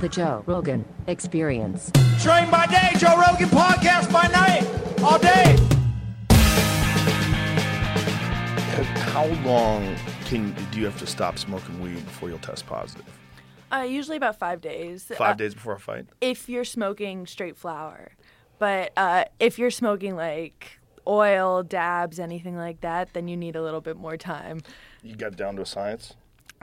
[0.00, 1.90] The Joe Rogan Experience.
[2.20, 4.66] Train by day, Joe Rogan podcast by night,
[5.02, 5.56] all day.
[9.12, 9.96] How long
[10.26, 13.06] can do you have to stop smoking weed before you'll test positive?
[13.72, 15.04] Uh, usually about five days.
[15.16, 16.04] Five Uh, days before a fight.
[16.20, 18.12] If you're smoking straight flower,
[18.58, 23.62] but uh, if you're smoking like oil, dabs, anything like that, then you need a
[23.62, 24.60] little bit more time.
[25.02, 26.14] You got down to a science.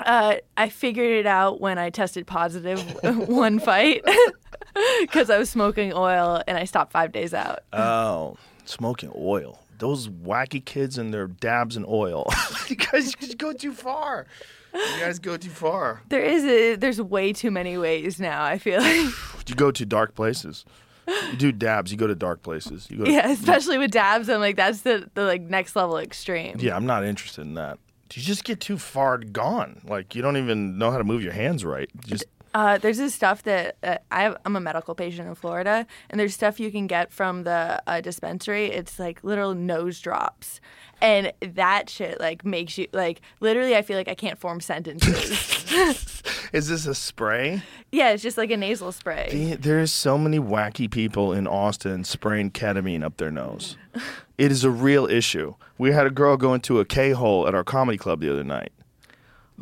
[0.05, 2.79] Uh, I figured it out when I tested positive
[3.27, 4.03] one fight
[5.01, 7.59] because I was smoking oil and I stopped five days out.
[7.73, 9.59] Oh, smoking oil.
[9.79, 12.27] Those wacky kids and their dabs and oil.
[12.67, 14.27] you guys just go too far.
[14.73, 16.01] You guys go too far.
[16.09, 18.43] There is a, there's way too many ways now.
[18.43, 19.09] I feel like
[19.47, 20.65] You go to dark places.
[21.07, 21.91] You do dabs.
[21.91, 22.87] You go to dark places.
[22.89, 23.05] You go.
[23.05, 24.29] To, yeah, especially with dabs.
[24.29, 26.57] I'm like that's the the like next level extreme.
[26.59, 27.79] Yeah, I'm not interested in that.
[28.15, 29.81] You just get too far gone.
[29.85, 31.89] Like you don't even know how to move your hands right.
[32.05, 35.87] Just Uh, there's this stuff that uh, I have, I'm a medical patient in Florida,
[36.09, 38.65] and there's stuff you can get from the uh, dispensary.
[38.65, 40.59] It's like literal nose drops,
[41.01, 43.75] and that shit like makes you like literally.
[43.75, 45.65] I feel like I can't form sentences.
[46.51, 47.63] is this a spray?
[47.93, 49.55] yeah, it's just like a nasal spray.
[49.59, 53.77] There's so many wacky people in Austin spraying ketamine up their nose.
[54.41, 55.53] It is a real issue.
[55.77, 58.43] We had a girl go into a K hole at our comedy club the other
[58.43, 58.71] night.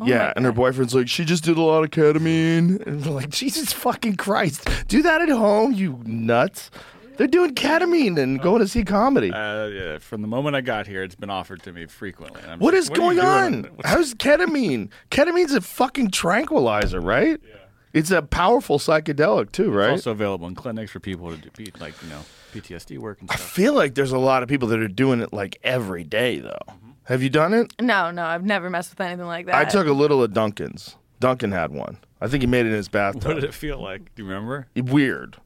[0.02, 2.80] yeah, and her boyfriend's like, she just did a lot of ketamine.
[2.86, 4.66] And we're like, Jesus fucking Christ.
[4.88, 6.70] Do that at home, you nuts.
[7.18, 9.30] They're doing ketamine and going to see comedy.
[9.30, 12.40] Uh, yeah, from the moment I got here, it's been offered to me frequently.
[12.40, 13.80] and I'm what like, is "What are you going doing?" on?
[13.84, 14.88] How's ketamine?
[15.10, 17.38] Ketamine's a fucking tranquilizer, right?
[17.46, 17.56] Yeah.
[17.92, 19.90] It's a powerful psychedelic too, right?
[19.92, 23.20] It's also available in clinics for people to do be- like you know PTSD work
[23.20, 23.50] and I stuff.
[23.50, 26.58] feel like there's a lot of people that are doing it like every day, though.
[26.68, 26.90] Mm-hmm.
[27.04, 27.72] Have you done it?
[27.80, 29.54] No, no, I've never messed with anything like that.
[29.54, 30.96] I took a little of Duncan's.
[31.18, 31.98] Duncan had one.
[32.20, 33.24] I think he made it in his bathtub.
[33.24, 34.14] What did it feel like?
[34.14, 34.68] Do you remember?
[34.76, 35.36] Weird,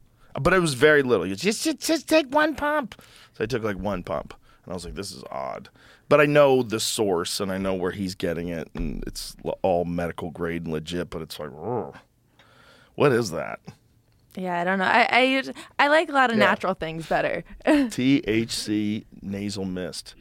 [0.41, 1.27] but it was very little.
[1.27, 3.01] You just, just just take one pump.
[3.33, 4.35] So I took like one pump,
[4.65, 5.69] and I was like, this is odd.
[6.09, 9.59] But I know the source, and I know where he's getting it, and it's l-
[9.63, 11.09] all medical grade and legit.
[11.11, 11.97] But it's like, "Ugh.
[12.95, 13.59] what is that?
[14.37, 14.85] Yeah, I don't know.
[14.85, 15.43] I I,
[15.79, 16.45] I like a lot of Yeah.
[16.47, 17.45] natural things better.
[17.67, 20.15] THC nasal mist.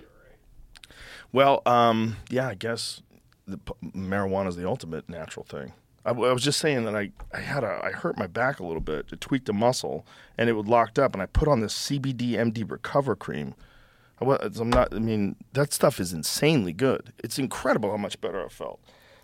[1.32, 3.02] Well, um, yeah, I guess
[3.48, 5.74] the marijuana is the ultimate natural thing.
[6.06, 8.82] I was just saying that I, I had a I hurt my back a little
[8.82, 9.06] bit.
[9.14, 10.06] It tweaked a muscle,
[10.38, 11.14] and it would locked up.
[11.14, 13.56] And I put on this CBD MD Recover cream.
[14.22, 14.26] I,
[14.60, 14.94] I'm not.
[14.94, 17.14] I mean, that stuff is insanely good.
[17.24, 18.80] It's incredible how much better I felt.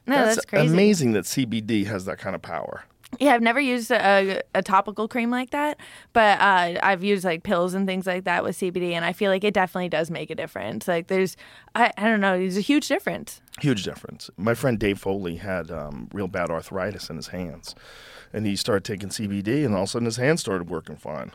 [0.07, 0.67] No, that's crazy.
[0.73, 2.85] amazing that CBD has that kind of power.
[3.19, 5.79] Yeah, I've never used a, a topical cream like that,
[6.13, 9.31] but uh, I've used like pills and things like that with CBD, and I feel
[9.31, 10.87] like it definitely does make a difference.
[10.87, 11.35] Like there's,
[11.73, 13.41] I, I don't know, there's a huge difference.
[13.59, 14.29] Huge difference.
[14.37, 17.73] My friend Dave Foley had um, real bad arthritis in his hands,
[18.31, 21.31] and he started taking CBD, and all of a sudden his hands started working fine.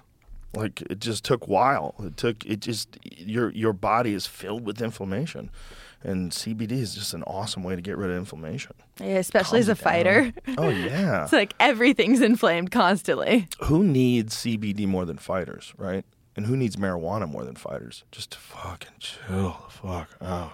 [0.55, 1.95] Like it just took while.
[1.99, 5.51] It took it just your your body is filled with inflammation,
[6.05, 8.73] and CBD is just an awesome way to get rid of inflammation.
[9.01, 9.83] Yeah, especially as a it down.
[9.85, 10.33] fighter.
[10.59, 11.25] Oh yeah.
[11.25, 13.49] it's like everything's inflamed constantly.
[13.63, 16.05] who needs CBD more than fighters, right?
[16.37, 18.05] And who needs marijuana more than fighters?
[18.13, 20.53] Just to fucking chill the fuck out.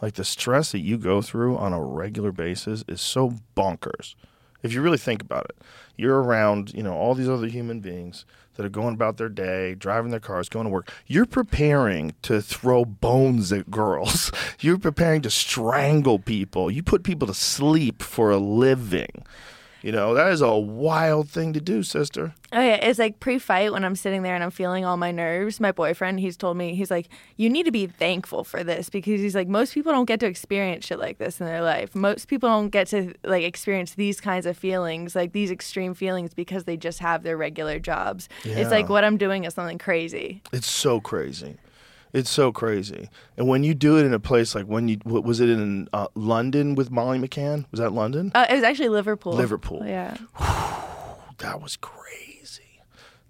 [0.00, 4.14] Like the stress that you go through on a regular basis is so bonkers.
[4.62, 5.56] If you really think about it,
[5.96, 9.74] you're around, you know, all these other human beings that are going about their day,
[9.74, 10.92] driving their cars, going to work.
[11.06, 14.30] You're preparing to throw bones at girls.
[14.60, 16.70] You're preparing to strangle people.
[16.70, 19.24] You put people to sleep for a living.
[19.82, 22.34] You know, that is a wild thing to do, sister.
[22.52, 25.58] Oh yeah, it's like pre-fight when I'm sitting there and I'm feeling all my nerves.
[25.58, 29.20] My boyfriend, he's told me, he's like, you need to be thankful for this because
[29.20, 31.96] he's like, most people don't get to experience shit like this in their life.
[31.96, 36.32] Most people don't get to like experience these kinds of feelings, like these extreme feelings,
[36.32, 38.28] because they just have their regular jobs.
[38.44, 40.42] It's like what I'm doing is something crazy.
[40.52, 41.56] It's so crazy.
[42.12, 43.08] It's so crazy.
[43.36, 45.88] And when you do it in a place like when you, what was it in
[45.92, 47.64] uh, London with Molly McCann?
[47.70, 48.32] Was that London?
[48.34, 49.32] Uh, it was actually Liverpool.
[49.32, 49.82] Liverpool.
[49.86, 50.16] Yeah.
[51.38, 52.82] that was crazy.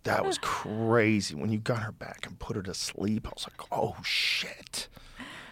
[0.03, 1.35] That was crazy.
[1.37, 4.89] When you got her back and put her to sleep, I was like, oh shit.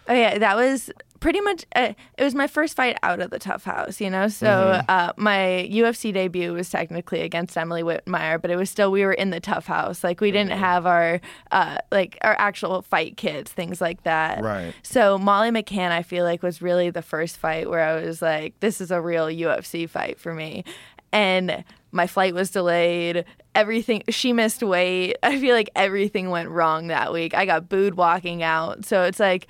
[0.07, 0.89] Oh yeah, that was
[1.19, 1.65] pretty much.
[1.75, 4.27] Uh, it was my first fight out of the TUF house, you know.
[4.27, 4.85] So Mm-hmm.
[4.89, 9.13] uh, my UFC debut was technically against Emily Whitmire, but it was still we were
[9.13, 10.03] in the TUF house.
[10.03, 10.37] Like we Mm-hmm.
[10.49, 11.21] didn't have our
[11.51, 14.41] uh, like our actual fight kits, things like that.
[14.43, 14.73] Right.
[14.81, 18.59] So Molly McCann, I feel like was really the first fight where I was like,
[18.59, 20.63] this is a real UFC fight for me,
[21.11, 21.63] and.
[21.93, 23.25] My flight was delayed.
[23.53, 25.17] Everything, she missed weight.
[25.23, 27.33] I feel like everything went wrong that week.
[27.33, 28.85] I got booed walking out.
[28.85, 29.47] So it's like,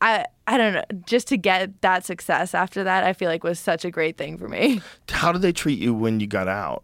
[0.00, 3.58] I I don't know, just to get that success after that, I feel like was
[3.58, 4.80] such a great thing for me.
[5.08, 6.82] How did they treat you when you got out?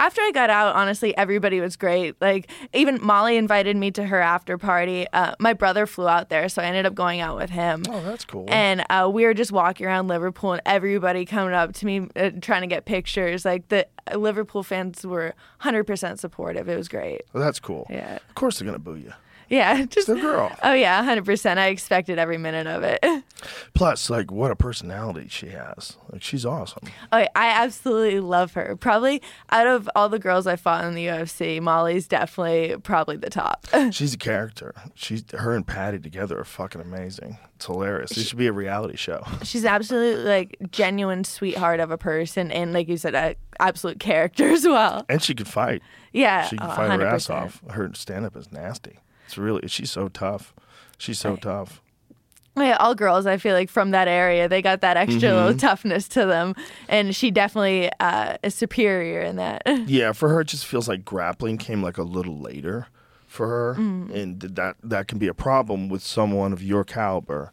[0.00, 2.14] After I got out, honestly, everybody was great.
[2.20, 5.06] Like even Molly invited me to her after party.
[5.12, 7.82] Uh, my brother flew out there, so I ended up going out with him.
[7.88, 8.46] Oh, that's cool.
[8.48, 12.30] And uh, we were just walking around Liverpool, and everybody coming up to me uh,
[12.40, 13.44] trying to get pictures.
[13.44, 16.68] Like the uh, Liverpool fans were 100% supportive.
[16.68, 17.22] It was great.
[17.32, 17.86] Well, that's cool.
[17.90, 18.16] Yeah.
[18.16, 19.12] Of course they're gonna boo you.
[19.48, 20.50] Yeah, just a girl.
[20.62, 21.58] Oh yeah, 100%.
[21.58, 23.04] I expected every minute of it.
[23.74, 25.96] Plus, like, what a personality she has.
[26.10, 26.82] Like, she's awesome.
[27.12, 28.76] Oh, I absolutely love her.
[28.76, 33.30] Probably out of all the girls I fought in the UFC, Molly's definitely probably the
[33.30, 33.66] top.
[33.92, 34.74] She's a character.
[34.94, 37.38] She's her and Paddy together are fucking amazing.
[37.56, 38.10] It's hilarious.
[38.12, 39.24] It should be a reality show.
[39.42, 44.48] She's absolutely like genuine sweetheart of a person, and like you said, a absolute character
[44.48, 45.04] as well.
[45.08, 45.82] And she could fight.
[46.12, 47.62] Yeah, She can fight her ass off.
[47.70, 48.98] Her stand up is nasty.
[49.28, 50.54] It's really she's so tough.
[50.96, 51.82] She's so tough.
[52.56, 55.58] Yeah, all girls, I feel like from that area, they got that extra little Mm-hmm.
[55.58, 56.54] toughness to them,
[56.88, 59.62] and she definitely uh, is superior in that.
[59.86, 62.86] Yeah, for her it just feels like grappling came like a little later
[63.26, 63.72] for her.
[63.74, 67.52] And that that can be a problem with someone of your caliber.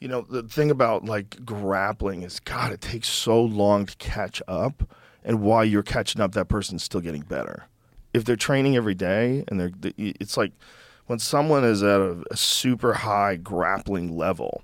[0.00, 4.42] You know, the thing about like grappling is God, it takes so long to catch
[4.48, 4.82] up
[5.24, 7.66] and while you're catching up that person's still getting better.
[8.12, 10.52] If they're training every day and they're it's like
[11.06, 14.62] when someone is at a, a super high grappling level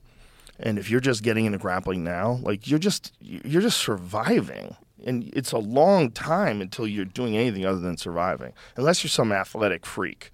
[0.61, 4.76] and if you're just getting into grappling now like you're just you're just surviving.
[5.05, 9.31] And it's a long time until you're doing anything other than surviving unless you're some
[9.31, 10.32] athletic freak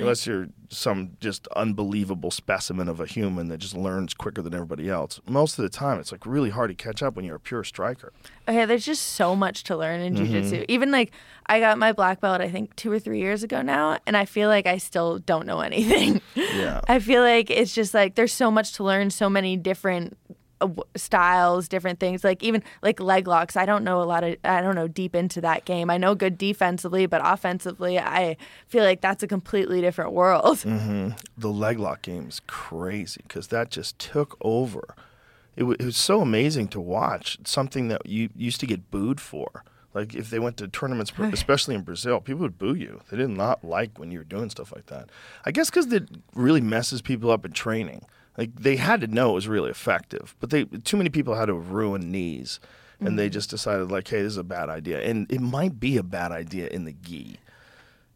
[0.00, 4.88] unless you're some just unbelievable specimen of a human that just learns quicker than everybody
[4.90, 7.40] else most of the time it's like really hard to catch up when you're a
[7.40, 8.12] pure striker
[8.48, 10.34] Okay, there's just so much to learn in Mm-hmm.
[10.34, 10.64] jujitsu.
[10.68, 11.12] Even like
[11.44, 14.24] I got my black belt, I think two or three years ago now, and I
[14.24, 16.22] feel like I still don't know anything.
[16.34, 16.80] Yeah.
[16.88, 20.16] I feel like it's just like there's so much to learn, so many different
[20.96, 22.24] styles, different things.
[22.24, 24.36] Like even like leg locks, I don't know a lot of.
[24.44, 25.90] I don't know deep into that game.
[25.90, 30.58] I know good defensively, but offensively, I feel like that's a completely different world.
[30.68, 31.18] Mm.
[31.36, 34.94] the leg lock game is crazy because that just took over.
[35.56, 37.36] It, w- it was so amazing to watch.
[37.40, 39.64] It's something that you used to get booed for.
[39.94, 43.00] Like if they went to tournaments, especially in Brazil, people would boo you.
[43.10, 45.08] They did not like when you were doing stuff like that.
[45.44, 48.04] I guess because it really messes people up in training.
[48.38, 51.46] Like they had to know it was really effective, but they too many people had
[51.46, 52.60] to ruin knees,
[53.00, 53.32] and they mm.
[53.32, 56.30] just decided like, hey, this is a bad idea, and it might be a bad
[56.30, 57.38] idea in the gi.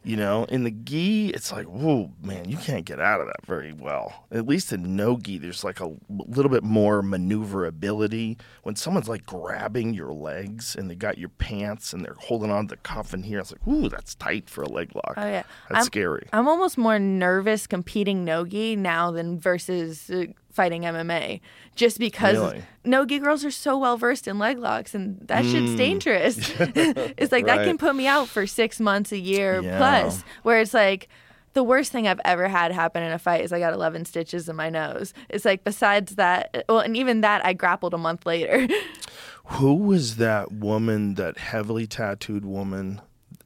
[0.05, 3.47] You know, in the gi, it's like, whoa, man, you can't get out of that
[3.47, 4.27] very well.
[4.33, 8.37] At least in no gi, there's like a little bit more maneuverability.
[8.65, 12.67] When someone's like grabbing your legs and they got your pants and they're holding on
[12.67, 15.15] to the cuff in here, it's like, ooh, that's tight for a leg lock.
[15.17, 16.29] Oh yeah, That's I'm, scary.
[16.33, 21.41] I'm almost more nervous competing nogi now than versus uh, fighting MMA,
[21.75, 22.63] just because Really?
[22.85, 26.37] nogi girls are so well versed in leg locks, and that shit's dangerous.
[26.61, 27.65] it's like that Mm.
[27.65, 29.79] Can put me out for six months, a year Yeah.
[29.79, 30.23] plus.
[30.45, 31.09] Where it's like.
[31.55, 34.49] The worst thing I've ever had happen in a fight is I got 11 stitches
[34.49, 35.13] in my nose.
[35.29, 38.67] It's like, besides that, well, and even that, I grappled a month later.
[39.45, 43.03] Who was that woman, that heavily tattooed woman?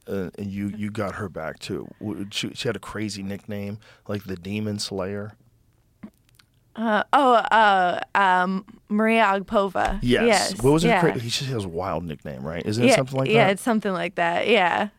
[0.07, 1.89] Uh, and you, you got her back too.
[2.31, 3.77] She, she had a crazy nickname,
[4.07, 5.33] like the Demon Slayer.
[6.77, 9.99] Uh, oh, uh, um, Maria Agapova.
[10.01, 10.61] Yes.
[10.61, 10.89] What was her?
[10.89, 11.01] yeah.
[11.01, 12.63] Cra- he just has a wild nickname, right?
[12.65, 13.47] Isn't it something like yeah, that?
[13.47, 14.47] Yeah, it's something like that.
[14.47, 14.89] Yeah.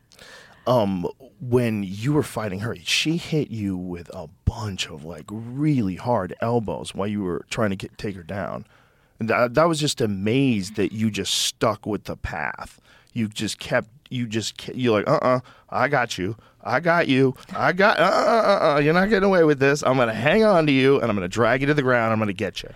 [0.66, 1.06] um
[1.40, 6.34] when you were fighting her she hit you with a bunch of like really hard
[6.40, 8.66] elbows while you were trying to get take her down
[9.20, 12.80] and that, that was just amazed that you just stuck with the path
[13.12, 15.38] you just kept you just you're like uh-uh
[15.70, 16.36] i got you
[16.68, 19.96] i got you i got uh uh uh you're not getting away with this i'm
[19.96, 22.32] gonna hang on to you and i'm gonna drag you to the ground i'm gonna
[22.32, 22.70] get you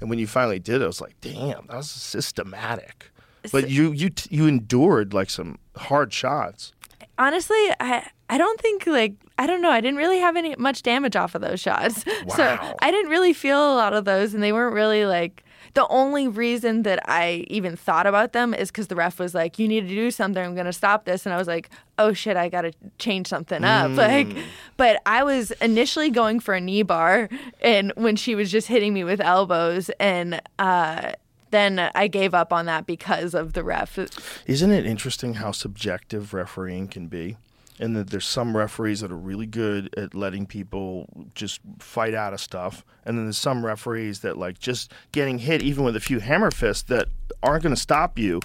[0.00, 3.12] and when you finally did it, I was like, "Damn, that was systematic."
[3.52, 6.72] But you you you endured like some hard shots.
[7.18, 10.82] honestly i i don't think like i don't know i didn't really have any much
[10.82, 12.02] damage off of those shots
[12.36, 12.74] so Wow.
[12.82, 16.28] i didn't really feel a lot of those and they weren't really like the only
[16.28, 19.82] reason that i even thought about them is because the ref was like you need
[19.88, 22.72] to do something i'm gonna stop this and i was like oh shit i gotta
[22.98, 24.28] change something up like
[24.76, 27.28] but i was initially going for a knee bar
[27.60, 31.12] and when she was just hitting me with elbows and uh
[31.52, 33.98] then I gave up on that because of the ref.
[34.46, 37.36] Isn't it interesting how subjective refereeing can be?
[37.82, 42.32] And that there's some referees that are really good at letting people just fight out
[42.32, 46.00] of stuff, and then there's some referees that like just getting hit even with a
[46.00, 47.08] few hammer fists that
[47.42, 48.38] aren't going to stop you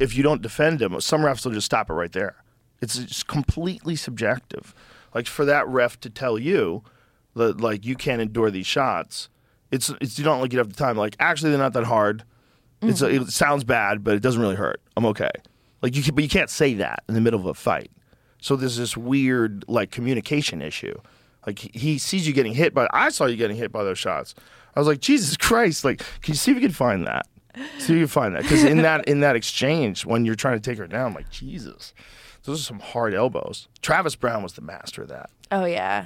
[0.00, 1.00] if you don't defend them.
[1.00, 2.42] Some refs will just stop it right there.
[2.80, 4.74] It's just completely subjective.
[5.14, 6.82] Like for that ref to tell you
[7.36, 9.28] that like you can't endure these shots,
[9.70, 10.96] It's it's you don't like you have the time.
[10.96, 12.24] Like actually, they're not that hard.
[12.82, 13.22] It's mm-hmm.
[13.22, 14.80] it sounds bad, but it doesn't really hurt.
[14.96, 15.30] I'm okay.
[15.82, 17.90] Like you, can, but you can't say that in the middle of a fight.
[18.42, 20.94] So there's this weird like communication issue.
[21.46, 24.34] Like he- sees you getting hit, but I saw you getting hit by those shots.
[24.76, 25.84] I was like, Jesus Christ!
[25.84, 27.26] Like, can you see if you can find that?
[27.78, 30.58] See if you can find that because in that in that exchange when you're trying
[30.58, 31.94] to take her down, like Jesus,
[32.44, 33.68] those are some hard elbows.
[33.80, 35.30] Travis Browne was the master of that.
[35.50, 36.04] Oh yeah.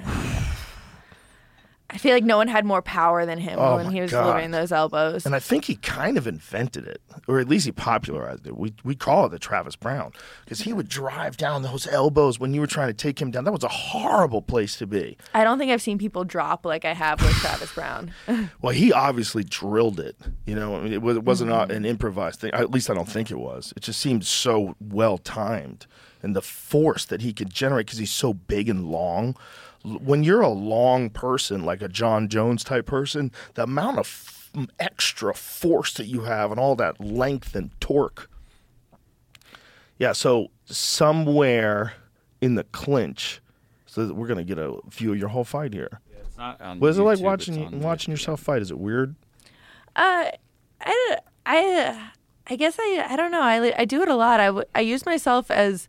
[1.89, 4.23] I feel like no one had more power than him Oh, when he was God.
[4.23, 5.25] delivering those elbows.
[5.25, 8.57] And I think he kind of invented it, or at least he popularized it.
[8.57, 10.11] We we call it the Travis Browne
[10.43, 13.45] because he would drive down those elbows when you were trying to take him down.
[13.45, 15.17] That was a horrible place to be.
[15.33, 18.11] I don't think I've seen people drop like I have with Travis Browne.
[18.61, 20.15] Well, he obviously drilled it.
[20.45, 21.71] You know, I mean, it, was, it wasn't a- mm-hmm.
[21.71, 22.51] an improvised thing.
[22.53, 23.73] At least I don't think it was.
[23.77, 25.85] It just seemed so well timed,
[26.21, 29.35] and the force that he could generate because he's so big and long.
[29.87, 34.05] L- When you're a long person, like a Jon Jones type person, the amount of
[34.05, 38.29] f- extra force that you have and all that length and torque.
[39.99, 41.93] Yeah, so somewhere
[42.41, 43.41] in the clinch,
[43.85, 45.99] so we're gonna get a view of your whole fight here.
[46.19, 48.17] It's not on What is it like watching watching ESPN.
[48.17, 48.61] yourself fight?
[48.61, 49.15] Is it weird?
[49.95, 50.29] Uh,
[50.81, 52.09] I, I,
[52.45, 53.41] I guess I, I don't know.
[53.41, 54.39] I, I do it a lot.
[54.39, 55.87] I I use myself as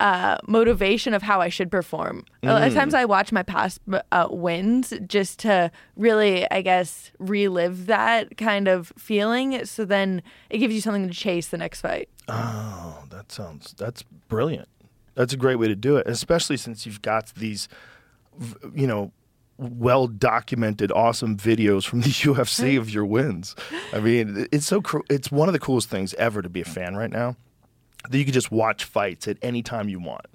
[0.00, 2.24] uh, motivation of how I should perform.
[2.42, 3.80] A lot of times I watch my past
[4.12, 9.64] uh, wins just to really, I guess, relive that kind of feeling.
[9.64, 12.08] So then it gives you something to chase the next fight.
[12.28, 14.68] Oh, that sounds that's brilliant.
[15.14, 17.68] That's a great way to do it, especially since you've got these,
[18.72, 19.10] you know,
[19.56, 23.56] well documented, awesome videos from the UFC of your wins.
[23.92, 26.64] I mean, it's so cr- it's one of the coolest things ever to be a
[26.64, 27.36] fan right now.
[28.10, 30.26] That you can just watch fights at any time you want,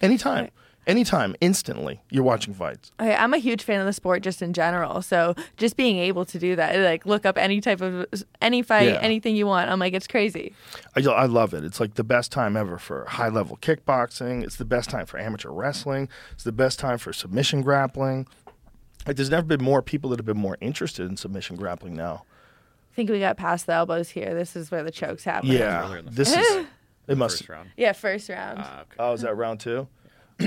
[0.00, 0.50] anytime,
[0.86, 2.00] anytime, instantly.
[2.10, 2.92] You're watching fights.
[2.98, 5.02] I, I'm a huge fan of the sport just in general.
[5.02, 8.06] So just being able to do that, like look up any type of
[8.40, 8.98] any fight, Yeah.
[9.00, 9.70] anything you want.
[9.70, 10.54] I'm like, it's crazy.
[10.96, 11.62] I, I love it.
[11.64, 14.42] It's like the best time ever for high level kickboxing.
[14.42, 16.08] It's the best time for amateur wrestling.
[16.32, 18.26] It's the best time for submission grappling.
[19.06, 22.24] Like, there's never been more people that have been more interested in submission grappling now.
[22.92, 24.34] I think we got past the elbows here.
[24.34, 25.48] This is where the chokes happen.
[25.50, 26.66] Yeah, earlier in the this is.
[27.10, 27.38] It must.
[27.38, 27.70] First round.
[27.76, 28.60] Yeah, first round.
[28.62, 28.96] Ah, okay.
[28.98, 29.88] Oh, is that round two?
[30.38, 30.44] we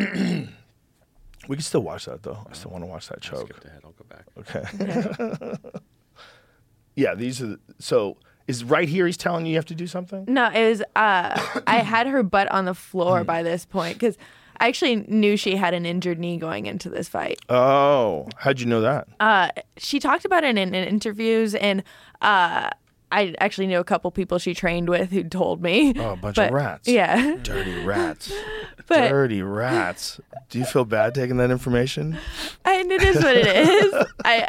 [1.55, 2.45] can still watch that though.
[2.49, 3.49] I still want to watch that I choke.
[3.49, 3.81] skipped ahead.
[3.83, 4.25] I'll go back.
[4.39, 5.57] Okay.
[6.95, 7.57] yeah, these are.
[7.79, 8.17] So
[8.47, 9.05] is right here?
[9.05, 10.25] He's telling you you have to do something.
[10.27, 10.81] no, it was.
[10.95, 14.17] Uh, I had her butt on the floor by this point because
[14.57, 17.39] I actually knew she had an injured knee going into this fight.
[17.49, 19.07] Oh, how'd you know that?
[19.19, 21.83] Uh, she talked about it in, in interviews, and
[22.21, 22.69] uh,
[23.15, 25.93] I actually knew a couple people she trained with who told me.
[25.95, 26.87] Oh, a bunch But- of rats.
[26.87, 28.33] Yeah, Dirty rats.
[28.87, 30.19] but Dirty rats.
[30.49, 32.17] Do you feel bad taking that information?
[32.65, 33.93] and it is what it is.
[34.25, 34.47] I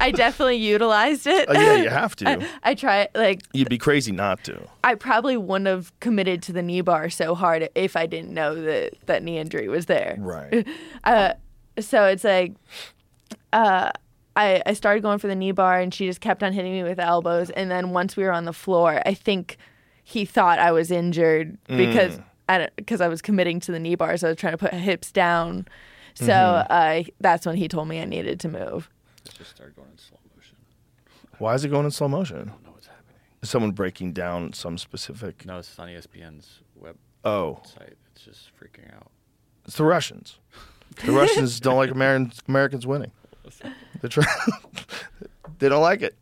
[0.00, 1.46] I definitely utilized it.
[1.48, 2.28] Oh, yeah, you have to.
[2.28, 4.60] I, I try like You'd be crazy not to.
[4.84, 8.54] I probably wouldn't have committed to the knee bar so hard if I didn't know
[8.54, 10.16] that that knee injury was there.
[10.18, 10.66] Right.
[11.04, 11.32] Uh,
[11.80, 12.54] so it's like,
[13.52, 13.90] uh,
[14.36, 16.82] I I started going for the knee bar, and she just kept on hitting me
[16.82, 17.50] with elbows.
[17.50, 19.56] And then once we were on the floor, I think
[20.04, 24.16] he thought I was injured because I because I was committing to the knee bar,
[24.16, 25.66] so I was trying to put hips down.
[26.14, 28.88] So uh, that's when he told me I needed to move.
[29.26, 30.56] It just started going in slow motion.
[31.38, 32.36] Why is it going in slow motion?
[32.36, 33.16] I don't know what's happening.
[33.42, 35.44] Is someone breaking down some specific?
[35.44, 36.94] No, it's on ESPN's website.
[37.24, 37.60] Oh,
[38.14, 39.08] It's just freaking out.
[39.66, 40.38] it's the Russians.
[41.04, 43.10] The Russians don't like Americans, Americans winning.
[44.00, 44.28] They're trying.
[45.58, 46.16] they don't like it.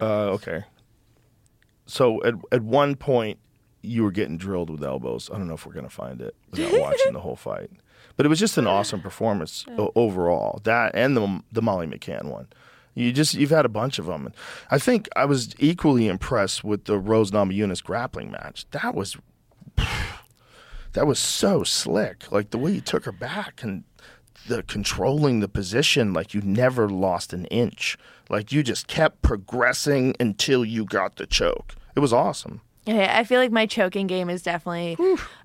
[0.00, 0.64] Uh, okay.
[1.86, 3.38] So at at one point,
[3.82, 5.28] you were getting drilled with elbows.
[5.32, 7.70] I don't know if we're gonna find it without watching the whole fight,
[8.16, 10.60] but it was just an awesome performance o- overall.
[10.64, 12.48] That and the the Molly McCann one.
[12.94, 14.26] You just you've had a bunch of them.
[14.26, 14.34] And
[14.70, 18.66] I think I was equally impressed with the Rose Namajunas grappling match.
[18.70, 19.16] That was
[20.92, 22.30] that was so slick.
[22.30, 23.84] Like the way you took her back and
[24.48, 27.96] the controlling the position like you never lost an inch.
[28.28, 31.74] Like you just kept progressing until you got the choke.
[31.94, 32.60] It was awesome.
[32.86, 34.96] Yeah, I feel like my choking game is definitely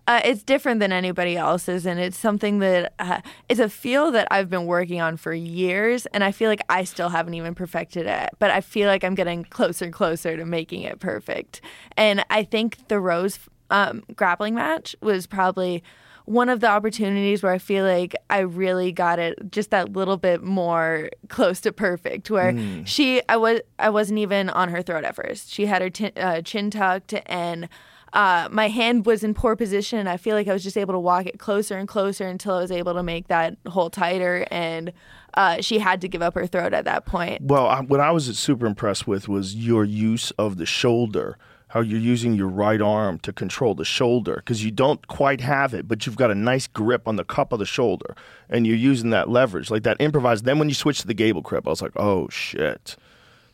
[0.07, 4.27] uh, it's different than anybody else's, and it's something that uh, it's a feel that
[4.31, 8.07] I've been working on for years, and I feel like I still haven't even perfected
[8.07, 8.29] it.
[8.39, 11.59] But I feel like I'm getting closer and closer to making it perfect.
[11.97, 13.37] And I think the Rose
[13.69, 15.83] um, grappling match was probably
[16.25, 20.17] one of the opportunities where I feel like I really got it just that little
[20.17, 22.31] bit more close to perfect.
[22.31, 25.51] Where she, I was, I wasn't even on her throat at first.
[25.51, 27.69] She had her tin uh, chin tucked, and
[28.13, 29.99] uh, my hand was in poor position.
[29.99, 32.55] and I feel like I was just able to walk it closer and closer until
[32.55, 34.47] I was able to make that hole tighter.
[34.49, 34.93] And
[35.35, 37.41] uh, she had to give up her throat at that point.
[37.41, 41.37] Well, I, what I was super impressed with was your use of the shoulder.
[41.75, 45.73] How you're using your right arm to control the shoulder because you don't quite have
[45.73, 48.15] it, but you've got a nice grip on the cup of the shoulder,
[48.49, 50.45] and you're using that leverage, like that improvised.
[50.45, 52.95] Then when you switch to the gable grip, I was like, oh shit,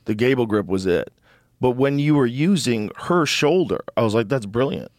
[0.06, 1.12] the gable grip was it.
[1.60, 4.92] But when you were using her shoulder, I was like, that's brilliant.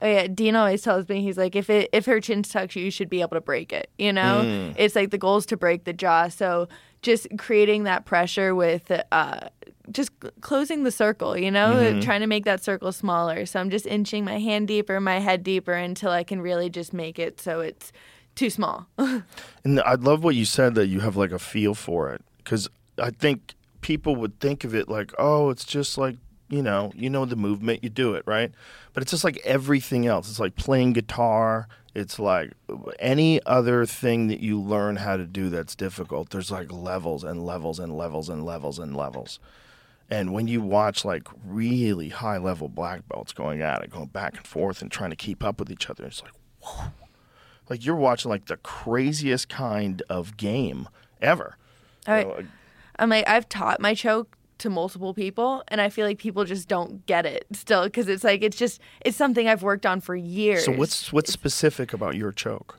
[0.00, 2.92] Oh yeah, Dean always tells me he's like if it if her chin's tucked, you
[2.92, 3.90] should be able to break it.
[3.98, 4.74] You know, Mm.
[4.78, 6.28] it's like the goal is to break the jaw.
[6.28, 6.68] So
[7.02, 9.48] just creating that pressure with uh,
[9.92, 11.36] just closing the circle.
[11.36, 12.00] You know, Mm-hmm.
[12.00, 13.46] trying to make that circle smaller.
[13.46, 16.92] So I'm just inching my hand deeper, my head deeper until I can really just
[16.92, 17.92] make it so it's
[18.34, 18.86] too small.
[19.64, 22.68] And I love what you said that you have like a feel for it because
[22.96, 26.16] I think people would think of it like, oh, it's just like
[26.48, 28.50] you know, you know the movement, you do it right,
[28.94, 30.30] but it's just like everything else.
[30.30, 31.68] It's like playing guitar.
[31.94, 32.52] It's like
[33.00, 36.30] any other thing that you learn how to do that's difficult.
[36.30, 39.38] There's like levels and levels and levels and levels and levels.
[40.10, 44.36] And when you watch like really high level black belts going at it, going back
[44.36, 46.92] and forth and trying to keep up with each other, it's like, whew.
[47.68, 50.88] like you're watching like the craziest kind of game
[51.20, 51.56] ever.
[52.06, 52.42] All You know,
[52.98, 56.68] I'm like I've taught my choke to multiple people and I feel like people just
[56.68, 60.16] don't get it still because it's like it's just it's something I've worked on for
[60.16, 60.64] years.
[60.64, 62.78] so what's what's specific about your choke?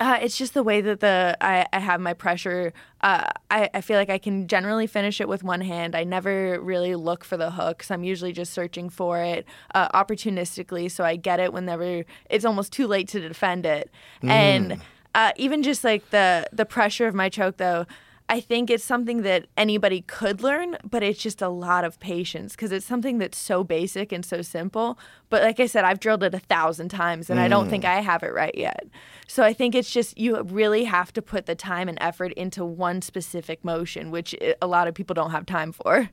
[0.00, 2.72] Uh, it's just the way that the I, I have my pressure.
[3.00, 5.94] Uh, I, I feel like I can generally finish it with one hand.
[5.94, 7.90] I never really look for the hooks.
[7.90, 12.72] I'm usually just searching for it uh, opportunistically, so I get it whenever it's almost
[12.72, 13.90] too late to defend it.
[14.22, 14.82] And
[15.14, 17.86] uh, even just like the the pressure of my choke, though.
[18.26, 22.52] I think it's something that anybody could learn, but it's just a lot of patience
[22.52, 24.98] because it's something that's so basic and so simple.
[25.28, 27.88] But like I said, I've drilled it a thousand times and I don't think mm.
[27.88, 28.86] I have it right yet.
[29.26, 32.64] So I think it's just you really have to put the time and effort into
[32.64, 36.08] one specific motion, which eh, a lot of people don't have time for.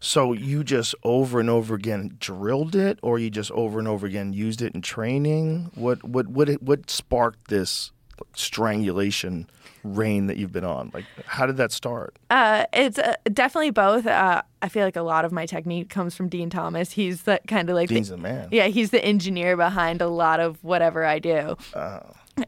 [0.00, 4.06] So you just over and over again drilled it, or you just over and over
[4.06, 5.70] again used it in training?
[5.74, 7.92] What what what what sparked this
[8.34, 9.48] strangulation
[9.84, 10.90] reign that you've been on?
[10.94, 12.18] Like, how did that start?
[12.30, 14.06] Uh, it's uh, definitely both.
[14.06, 16.92] Uh, I feel like a lot of my technique comes from Dean Thomas.
[16.92, 18.48] He's the kind of like Dean's the, the man.
[18.52, 21.56] Yeah, he's the engineer behind a lot of whatever I do.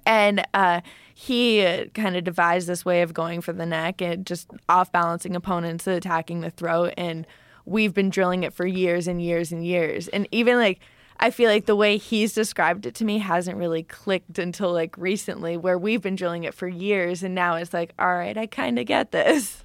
[0.07, 0.81] And uh,
[1.13, 5.37] he kind of devised this way of going for the neck and just off balancing
[5.37, 6.95] opponents, attacking the throat.
[6.97, 7.27] And
[7.67, 10.09] we've been drilling it for years and years and years.
[10.09, 10.81] And even like,
[11.19, 14.97] I feel like the way he's described it to me hasn't really clicked until like
[14.99, 17.23] recently, where we've been drilling it for years.
[17.23, 19.63] And now it's like, all right, I kind of get this.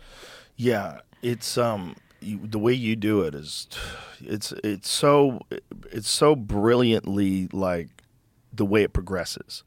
[0.55, 3.67] Yeah, it's um you, the way you do it is
[4.21, 5.39] it's it's so
[5.91, 7.89] it's so brilliantly like
[8.53, 9.63] the way it progresses.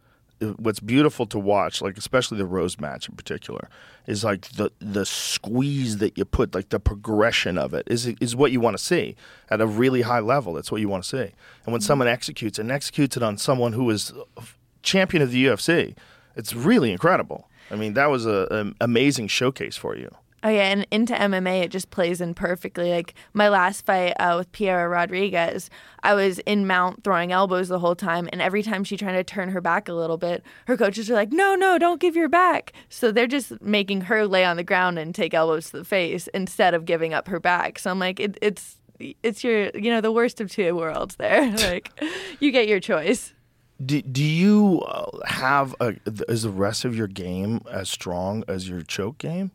[0.57, 3.69] What's beautiful to watch, like especially the Rose match in particular,
[4.07, 8.35] is like the the squeeze that you put, like the progression of it is is
[8.35, 9.17] what you want to see
[9.51, 10.55] at a really high level.
[10.55, 11.17] That's what you want to see.
[11.17, 11.33] And
[11.67, 11.87] when mm-hmm.
[11.87, 14.43] someone executes and executes it on someone who is uh,
[14.83, 15.97] champion of the UFC,
[16.37, 17.49] it's really incredible.
[17.71, 20.11] I mean, that was a, an amazing showcase for you.
[20.45, 22.91] Oh yeah, and into MMA it just plays in perfectly.
[22.91, 25.71] Like my last fight uh, with Piera Rodriguez,
[26.03, 29.25] I was in mount throwing elbows the whole time, and every time she tried to
[29.25, 32.29] turn her back a little bit, her coaches were like, "No, no, don't give your
[32.29, 35.85] back." So they're just making her lay on the ground and take elbows to the
[35.85, 37.79] face instead of giving up her back.
[37.79, 41.51] So I'm like, it, it's it's your you know the worst of two worlds there.
[41.57, 41.91] like
[42.41, 43.33] you get your choice.
[43.85, 45.97] Do, do you uh, have a,
[46.29, 49.51] is the rest of your game as strong as your choke game?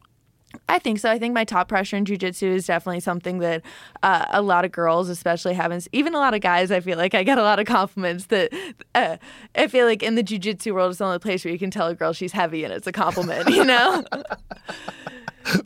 [0.70, 1.10] I think so.
[1.12, 3.62] I think my top pressure in jujitsu is definitely something that
[4.04, 5.88] uh, a lot of girls, especially, haven't.
[5.91, 8.52] Even a lot of guys, I feel like I get a lot of compliments that
[8.96, 9.17] uh,
[9.56, 11.88] I feel like in the jujitsu world, it's the only place where you can tell
[11.88, 13.50] a girl she's heavy and it's a compliment.
[13.50, 14.04] You know?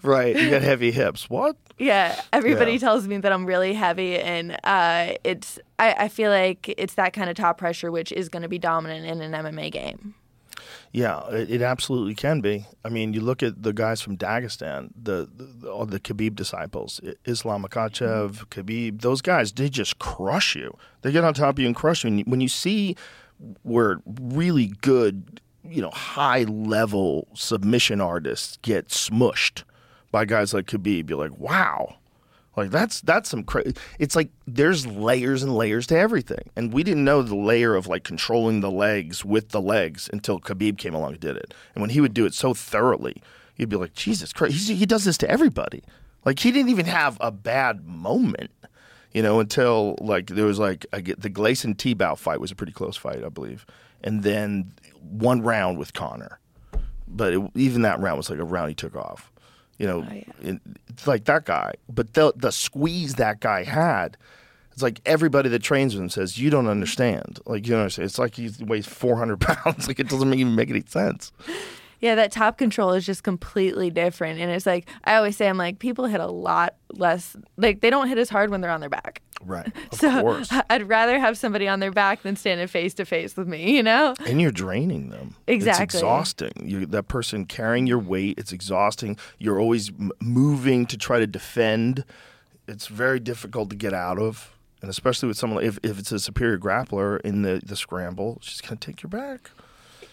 [0.03, 1.27] Right, you got heavy hips.
[1.27, 1.55] What?
[1.79, 2.19] yeah.
[2.31, 2.77] Everybody Yeah.
[2.77, 5.57] tells me that I'm really heavy, and uh, it's.
[5.79, 8.59] I, I feel like it's that kind of top pressure which is going to be
[8.59, 10.13] dominant in an MMA game.
[10.93, 12.65] Yeah, it, it absolutely can be.
[12.83, 16.99] I mean, you look at the guys from Dagestan, the, the all the Khabib disciples,
[17.25, 18.59] Islam Makhachev, mm-hmm.
[18.59, 19.01] Khabib.
[19.01, 20.75] Those guys, they just crush you.
[21.01, 22.09] They get on top of you and crush you.
[22.09, 22.97] And when you see
[23.63, 29.63] where really good, you know, high level submission artists get smushed
[30.11, 31.95] by guys like Khabib, you're like, wow.
[32.55, 33.75] Like that's that's some crazy.
[33.97, 36.49] it's like there's layers and layers to everything.
[36.55, 40.39] And we didn't know the layer of like controlling the legs with the legs until
[40.39, 41.53] Khabib came along and did it.
[41.73, 43.21] And when he would do it so thoroughly,
[43.55, 45.81] you'd be like, Jesus Christ, he's, he does this to everybody.
[46.25, 48.51] Like he didn't even have a bad moment.
[49.13, 52.55] You know, until like there was like I get the Gleison Tibau fight was a
[52.55, 53.65] pretty close fight, I believe,
[54.03, 56.39] and then one round with Conor,
[57.07, 59.30] but it, even that round was like a round he took off.
[59.81, 60.57] You know, Oh, yeah.
[60.89, 64.15] it's like that guy, but the the squeeze that guy had.
[64.73, 67.39] It's like everybody that trains with him says you don't understand.
[67.45, 68.05] Like you know, what I'm saying?
[68.05, 69.87] it's like he weighs 400 pounds.
[69.87, 71.31] Like it doesn't even make any sense.
[72.01, 74.39] Yeah, that top control is just completely different.
[74.39, 77.89] And it's like, I always say, I'm like, people hit a lot less, like, they
[77.89, 79.21] don't hit as hard when they're on their back.
[79.45, 79.71] Right.
[79.91, 80.49] Of so course.
[80.69, 83.83] I'd rather have somebody on their back than standing face to face with me, you
[83.83, 84.13] know?
[84.25, 85.35] and you're draining them.
[85.47, 85.83] Exactly.
[85.83, 86.51] It's exhausting.
[86.63, 88.37] You that person carrying your weight.
[88.37, 89.17] It's exhausting.
[89.37, 92.05] You're always m- moving to try to defend.
[92.67, 96.19] It's very difficult to get out of, and especially with someone if if it's a
[96.19, 99.51] superior grappler in the the scramble, she's gonna take your back.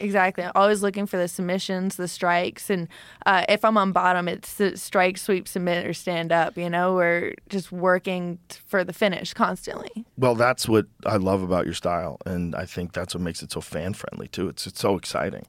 [0.01, 0.45] Exactly.
[0.55, 2.71] Always looking for the submissions, the strikes.
[2.71, 2.89] And
[3.27, 6.57] uh, if I'm on bottom, it's the strike, sweep, submit, or stand up.
[6.57, 10.05] You know, we're just working for the finish constantly.
[10.17, 13.53] Well, that's what I love about your style, and I think that's what makes it
[13.53, 14.49] so fan friendly too.
[14.49, 15.47] It's it's so exciting,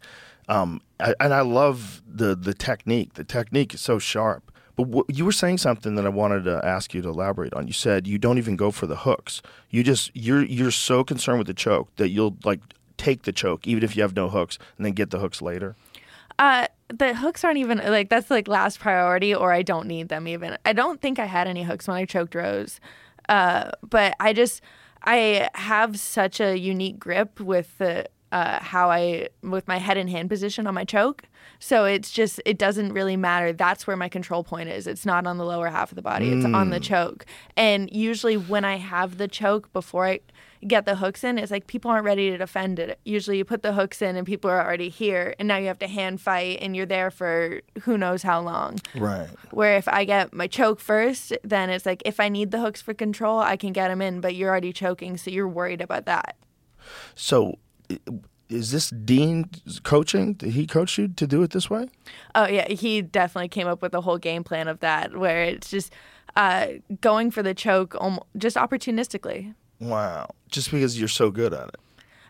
[0.47, 3.13] um, I, and I love the the technique.
[3.13, 4.51] The technique is so sharp.
[4.75, 7.67] But you were saying something that I wanted to ask you to elaborate on.
[7.67, 9.41] You said you don't even go for the hooks.
[9.69, 12.61] You just you're you're so concerned with the choke that you'll like
[12.99, 15.75] take the choke even if you have no hooks, and then get the hooks later.
[16.37, 20.27] Uh, the hooks aren't even like that's like last priority, or I don't need them
[20.27, 20.57] even.
[20.65, 22.79] I don't think I had any hooks when I choked Rose,
[23.27, 24.61] uh, but I just
[25.03, 30.09] I have such a unique grip with the uh, how I with my head and
[30.09, 31.23] hand position on my choke.
[31.59, 33.51] So it's just it doesn't really matter.
[33.51, 34.87] That's where my control point is.
[34.87, 36.31] It's not on the lower half of the body.
[36.31, 37.25] It's on the choke.
[37.57, 40.19] And usually when I have the choke before I
[40.67, 42.99] get the hooks in, it's like people aren't ready to defend it.
[43.05, 45.79] Usually you put the hooks in and people are already here and now you have
[45.79, 48.79] to hand fight and you're there for who knows how long.
[48.95, 49.29] Right.
[49.51, 52.81] Where if I get my choke first, then it's like if I need the hooks
[52.81, 56.05] for control, I can get them in, but you're already choking, so you're worried about
[56.05, 56.35] that.
[57.15, 57.57] So,
[58.49, 59.49] is this Dean
[59.83, 60.33] coaching?
[60.33, 61.87] Did he coach you to do it this way?
[62.35, 65.69] Oh yeah, he definitely came up with a whole game plan of that, where it's
[65.69, 65.93] just
[66.35, 66.67] uh,
[67.01, 67.95] going for the choke,
[68.37, 69.53] just opportunistically.
[69.79, 70.29] Wow.
[70.49, 71.75] Just because you're so good at it.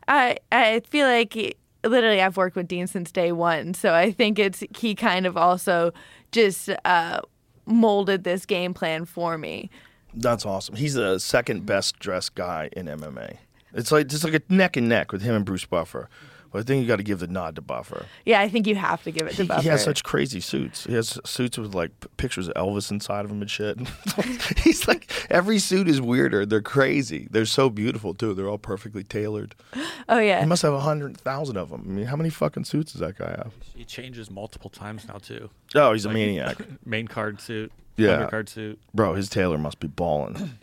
[0.08, 4.12] I I feel like he- literally I've worked with Dean since day one, so I
[4.12, 5.94] think it's he kind of also
[6.32, 7.22] just uh,
[7.66, 9.70] molded this game plan for me.
[10.14, 10.76] That's awesome.
[10.76, 13.38] He's the second best dressed guy in MMA.
[13.74, 16.10] It's like just like a neck and neck with him and Bruce Buffer.
[16.52, 18.06] But I think you got to give the nod to Buffer.
[18.26, 19.62] Yeah, I think you have to give it to He, Buffer.
[19.62, 20.86] he has such crazy suits.
[20.86, 23.78] He has suits with like pictures of Elvis inside of him and shit.
[24.58, 26.46] He's like every suit is weirder.
[26.46, 27.28] They're crazy.
[27.30, 28.34] They're so beautiful too.
[28.34, 29.54] They're all perfectly tailored.
[30.10, 31.84] oh yeah, He must have a hundred thousand of them.
[31.86, 33.54] I mean, how many fucking suits does that guy have?
[33.76, 35.50] He changes multiple times now too.
[35.76, 38.28] Oh, he's a maniac, Main card suit, Yeah.
[38.28, 38.80] undercard suit.
[38.94, 39.14] bro.
[39.14, 40.52] His tailor must be balling.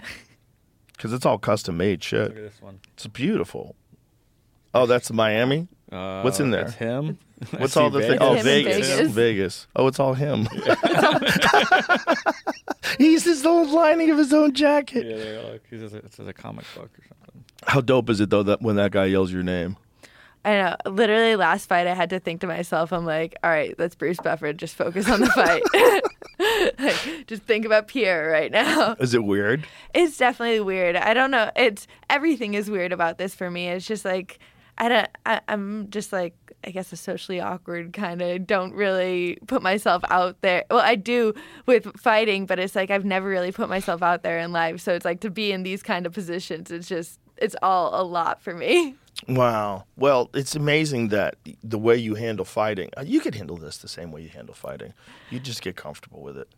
[0.97, 2.29] Because it's all custom made shit.
[2.29, 2.81] Look at this one.
[2.95, 3.77] It's beautiful.
[4.73, 5.69] Oh, that's Miami.
[5.91, 6.67] Uh, What's in there?
[6.67, 7.19] It's him.
[7.59, 8.15] What's all the things?
[8.15, 8.27] Vegas.
[8.27, 8.89] Oh, Him Vegas.
[8.89, 9.11] Vegas.
[9.13, 9.67] Vegas.
[9.77, 10.49] Oh, it's all him.
[12.99, 15.07] He's his own lining of his own jacket.
[15.07, 17.45] Yeah, they're like, it's a, it's a comic book or something.
[17.67, 19.77] How dope is it though that when that guy yells your name?
[20.45, 20.77] I know.
[20.91, 24.19] Literally, last fight, I had to think to myself, I'm like, all right, that's Bruce
[24.23, 24.53] Buffer.
[24.53, 25.63] Just focus on the fight.
[26.79, 28.95] like, just think about Pierre right now.
[29.01, 29.67] Is it weird?
[29.93, 30.95] It's definitely weird.
[30.95, 31.51] I don't know.
[31.57, 33.69] It's everything is weird about this for me.
[33.69, 34.39] It's just like
[34.79, 35.09] I don't.
[35.25, 36.35] I, I'm just like
[36.65, 38.47] I guess a socially awkward kind of.
[38.47, 40.65] Don't really put myself out there.
[40.71, 41.33] Well, I do
[41.67, 44.81] with fighting, but it's like I've never really put myself out there in life.
[44.81, 46.71] So it's like to be in these kind of positions.
[46.71, 48.97] It's just it's all a lot for me.
[49.29, 49.85] Wow.
[49.97, 53.89] Well, it's amazing that the way you handle fighting, uh, you could handle this the
[53.89, 54.93] same way you handle fighting.
[55.31, 56.49] You just get comfortable with it.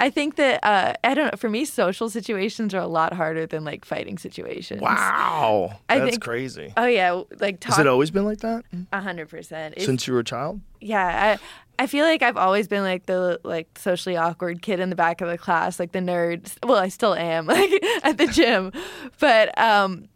[0.00, 1.36] I think that uh, I don't know.
[1.36, 4.80] For me, social situations are a lot harder than like fighting situations.
[4.82, 5.78] Wow.
[5.88, 6.72] I That's think- crazy.
[6.76, 9.74] Oh yeah, like Has talk it always been like that a hundred percent.
[9.80, 10.60] Since you were a child?
[10.80, 11.38] yeah
[11.78, 14.96] I, I feel like i've always been like the like socially awkward kid in the
[14.96, 17.70] back of the class like the nerds well i still am like
[18.02, 18.70] at the gym
[19.18, 20.06] but um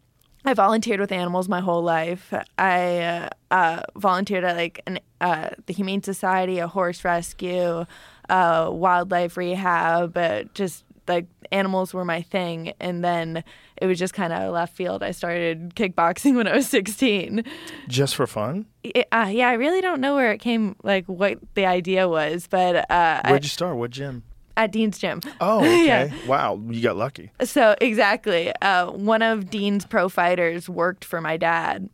[0.44, 5.48] i volunteered with animals my whole life i uh, uh, volunteered at like an, uh,
[5.64, 7.86] the humane society a horse rescue
[8.28, 13.42] uh, wildlife rehab uh, just like animals were my thing and then
[13.78, 17.42] it was just kind of left field i started kickboxing when i was 16
[17.88, 18.66] Just for fun?
[18.82, 22.46] it, uh, yeah, I really don't know where it came, like what the idea was,
[22.46, 23.76] but uh, Where'd you start?
[23.76, 24.22] What gym?
[24.56, 25.20] at Dean's gym.
[25.40, 25.86] Oh, okay.
[25.86, 26.12] Yeah.
[26.26, 27.30] Wow, you got lucky.
[27.42, 31.88] So exactly, uh, one of Dean's pro fighters worked for my dad,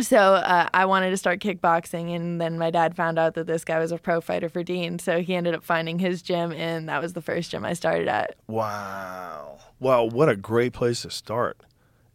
[0.00, 3.64] so uh, I wanted to start kickboxing, and then my dad found out that this
[3.64, 4.98] guy was a pro fighter for Dean.
[4.98, 8.08] So he ended up finding his gym, and that was the first gym I started
[8.08, 8.36] at.
[8.46, 9.58] Wow.
[9.80, 11.62] Well, what a great place to start.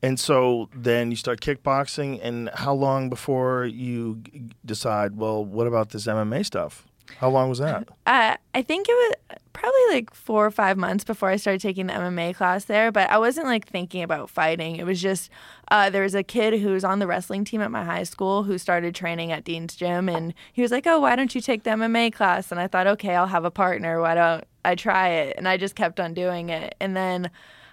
[0.04, 4.24] And so then you start kickboxing, and how long before you
[4.66, 6.88] decide, well, what about this MMA stuff?
[7.18, 7.88] How long was that?
[8.06, 11.88] Uh, I think it was probably like four or five months before I started taking
[11.88, 14.78] the MMA class there, but I wasn't like thinking about fighting.
[14.78, 15.30] It was just
[15.70, 18.44] uh, there was a kid who was on the wrestling team at my high school
[18.44, 21.64] who started training at Dean's gym, and he was like, "Oh, why don't you take
[21.64, 24.02] the MMA class?" And I thought, okay, I'll have a partner.
[24.02, 25.36] Why don't I try it?
[25.38, 27.30] And I just kept on doing it, and then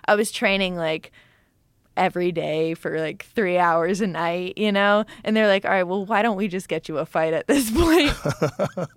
[0.06, 1.12] I was training like
[1.96, 5.04] every day for like three hours a night, you know?
[5.24, 7.48] And they're like, all right, well, why don't we just get you a fight at
[7.48, 8.14] this point?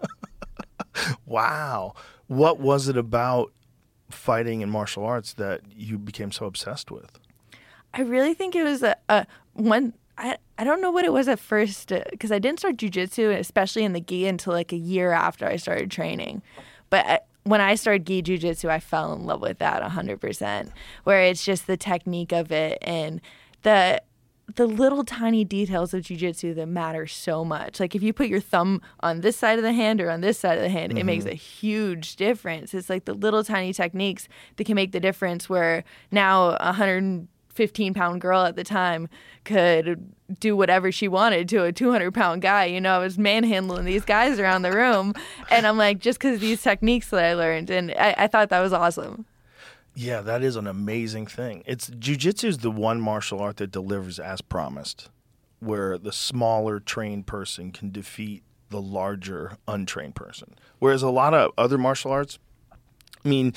[1.26, 1.94] Wow.
[2.32, 3.52] What was it about
[4.10, 7.20] fighting and martial arts that you became so obsessed with?
[7.94, 9.96] I really think it was a, a one.
[10.18, 13.38] I, I don't know what it was at first uh, because I didn't start jujitsu,
[13.38, 16.42] especially in the gi, until like a year after I started training.
[16.90, 20.70] But I, when I started gi jujitsu, I fell in love with that 100%,
[21.04, 23.20] where it's just the technique of it and
[23.64, 24.02] the
[24.56, 27.80] the little tiny details of jujitsu that matter so much.
[27.80, 30.38] Like if you put your thumb on this side of the hand or on this
[30.38, 31.34] side of the hand, it makes mm-hmm.
[31.34, 32.74] a huge difference.
[32.74, 37.94] It's like the little tiny techniques that can make the difference where now a 115
[37.94, 39.10] pound girl at the time
[39.44, 42.66] could do whatever she wanted to a 200 pound guy.
[42.66, 45.14] You know, I was manhandling these guys around the room.
[45.50, 47.70] And I'm like, just because of these techniques that I learned.
[47.70, 49.26] And I, I thought that was awesome.
[49.94, 51.64] Yeah, that is an amazing thing.
[51.66, 55.10] It's jujitsu is the one martial art that delivers as promised,
[55.60, 60.56] where the smaller trained person can defeat the larger untrained person.
[60.80, 62.40] Whereas a lot of other martial arts,
[63.24, 63.54] I mean,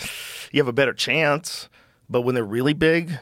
[0.52, 1.68] you have a better chance,
[2.10, 3.18] but when they're really big,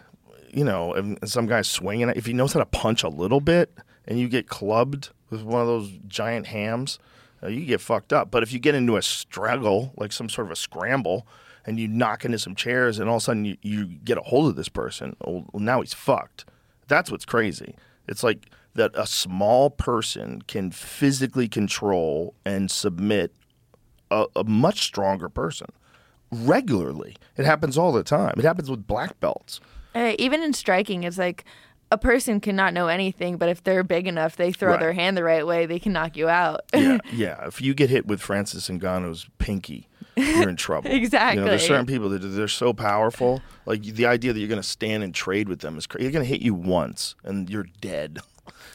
[0.50, 3.72] you know, and some guy's swinging, if he knows how to punch a little bit
[4.06, 6.98] and you get clubbed with one of those giant hams,
[7.42, 8.30] uh, you get fucked up.
[8.30, 11.26] But if you get into a struggle, like some sort of a scramble,
[11.64, 14.22] and you knock into some chairs, and all of a sudden you, you get a
[14.22, 16.44] hold of this person, well, now he's fucked.
[16.88, 17.76] That's what's crazy.
[18.08, 23.34] It's like that a small person can physically control and submit
[24.10, 25.68] a, a much stronger person
[26.30, 27.16] regularly.
[27.36, 28.34] It happens all the time.
[28.38, 29.60] It happens with black belts.
[29.94, 31.44] Uh, even in striking, it's like
[31.90, 34.80] a person cannot know anything, but if they're big enough, they throw Right.
[34.80, 36.62] their hand the right way, they can knock you out.
[36.74, 37.46] yeah, yeah.
[37.46, 40.90] If you get hit with Francis Ngannou's pinky, you're in trouble.
[40.90, 41.38] exactly.
[41.40, 43.42] You know, there's certain people that they're so powerful.
[43.66, 46.04] Like the idea that you're going to stand and trade with them is crazy.
[46.04, 48.18] They're going to hit you once and you're dead.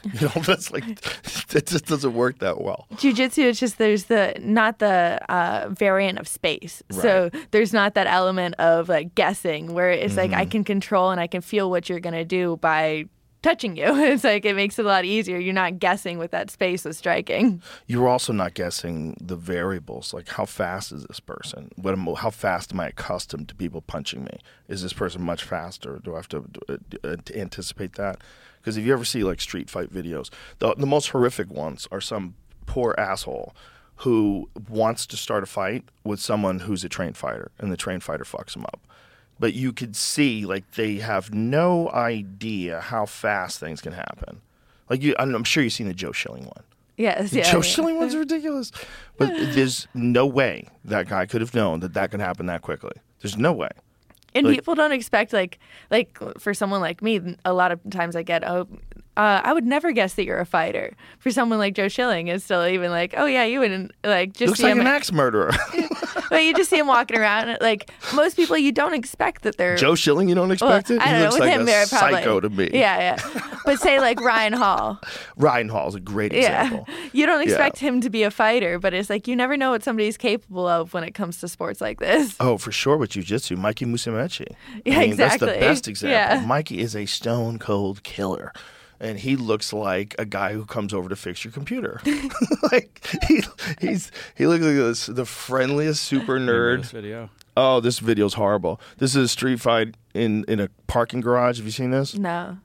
[0.04, 0.86] You know, that's like
[1.50, 2.88] that just doesn't work that well.
[2.98, 6.82] Jiu-jitsu it's just there's the not the uh, variant of space.
[6.92, 10.40] So there's not that element of like guessing where it's like Mm-hmm.
[10.40, 13.06] I can control and I can feel what you're gonna do by
[13.42, 13.86] touching you.
[14.08, 15.38] It's like it makes it a lot easier.
[15.38, 17.62] You're not guessing what that space of striking.
[17.86, 21.72] You're also not guessing the variables, like how fast is this person?
[21.76, 24.40] What am, how fast am I accustomed to people punching me?
[24.68, 26.00] Is this person much faster?
[26.04, 28.20] Do I have to, uh, to anticipate that?
[28.60, 32.02] Because if you ever see like street fight videos, the the most horrific ones are
[32.02, 33.56] some poor asshole
[34.02, 38.04] who wants to start a fight with someone who's a trained fighter, and the trained
[38.04, 38.87] fighter fucks him up.
[39.40, 44.42] But you could see like they have no idea how fast things can happen.
[44.90, 46.64] Like you, I'm sure you've seen the Joe Schilling one.
[46.98, 47.52] Yes, The yeah.
[47.52, 47.62] Joe yeah.
[47.62, 48.72] Schilling one's ridiculous.
[49.18, 52.94] But there's no way that guy could have known that that could happen that quickly.
[53.22, 53.70] There's no way.
[54.34, 58.16] And Like- people don't expect like like for someone like me, a lot of times
[58.16, 58.68] I get oh.
[59.18, 60.94] Uh, I would never guess that you're a fighter.
[61.20, 64.48] For someone like Joe Schilling, is still even like, oh yeah, you wouldn't like just
[64.50, 64.82] Looks see like him.
[64.82, 65.52] an axe murderer.
[66.30, 67.58] but you just see him walking around.
[67.60, 71.02] Like most people, you don't expect that they're Joe Schilling, you don't Well, expect it?
[71.02, 71.24] I don't know.
[71.26, 72.16] looks With like him, a probably.
[72.18, 72.70] psycho to me.
[72.74, 73.42] Yeah, yeah.
[73.66, 75.02] But say like Ryan Hall.
[75.36, 76.64] Ryan Hall is a great Yeah.
[76.66, 76.88] example.
[77.12, 77.54] You don't Yeah.
[77.54, 80.68] expect him to be a fighter, but it's like you never know what somebody's capable
[80.68, 82.36] of when it comes to sports like this.
[82.40, 84.46] Oh, for sure with jiu-jitsu, Mikey Musumeci.
[84.86, 86.14] Yeah, I mean, That's the best example.
[86.14, 86.46] Yeah.
[86.46, 88.54] Mikey is a stone cold killer.
[89.00, 92.02] And he looks like a guy who comes over to fix your computer.
[92.72, 93.44] like he,
[93.80, 96.82] he's he looks like this, the friendliest super Remember nerd.
[96.82, 97.30] This video.
[97.56, 98.80] Oh, this video's horrible.
[98.98, 101.58] This is a street fight in in a parking garage.
[101.58, 102.16] Have you seen this?
[102.16, 102.58] No.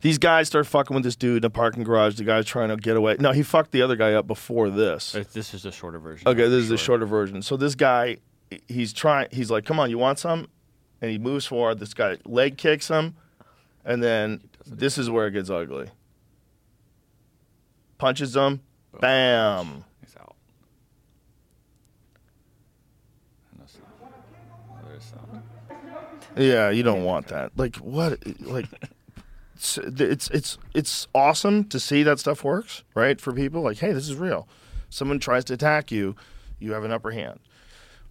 [0.00, 2.16] These guys start fucking with this dude in a parking garage.
[2.16, 3.16] The guy's trying to get away.
[3.20, 5.14] No, he fucked the other guy up before this.
[5.14, 6.26] Uh, This is a shorter version.
[6.26, 7.42] Okay, this is the shorter version.
[7.42, 8.16] So this guy,
[8.66, 9.28] he's trying.
[9.30, 10.48] He's like, "Come on, you want some?"
[11.02, 11.78] And he moves forward.
[11.80, 13.16] This guy leg kicks him,
[13.84, 15.88] and then this is where it gets ugly.
[17.98, 18.60] Punches him,
[18.94, 19.84] oh, bam.
[20.00, 20.36] He's out.
[23.58, 23.84] No sound.
[24.70, 25.42] Oh, there's sound.
[26.36, 27.52] Yeah, you don't want that.
[27.56, 28.18] Like what?
[28.40, 28.66] Like
[29.56, 33.20] it's it's it's it's awesome to see that stuff works, right?
[33.20, 34.46] For people like, hey, this is real.
[34.90, 36.14] Someone tries to attack you,
[36.60, 37.40] you have an upper hand.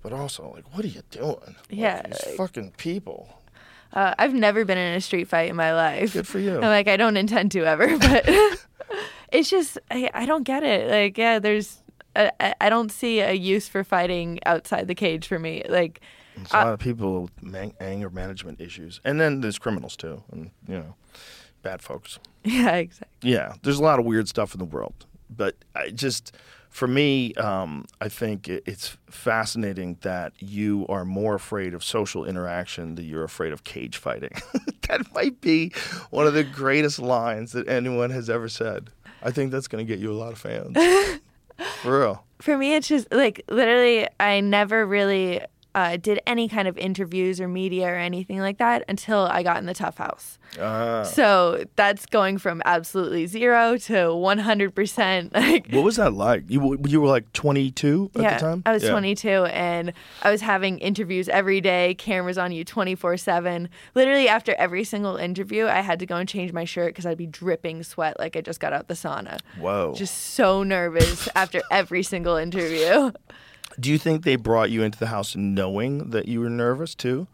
[0.04, 1.38] But also, like, what are you doing?
[1.46, 3.41] Like, Yeah, these fucking people.
[3.93, 6.13] Uh, I've never been in a street fight in my life.
[6.13, 6.56] Good for you.
[6.56, 8.28] I'm like, I don't intend to ever, but
[9.32, 10.89] it's just, I, I don't get it.
[10.89, 11.82] Like, yeah, there's,
[12.15, 15.63] I, don't see a use for fighting outside the cage for me.
[15.69, 16.02] Like,
[16.36, 20.23] There's a lot of people with man- anger management issues, and then there's criminals too,
[20.32, 20.95] and you know,
[21.62, 22.17] bad folks.
[22.43, 23.32] yeah, exactly.
[23.32, 26.36] Yeah, there's a lot of weird stuff in the world, but I just,
[26.78, 32.94] for me, um, I think it's fascinating that you are more afraid of social interaction
[32.94, 34.30] than you're afraid of cage fighting.
[34.88, 35.74] that might be
[36.12, 38.92] one of the greatest lines that anyone has ever said.
[39.24, 40.78] I think that's going to get you a lot of fans.
[41.82, 42.24] for real.
[42.42, 45.42] For me, it's just like literally, I never really
[45.78, 49.58] uh, did any kind of interviews or media or anything like that until I got
[49.58, 50.40] in the TUF house.
[50.60, 55.34] Uh, So that's going from absolutely zero to 100%.
[55.38, 56.46] Like, what was that like?
[56.48, 58.63] You you were like 22 at yeah, the time.
[58.66, 58.90] I was Yeah.
[58.90, 63.70] 22 and I was having interviews every day, cameras on you 24 7.
[63.94, 67.20] Literally, after every single interview, I had to go and change my shirt because I'd
[67.20, 69.40] be dripping sweat like I just got out the sauna.
[69.60, 69.94] Whoa.
[69.96, 73.12] Just so nervous after every single interview.
[73.80, 77.28] Do you think they brought you into the house knowing that you were nervous too?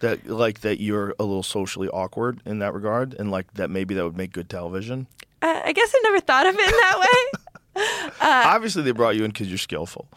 [0.00, 3.94] That like that you're a little socially awkward in that regard, and like that maybe
[3.94, 5.08] that would make good television.
[5.42, 8.12] Uh, I guess I never thought of it in that way.
[8.20, 10.08] Obviously, they brought you in because you're skillful,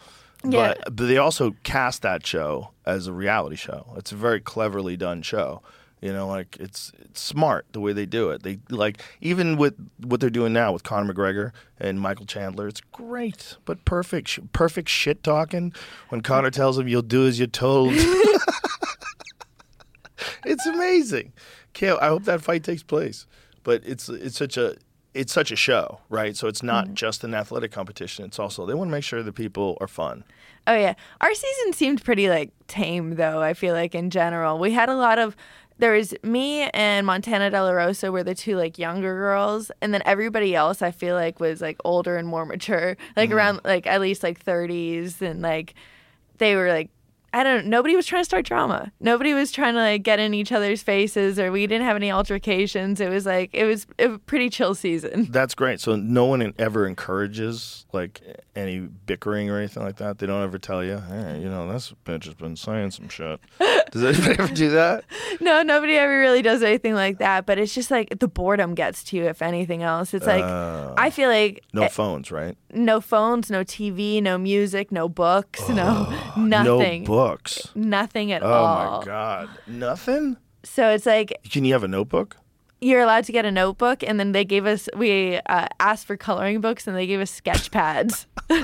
[0.44, 0.74] Yeah.
[0.84, 3.92] but but they also cast that show as a reality show.
[3.96, 5.62] It's a very cleverly done show.
[6.02, 8.42] You know, like it's it's smart the way they do it.
[8.42, 12.66] They like even with what they're doing now with Conor McGregor and Michael Chandler.
[12.66, 15.72] It's great, but perfect, sh- perfect shit talking.
[16.08, 17.92] When Conor tells him, "You'll do as you're told."
[20.44, 21.32] it's amazing.
[21.72, 23.28] Kale, I hope that fight takes place.
[23.62, 24.76] But it's it's such a
[25.14, 26.36] it's such a show, right?
[26.36, 26.94] So it's not mm-hmm.
[26.94, 28.24] just an athletic competition.
[28.24, 30.24] It's also they want to make sure that people are fun.
[30.66, 33.42] Oh yeah, our season seemed pretty like tame though.
[33.42, 35.36] I feel like in general, we had a lot of.
[35.78, 39.92] There was me and Montana De La Rosa were the two like younger girls, and
[39.92, 43.34] then everybody else I feel like was like older and more mature, like mm.
[43.34, 45.74] around like at least like thirties, and like
[46.38, 46.90] they were like.
[47.32, 47.64] I don't.
[47.64, 48.92] Know, nobody was trying to start drama.
[49.00, 52.10] Nobody was trying to like get in each other's faces, or we didn't have any
[52.10, 53.00] altercations.
[53.00, 55.28] It was like it was a pretty chill season.
[55.30, 55.80] That's great.
[55.80, 58.20] So no one ever encourages like
[58.54, 60.18] any bickering or anything like that.
[60.18, 63.40] They don't ever tell you, hey, you know, this bitch has been saying some shit.
[63.90, 65.04] Does anybody ever do that?
[65.40, 67.44] No, nobody ever really does anything like that.
[67.44, 70.14] But it's just like the boredom gets to you, if anything else.
[70.14, 70.94] It's like Oh.
[70.96, 72.56] I feel like No eh, phones, right?
[72.72, 76.04] No phones, no TV, no music, no books, no
[76.36, 77.68] nothing, No books.
[77.74, 78.94] nothing at Oh all.
[78.96, 80.36] Oh my god, nothing.
[80.64, 82.36] So it's like Can you have a notebook?
[82.80, 86.16] you're allowed to get a notebook, and then they gave us we uh, asked for
[86.16, 88.26] coloring books, and they gave us sketch pads.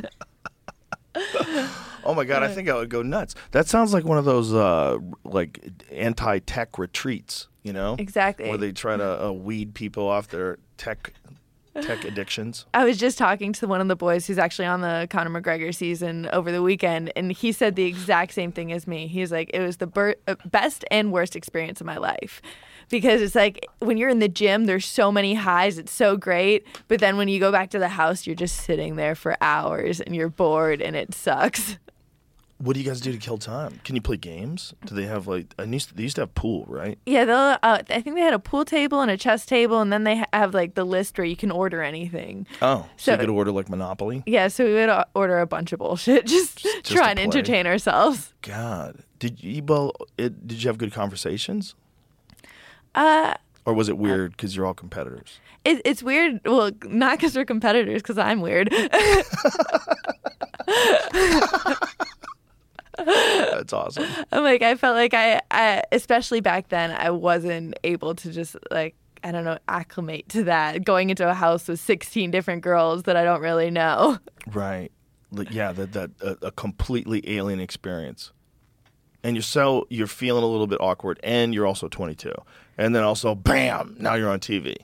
[2.04, 3.34] Oh my god, I think I would go nuts.
[3.50, 7.96] That sounds like one of those uh, like anti-tech retreats, you know?
[7.98, 8.48] Exactly.
[8.48, 11.12] Where they try to uh, weed people off their tech
[11.82, 12.66] tech addictions.
[12.74, 15.74] I was just talking to one of the boys who's actually on the Conor McGregor
[15.74, 19.06] season over the weekend, and he said the exact same thing as me.
[19.06, 22.40] He's like, it was the ber- uh, best and worst experience of my life.
[22.90, 26.66] Because it's like when you're in the gym, there's so many highs, it's so great.
[26.88, 30.00] But then when you go back to the house, you're just sitting there for hours
[30.00, 31.76] and you're bored and it sucks.
[32.60, 33.80] What do you guys do to kill time?
[33.84, 34.74] Can you play games?
[34.84, 36.98] Do they have like I used to, they used to have pool, right?
[37.06, 37.36] Yeah, they'll.
[37.62, 40.24] Uh, I think they had a pool table and a chess table, and then they
[40.32, 42.48] have like the list where you can order anything.
[42.60, 44.24] Oh, so, you could order like Monopoly.
[44.26, 47.24] Yeah, so we would uh, order a bunch of bullshit, just, to try and play.
[47.24, 48.34] entertain ourselves.
[48.42, 49.92] God, did you well?
[50.16, 51.76] It, did you have good conversations,
[52.96, 53.34] Uh,
[53.66, 55.38] or was it weird because you're all competitors?
[55.64, 56.40] It, it's weird.
[56.44, 58.68] Well, not because we're competitors, because I'm weird.
[62.98, 64.06] That's awesome.
[64.32, 68.56] I'm like, I felt like I, I, especially back then, I wasn't able to just
[68.70, 70.84] like, I don't know, acclimate to that.
[70.84, 74.18] Going into a house with 16 different girls that I don't really know.
[74.52, 74.90] Right.
[75.50, 78.32] Yeah, that that a, a completely alien experience.
[79.22, 82.32] And you're so you're feeling a little bit awkward, and you're also 22,
[82.78, 83.96] and then also, bam!
[83.98, 84.76] Now you're on TV.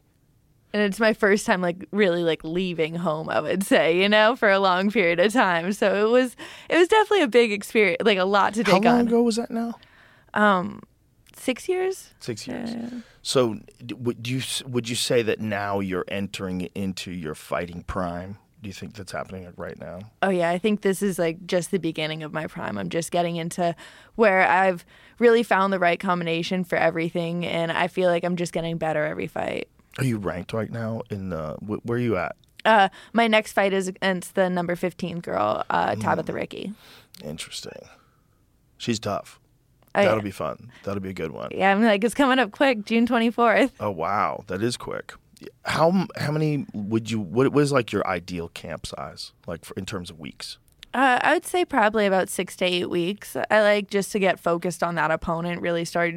[0.75, 4.35] And it's my first time like really like leaving home, I would say, you know,
[4.35, 5.73] for a long period of time.
[5.73, 6.35] So it was,
[6.69, 9.07] it was definitely a big experience, like a lot to How take long on.
[9.07, 9.79] ago was that now?
[10.35, 10.83] Um,
[11.37, 12.13] six years?
[12.19, 12.75] Six years.
[13.23, 13.61] So,
[13.97, 18.37] would you would you say that now you're entering into your fighting prime?
[18.61, 20.01] Do you think that's happening right now?
[20.23, 22.79] Oh yeah, I think this is like just the beginning of my prime.
[22.79, 23.77] I'm just getting into
[24.17, 24.85] where I've
[25.19, 29.05] really found the right combination for everything and I feel like I'm just getting better
[29.05, 29.69] every fight.
[29.99, 31.03] Are you ranked right now?
[31.11, 32.37] In the wh- where are you at?
[32.65, 36.73] Uh, my next fight is against the number 15 girl, uh, Tabatha Ricci.
[37.23, 37.89] Interesting.
[38.79, 39.39] She's tough.
[39.95, 40.23] Oh, That'll yeah.
[40.25, 40.73] be fun.
[40.83, 41.51] That'll be a good one.
[41.53, 43.73] Yeah, I'm like, it's coming up quick, June 24th.
[43.81, 45.13] Oh wow, that is quick.
[45.65, 47.21] How how many would you?
[47.21, 50.59] What was like your ideal camp size, like for, in terms of weeks?
[50.95, 53.37] Uh, I would say probably about six to eight weeks.
[53.51, 56.15] I like just to get focused on that opponent, really start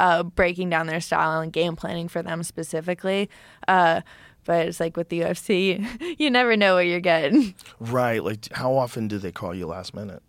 [0.00, 3.28] uh, breaking down their style and game planning for them specifically.
[3.68, 4.00] Uh,
[4.44, 7.54] but it's like with the UFC, you never know what you're getting.
[7.78, 8.24] Right.
[8.24, 10.22] Like, how often do they call you last minute?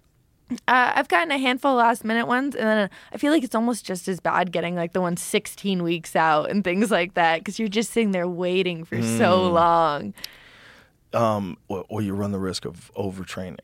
[0.68, 3.56] Uh, I've gotten a handful of last minute ones, and then I feel like it's
[3.56, 7.40] almost just as bad getting like the ones 16 weeks out and things like that
[7.40, 10.14] because you're just sitting there waiting for so long.
[11.14, 13.60] Um, or, or you run the risk of overtraining.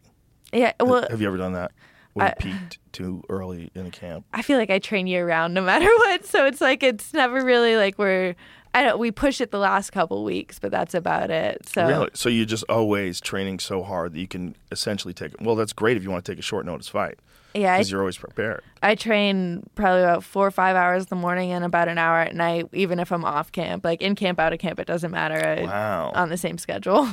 [0.54, 1.74] Yeah, well, Have you ever done that?
[2.18, 4.26] You I- peaked too early in the camp?
[4.34, 6.26] I feel like I train year round no matter what.
[6.26, 8.36] So it's like it's never really like we're
[8.74, 11.68] I don't we push it the last couple weeks, but that's about it.
[11.68, 12.10] So Really?
[12.14, 15.34] So you're just always training so hard that you can essentially take.
[15.34, 15.42] it.
[15.42, 17.20] Well, that's great if you want to take a short notice fight
[17.54, 18.62] yeah, because you're always prepared.
[18.84, 22.20] I train probably about four or five hours in the morning and about an hour
[22.20, 23.84] at night, even if I'm off camp.
[23.84, 25.36] Like in camp, out of camp, it doesn't matter.
[25.36, 26.12] I, Wow.
[26.14, 27.08] On the same schedule.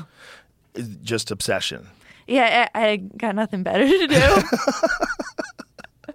[0.74, 1.86] It's just obsession.
[2.26, 4.42] Yeah, I, I got nothing better to do.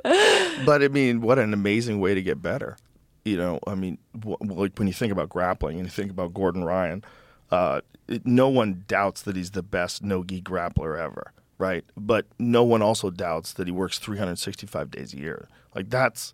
[0.66, 2.78] But I mean, what an amazing way to get better.
[3.26, 6.64] You know, I mean, like when you think about grappling and you think about Gordon
[6.64, 7.04] Ryan,
[7.52, 11.84] uh, it, no one doubts that he's the best no gi grappler ever, right?
[11.98, 15.48] But no one also doubts that he works 365 days a year.
[15.76, 16.34] Like that's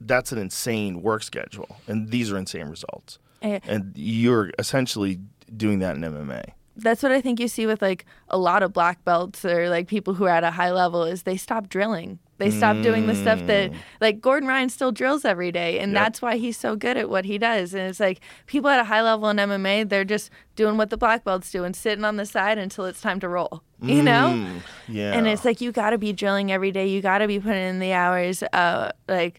[0.00, 3.18] that's an insane work schedule, and these are insane results.
[3.42, 3.60] Eh.
[3.64, 5.20] And you're essentially
[5.54, 6.52] doing that in MMA.
[6.76, 9.86] That's what I think you see with like a lot of black belts or like
[9.86, 12.18] people who are at a high level is they stop drilling.
[12.38, 13.70] They stop doing the stuff that
[14.00, 16.02] like Gordon Ryan still drills every day and Yep.
[16.02, 17.74] that's why he's so good at what he does.
[17.74, 20.96] And it's like people at a high level in MMA, they're just doing what the
[20.96, 23.62] black belts do and sitting on the side until it's time to roll.
[23.80, 24.32] You know?
[24.34, 25.12] Mm, yeah.
[25.12, 26.88] And it's like you got to be drilling every day.
[26.88, 28.42] You got to be putting in the hours.
[28.52, 29.38] Uh, like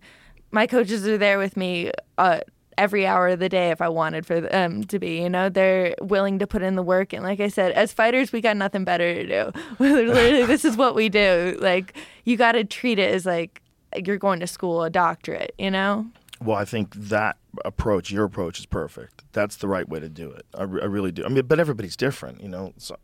[0.52, 2.40] my coaches are there with me uh,
[2.78, 5.22] every hour of the day if I wanted for them um, to be.
[5.22, 7.14] You know, they're willing to put in the work.
[7.14, 9.62] And like I said, as fighters, we got nothing better to do.
[9.80, 11.58] Literally, this is what we do.
[11.60, 13.62] Like you got to treat it as like
[14.04, 15.54] you're going to school, a doctorate.
[15.58, 16.06] You know.
[16.42, 19.24] Well, I think that approach, your approach, is perfect.
[19.32, 20.46] That's the right way to do it.
[20.54, 21.24] I, I really do.
[21.24, 22.74] I mean, but everybody's different, you know.
[22.78, 22.98] So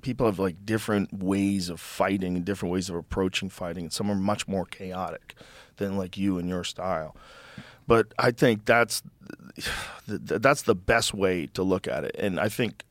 [0.00, 4.10] people have like different ways of fighting and different ways of approaching fighting, and some
[4.10, 5.34] are much more chaotic
[5.76, 7.14] than like you and your style.
[7.86, 9.02] But I think that's
[10.06, 12.84] that's the best way to look at it, and I think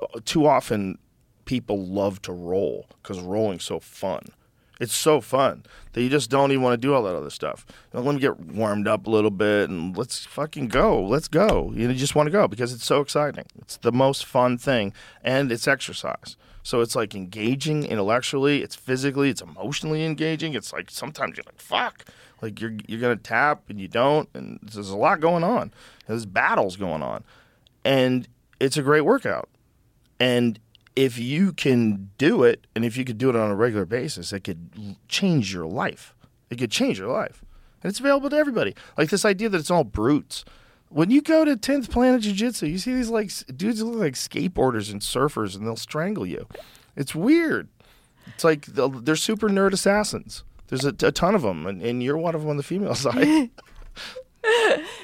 [0.00, 0.98] uh, too often
[1.44, 4.22] people love to roll because rolling's so fun.
[4.80, 7.66] It's so fun that you just don't even want to do all that other stuff.
[7.92, 11.04] You know, let me get warmed up a little bit and let's fucking go.
[11.04, 11.70] Let's go.
[11.74, 13.44] You, know, you just want to go because it's so exciting.
[13.58, 16.36] It's the most fun thing and it's exercise.
[16.62, 20.54] So it's like engaging intellectually, it's physically, it's emotionally engaging.
[20.54, 22.06] It's like sometimes you're like, fuck.
[22.42, 25.72] Like you're you're gonna tap and you don't, and there's a lot going on.
[26.06, 27.24] There's battles going on.
[27.84, 28.28] And
[28.58, 29.48] it's a great workout.
[30.18, 30.58] And
[30.96, 34.32] if you can do it, and if you could do it on a regular basis,
[34.32, 36.14] it could change your life.
[36.50, 37.44] It could change your life.
[37.82, 38.74] And it's available to everybody.
[38.98, 40.44] Like this idea that it's all brutes.
[40.88, 44.14] When you go to 10th Planet Jiu Jitsu, you see these like dudes look like
[44.14, 46.46] skateboarders and surfers, and they'll strangle you.
[46.96, 47.68] It's weird.
[48.26, 50.44] It's like they're super nerd assassins.
[50.70, 52.94] There's a, a ton of them, and, and you're one of them on the female
[53.06, 53.50] side.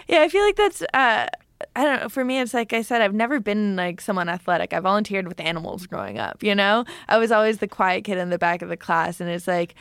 [0.09, 0.81] Yeah, I feel like that's.
[0.95, 1.27] Uh,
[1.75, 2.09] I don't know.
[2.09, 4.73] For me, it's like I said, I've never been like someone athletic.
[4.73, 6.43] I volunteered with animals growing up.
[6.43, 9.29] You know, I was always the quiet kid in the back of the class, and
[9.29, 9.75] it's like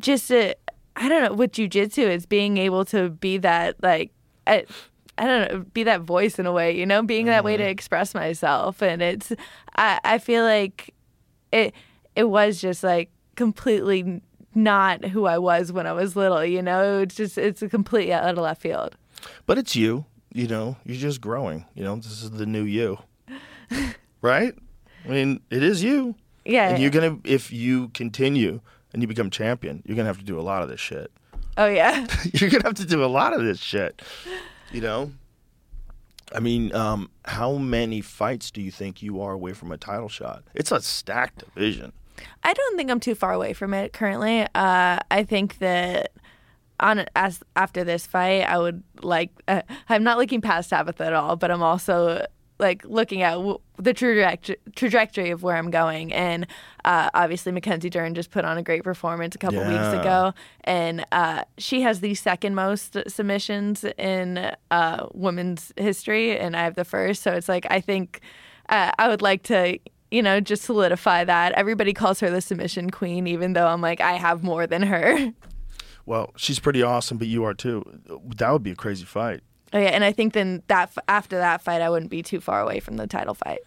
[0.00, 0.56] just a,
[0.96, 1.32] I don't know.
[1.34, 4.10] With jujitsu, it's being able to be that like.
[4.46, 4.64] I,
[5.18, 7.64] I don't know, be that voice in a way, you know, being that way to
[7.64, 9.32] express myself, and it's,
[9.74, 10.92] I, I feel like,
[11.52, 11.72] it,
[12.14, 14.20] it was just like completely
[14.56, 17.00] not who I was when I was little, you know.
[17.00, 18.96] It's just, it's a complete out of left field.
[19.46, 21.66] But it's you, you know, you're just growing.
[21.74, 22.98] You know, this is the new you.
[24.22, 24.54] right?
[25.04, 26.16] I mean, it is you.
[26.44, 26.70] Yeah.
[26.70, 28.60] And you're to, if you continue
[28.92, 31.10] and you become champion, you're to have to do a lot of this shit.
[31.56, 32.06] Oh yeah.
[32.32, 34.02] you're to have to do a lot of this shit.
[34.72, 35.12] You know?
[36.34, 40.08] I mean, um, how many fights do you think you are away from a title
[40.08, 40.42] shot?
[40.54, 41.92] It's a stacked division.
[42.42, 44.42] I don't think I'm too far away from it currently.
[44.54, 46.12] Uh, I think that
[46.80, 49.30] on as after this fight, I would like.
[49.48, 52.26] Uh, I'm not looking past Tabatha at all, but I'm also
[52.58, 56.46] like looking at w- the trajectory trajectory of where I'm going, and
[56.86, 59.68] uh, obviously Mackenzie Dern just put on a great performance a couple Yeah.
[59.92, 60.32] weeks ago,
[60.64, 66.76] and uh, she has the second most submissions in uh, women's history, and I have
[66.76, 67.22] the first.
[67.22, 68.20] So it's like I think
[68.70, 69.78] uh, I would like to.
[70.10, 71.52] You know, just solidify that.
[71.52, 75.32] Everybody calls her the submission queen, even though I'm like, I have more than her.
[76.04, 77.82] Well, she's pretty awesome, but you are too.
[78.36, 79.40] That would be a crazy fight.
[79.72, 82.60] Oh, yeah, and I think then that after that fight, I wouldn't be too far
[82.60, 83.58] away from the title fight.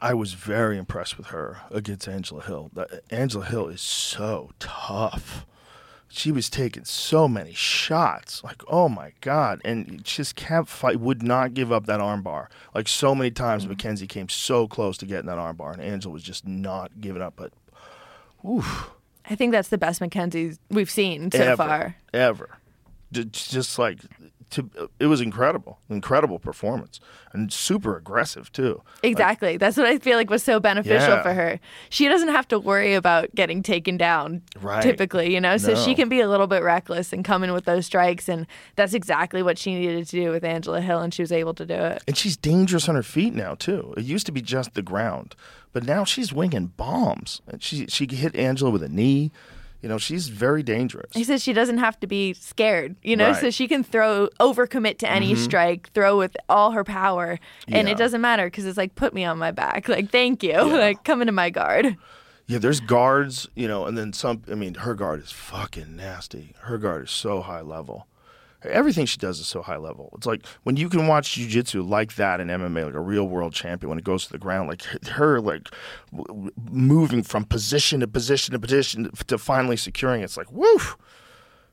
[0.00, 2.70] I was very impressed with her against Angela Hill.
[3.10, 5.44] Angela Hill is so tough.
[6.10, 8.42] She was taking so many shots.
[8.42, 9.60] Like, oh my God.
[9.64, 12.46] And just kept fight, would not give up that armbar.
[12.74, 13.72] Like, so many times mm-hmm.
[13.72, 17.34] Mackenzie came so close to getting that armbar, and Angela was just not giving up.
[17.36, 17.52] But,
[18.48, 18.90] oof.
[19.28, 21.96] I think that's the best Mackenzie we've seen so ever, far.
[22.14, 22.58] Ever.
[23.12, 23.98] Just like,
[24.50, 25.78] to, it was incredible.
[25.90, 27.00] Incredible performance.
[27.32, 28.82] And super aggressive, too.
[29.02, 29.56] Exactly.
[29.58, 31.22] That's what I feel like was so beneficial Yeah.
[31.22, 31.60] for her.
[31.90, 34.82] She doesn't have to worry about getting taken down Right.
[34.82, 35.56] typically, you know?
[35.58, 38.28] So she can be a little bit reckless and come in with those strikes.
[38.28, 38.46] And
[38.76, 41.66] that's exactly what she needed to do with Angela Hill, and she was able to
[41.66, 42.02] do it.
[42.06, 43.92] And she's dangerous on her feet now too.
[43.96, 45.34] It used to be just the ground,
[45.72, 47.42] but now she's winging bombs.
[47.58, 49.30] She she hit Angela with a knee.
[49.82, 51.12] You know, she's very dangerous.
[51.14, 53.38] He says she doesn't have to be scared, you know, so Right.
[53.42, 53.50] Mm-hmm.
[53.50, 57.92] she can throw, overcommit to any strike, throw with all her power, and Yeah.
[57.94, 59.88] it doesn't matter because it's like, put me on my back.
[59.88, 60.54] Like, thank you.
[60.62, 61.96] Like, come into my guard.
[62.48, 64.42] Yeah, there's guards, you know, and then some.
[64.50, 66.54] I mean, her guard is fucking nasty.
[66.62, 68.06] Her guard is so high level.
[68.62, 70.10] Everything she does is so high level.
[70.16, 73.52] It's like when you can watch jujitsu like that in MMA, like a real world
[73.52, 75.68] champion, when it goes to the ground, like her, like
[76.14, 80.22] w- moving from position to position to position to finally securing.
[80.22, 80.96] It's like woof.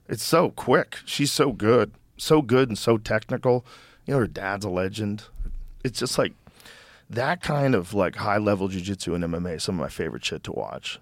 [0.08, 1.00] It's so quick.
[1.06, 3.66] She's so good, so good and so technical.
[4.06, 5.24] You know, her dad's a legend.
[5.84, 6.34] It's just like
[7.10, 9.56] that kind of like high level jujitsu and MMA.
[9.56, 11.00] is Some of my favorite shit to watch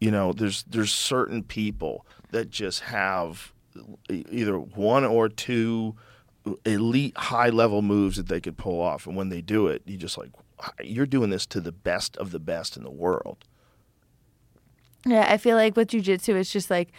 [0.00, 3.52] you know there's there's certain people that just have
[4.08, 5.94] either one or two
[6.64, 9.96] elite high level moves that they could pull off and when they do it you
[9.96, 10.30] just like
[10.82, 13.44] you're doing this to the best of the best in the world
[15.06, 16.92] Yeah, I feel like with jujitsu, it's just like,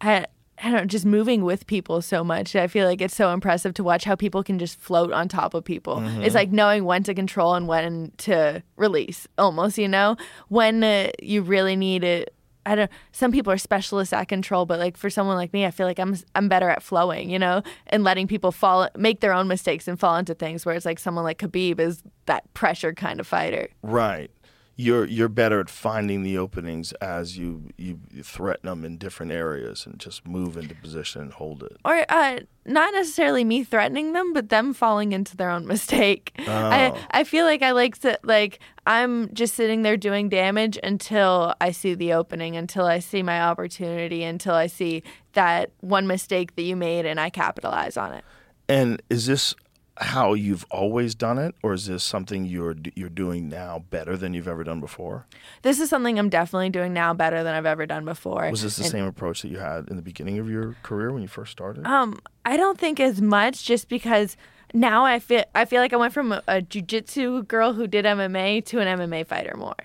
[0.00, 0.26] I,
[0.58, 2.56] I don't know, just moving with people so much.
[2.56, 5.52] I feel like it's so impressive to watch how people can just float on top
[5.54, 5.98] of people.
[6.22, 10.16] It's like knowing when to control and when to release, almost, you know?
[10.48, 12.33] When uh, you really need it.
[12.66, 12.90] I don't.
[13.12, 15.98] Some people are specialists at control, but like for someone like me, I feel like
[15.98, 19.88] I'm I'm better at flowing, you know, and letting people fall, make their own mistakes
[19.88, 20.64] and fall into things.
[20.64, 23.68] Where it's like someone like Khabib is that pressure kind of fighter.
[23.82, 24.30] right
[24.76, 29.86] you're you're better at finding the openings as you you threaten them in different areas
[29.86, 34.32] and just move into position and hold it or uh, not necessarily me threatening them,
[34.32, 36.32] but them falling into their own mistake.
[36.46, 36.52] Oh.
[36.52, 41.54] I I feel like I like to like I'm just sitting there doing damage until
[41.60, 45.02] I see the opening, until I see my opportunity, until I see
[45.32, 48.24] that one mistake that you made and I capitalize on it.
[48.68, 49.54] And is this
[49.96, 54.34] how you've always done it, or is this something you're you're doing now better than
[54.34, 55.26] you've ever done before?
[55.62, 58.50] This is something I'm definitely doing now better than I've ever done before.
[58.50, 61.12] Was this the And- same approach that you had in the beginning of your career
[61.12, 61.86] when you first started?
[61.86, 64.36] Um, I don't think as much just because
[64.74, 68.04] now I feel I feel like I went from a, a jujitsu girl who did
[68.04, 69.76] MMA to an MMA fighter more.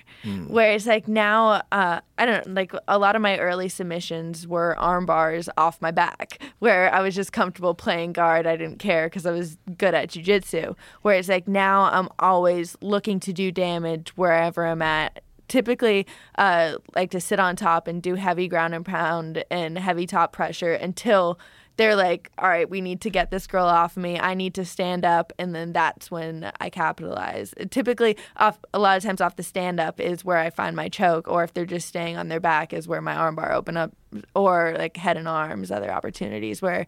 [0.48, 4.48] Where it's like now, uh, I don't know, like a lot of my early submissions
[4.48, 8.48] were arm bars off my back, where I was just comfortable playing guard.
[8.48, 10.76] I didn't care because I was good at jujitsu.
[11.04, 16.76] Where it's like now I'm always looking to do damage wherever I'm at typically uh,
[16.96, 20.74] like to sit on top and do heavy ground and pound and heavy top pressure
[20.74, 21.40] until
[21.80, 24.19] they're like, all right, we need to get this girl off me.
[24.19, 27.53] I need to stand up, and then that's when I capitalize.
[27.69, 30.89] Typically, off a lot of times off the stand up is where I find my
[30.89, 33.93] choke, or if they're just staying on their back is where my armbar open up,
[34.36, 36.86] or like head and arms, other opportunities where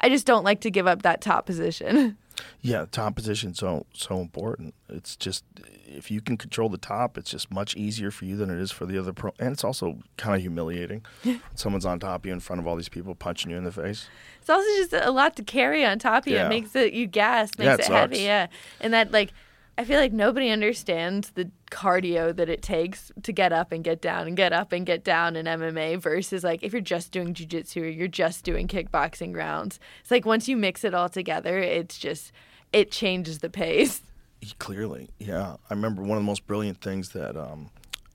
[0.00, 2.16] I just don't like to give up that top position.
[2.60, 4.74] yeah, top position so so important.
[4.88, 5.44] It's just
[5.86, 8.70] if you can control the top, it's just much easier for you than it is
[8.70, 9.32] for the other pro.
[9.38, 11.04] And it's also kind of humiliating.
[11.54, 13.72] Someone's on top of you in front of all these people punching you in the
[13.72, 14.08] face.
[14.40, 16.34] It's also just a lot to carry on top of you.
[16.34, 16.46] Yeah.
[16.46, 18.46] It makes it you gas, Yeah, makes it it, heavy, yeah.
[18.80, 19.32] And that like
[19.78, 24.02] I feel like nobody understands the cardio that it takes to get up and get
[24.02, 27.32] down and get up and get down in MMA versus like if you're just doing
[27.32, 29.80] jujitsu or you're just doing kickboxing rounds.
[30.02, 32.32] It's like once you mix it all together, it's just
[32.72, 34.02] it changes the pace.
[34.58, 35.56] Clearly, yeah.
[35.68, 37.70] I remember one of the most brilliant things that um,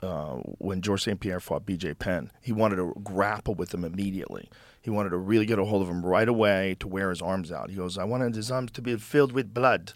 [0.05, 1.19] uh, when George St.
[1.19, 2.31] Pierre fought BJ Penn.
[2.41, 4.49] He wanted to grapple with him immediately.
[4.81, 7.51] He wanted to really get a hold of him right away to wear his arms
[7.51, 7.69] out.
[7.69, 9.93] He goes, I wanted his arms to be filled with blood.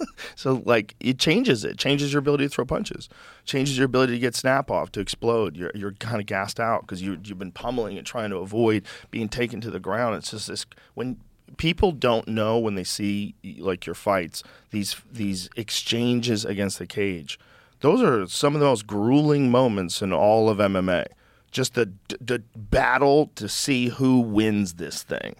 [0.34, 1.76] so like it changes it.
[1.78, 3.08] Changes your ability to throw punches.
[3.44, 5.56] Changes your ability to get snap off to explode.
[5.56, 8.84] You're, you're kind of gassed out because you, you've been pummeling and trying to avoid
[9.10, 10.16] being taken to the ground.
[10.16, 11.18] It's just this when
[11.56, 17.38] people don't know when they see like your fights these these exchanges against the cage
[17.80, 21.06] those are some of the most grueling moments in all of MMA
[21.50, 25.34] just the the battle to see who wins this thing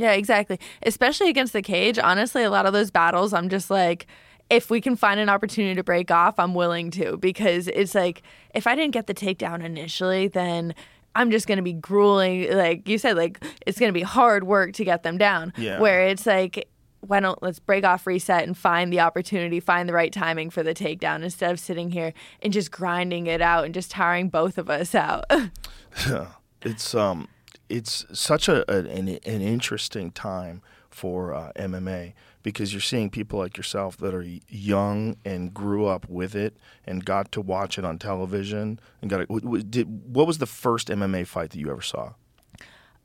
[0.00, 0.58] Yeah, exactly.
[0.82, 1.98] Especially against the cage.
[1.98, 4.06] Honestly, a lot of those battles, I'm just like,
[4.48, 8.22] if we can find an opportunity to break off, I'm willing to because it's like
[8.54, 10.74] if I didn't get the takedown initially, then
[11.14, 12.50] I'm just gonna be grueling.
[12.50, 15.52] Like you said, like it's gonna be hard work to get them down.
[15.56, 15.78] Yeah.
[15.80, 16.66] Where it's like.
[17.06, 20.62] Why don't let's break off, reset, and find the opportunity, find the right timing for
[20.62, 24.58] the takedown instead of sitting here and just grinding it out and just tiring both
[24.58, 25.24] of us out.
[26.62, 27.26] it's um
[27.70, 33.38] it's such a, a an, an interesting time for uh, MMA because you're seeing people
[33.38, 36.56] like yourself that are young and grew up with it
[36.86, 39.70] and got to watch it on television and got it.
[39.70, 42.12] Did what was the first MMA fight that you ever saw?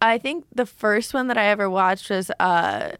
[0.01, 2.91] I think the first one that I ever watched was uh,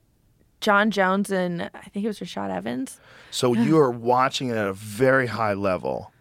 [0.62, 3.00] Jon Jones and I think it was Rashad Evans.
[3.32, 6.12] So you are watching it at a very high level,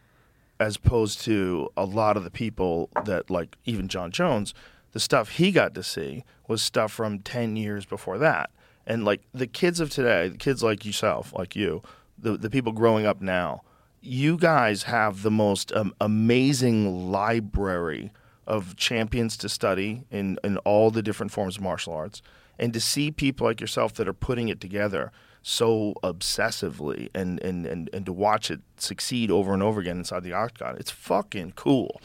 [0.58, 4.54] as opposed to a lot of the people that like even Jon Jones.
[4.94, 8.50] The stuff he got to see was stuff from ten years before that,
[8.86, 11.82] and like the kids of today, the kids like yourself, like you,
[12.18, 13.62] the the people growing up now,
[14.00, 18.12] you guys have the most um, amazing library
[18.46, 22.22] of champions to study in, in all the different forms of martial arts.
[22.58, 25.10] And to see people like yourself that are putting it together
[25.42, 30.22] so obsessively and, and, and, and to watch it succeed over and over again inside
[30.22, 32.00] the octagon it's fucking cool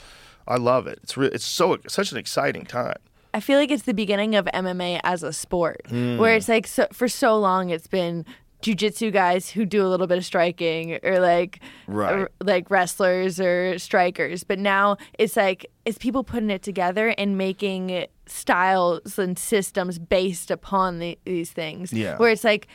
[0.48, 2.98] i love it it's re- it's so such an exciting time
[3.34, 6.18] I feel like it's the beginning of MMA as a sport, mm.
[6.18, 8.26] where it's like so, for so long it's been
[8.62, 12.14] jujitsu guys who do a little bit of striking, or like Right.
[12.14, 14.44] or, like wrestlers or strikers.
[14.44, 20.52] But now it's like it's people putting it together and making styles and systems based
[20.52, 21.94] upon the, these things.
[21.94, 22.18] Yeah.
[22.18, 22.68] where it's like.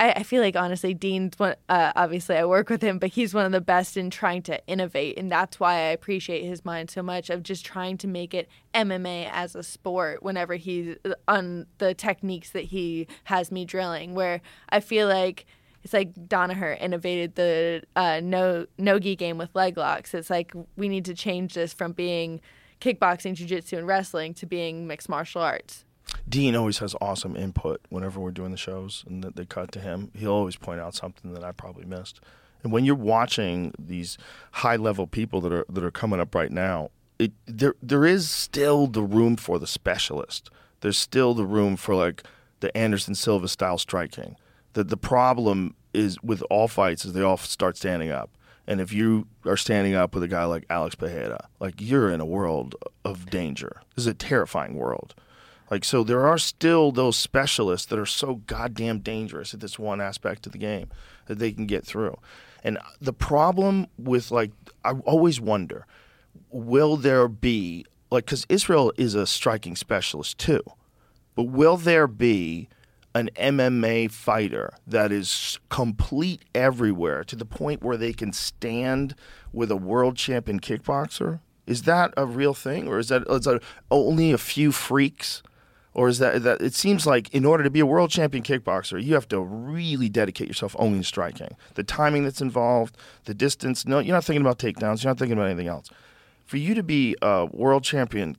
[0.00, 1.54] I, I feel like honestly, Dean's one.
[1.68, 4.66] Uh, obviously, I work with him, but he's one of the best in trying to
[4.66, 8.32] innovate, and that's why I appreciate his mind so much of just trying to make
[8.32, 10.22] it MMA as a sport.
[10.22, 10.96] Whenever he's
[11.28, 14.40] on the techniques that he has me drilling, where
[14.70, 15.44] I feel like
[15.84, 20.14] it's like Danaher innovated the uh, no nogi game with leg locks.
[20.14, 22.40] It's like we need to change this from being
[22.80, 25.84] kickboxing, jiu-jitsu, and wrestling to being mixed martial arts.
[26.28, 29.80] Dean always has awesome input whenever we're doing the shows and that they cut to
[29.80, 30.10] him.
[30.14, 32.20] He'll always point out something that i probably missed.
[32.62, 34.18] And when you're watching these
[34.52, 36.90] high level people that are that are coming up right now
[37.20, 40.50] it there there is still the room for the specialist.
[40.80, 42.24] There's still the room for like
[42.60, 44.36] the anderson silva style striking.
[44.72, 48.30] The the problem is with all fights is they all start standing up.
[48.66, 52.20] And if you are standing up with a guy like alex Pereira, like you're in
[52.20, 53.82] a world of danger.
[53.94, 55.14] This is a terrifying world
[55.70, 60.00] like so, there are still those specialists that are so goddamn dangerous at this one
[60.00, 60.88] aspect of the game
[61.26, 62.18] that they can get through.
[62.64, 64.50] And the problem with like,
[64.84, 65.86] I always wonder,
[66.50, 70.62] will there be like because Israel is a striking specialist too,
[71.34, 72.68] but will there be
[73.14, 79.14] an MMA fighter that is complete everywhere to the point where they can stand
[79.52, 81.40] with a world champion kickboxer?
[81.66, 85.42] Is that a real thing, or is that, is that only a few freaks?
[85.92, 89.02] Or is that that it seems like in order to be a world champion kickboxer,
[89.02, 91.56] you have to really dedicate yourself only to striking.
[91.74, 93.86] The timing that's involved, the distance.
[93.86, 95.02] No, you're not thinking about takedowns.
[95.02, 95.88] You're not thinking about anything else.
[96.46, 98.36] For you to be a world champion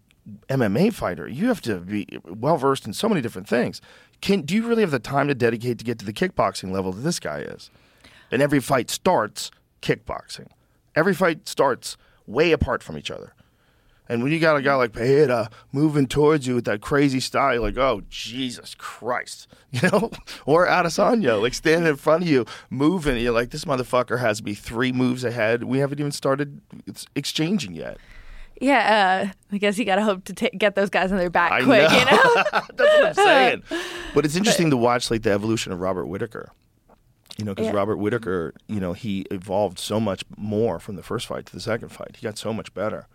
[0.47, 3.81] MMA fighter, you have to be well versed in so many different things.
[4.21, 6.91] Can do you really have the time to dedicate to get to the kickboxing level
[6.93, 7.69] that this guy is?
[8.31, 10.47] And every fight starts kickboxing.
[10.95, 11.97] Every fight starts
[12.27, 13.33] way apart from each other.
[14.11, 17.53] And when you got a guy like Pereira moving towards you with that crazy style,
[17.53, 19.47] you're like, oh, Jesus Christ.
[19.71, 20.11] You know?
[20.45, 23.17] or Adesanya, like standing in front of you, moving.
[23.17, 25.63] You're like, this motherfucker has me three moves ahead.
[25.63, 26.59] We haven't even started
[27.15, 27.97] exchanging yet.
[28.59, 31.53] Yeah, uh, I guess you gotta hope to ta get those guys on their back
[31.53, 31.89] I quick.
[31.89, 31.97] know.
[31.99, 32.43] You know.
[32.51, 33.63] That's what I'm saying.
[34.13, 36.51] But it's interesting to watch like the evolution of Robert Whitaker.
[37.37, 37.77] You know, because Yeah.
[37.77, 41.61] Robert Whitaker, you know, he evolved so much more from the first fight to the
[41.61, 42.17] second fight.
[42.17, 43.07] He got so much better.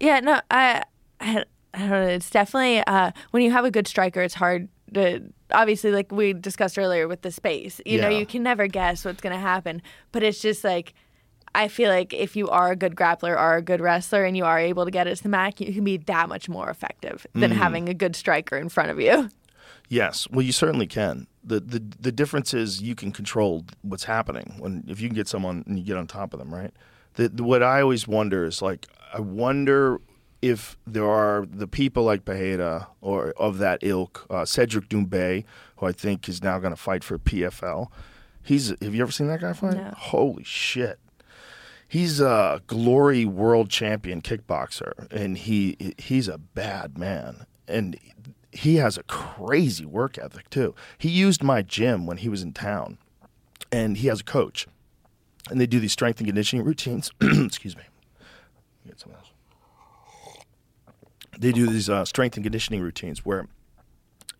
[0.00, 0.82] Yeah, no, I,
[1.20, 2.02] I, I don't know.
[2.08, 5.22] It's definitely uh, when you have a good striker, it's hard to
[5.52, 7.80] obviously like we discussed earlier with the space.
[7.86, 9.80] You know, you can never guess what's going to happen,
[10.10, 10.94] but it's just like
[11.54, 14.44] I feel like if you are a good grappler or a good wrestler and you
[14.44, 17.26] are able to get it to the mat, you can be that much more effective
[17.34, 17.56] than Mm.
[17.56, 19.28] having a good striker in front of you.
[19.88, 21.26] Yes, well, you certainly can.
[21.44, 25.28] the the The difference is you can control what's happening when if you can get
[25.28, 26.72] someone and you get on top of them, right?
[27.14, 30.00] The, the what I always wonder is like I wonder
[30.40, 35.44] if there are the people like Bejeda or of that ilk, uh, Cedric Doumbé,
[35.76, 37.88] who I think is now going to fight for PFL.
[38.42, 39.74] He's have you ever seen that guy fight?
[39.74, 39.92] No.
[39.96, 40.98] Holy shit!
[41.86, 47.96] He's a glory world champion kickboxer, and he he's a bad man, and
[48.50, 50.74] he has a crazy work ethic too.
[50.98, 52.98] He used my gym when he was in town,
[53.70, 54.66] and he has a coach,
[55.50, 57.12] and they do these strength and conditioning routines.
[57.20, 57.84] Excuse me.
[58.86, 59.28] Get some of those.
[61.42, 63.48] They do these uh, strength and conditioning routines where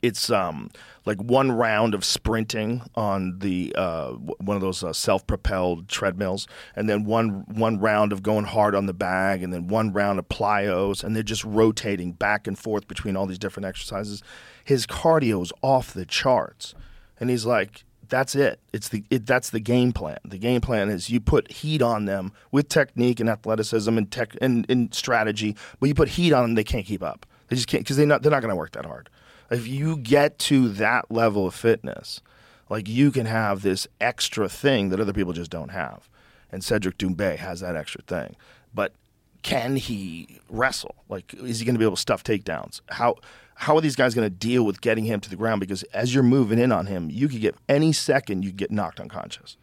[0.03, 0.71] it's um,
[1.05, 6.47] like one round of sprinting on the uh, one of those uh, self-propelled treadmills,
[6.77, 10.21] and then one one round of going hard on the bag, and then one round
[10.21, 14.23] of plyos, and they're just rotating back and forth between all these different exercises.
[14.65, 16.73] His cardio is off the charts,
[17.19, 18.61] and he's like, "That's it.
[18.73, 20.19] It's the it, that's the game plan.
[20.25, 24.37] The game plan is you put heat on them with technique and athleticism and tech
[24.41, 27.27] and, and strategy, but you put heat on them, they can't keep up.
[27.49, 29.09] They just can't because they not they're not going to work that hard."
[29.53, 32.21] if you get to that level of fitness,
[32.69, 36.09] like you can have this extra thing that other people just don't have.
[36.51, 38.37] And Cedric Doumbé has that extra thing.
[38.75, 38.95] But
[39.43, 40.97] can he wrestle?
[41.09, 42.81] Like, is he going to be able to stuff takedowns?
[42.89, 43.17] How
[43.55, 45.61] how are these guys going to deal with getting him to the ground?
[45.61, 49.01] Because as you're moving in on him, you could get any second you get knocked
[49.01, 49.57] unconscious.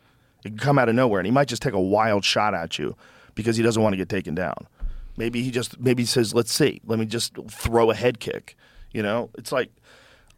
[0.46, 2.80] It could come out of nowhere, and he might just take a wild shot at
[2.80, 2.96] you
[3.36, 4.68] because he doesn't want to get taken down.
[5.18, 8.56] Maybe he just maybe he says, "Let's see, let me just throw a head kick."
[8.92, 9.70] You know, it's like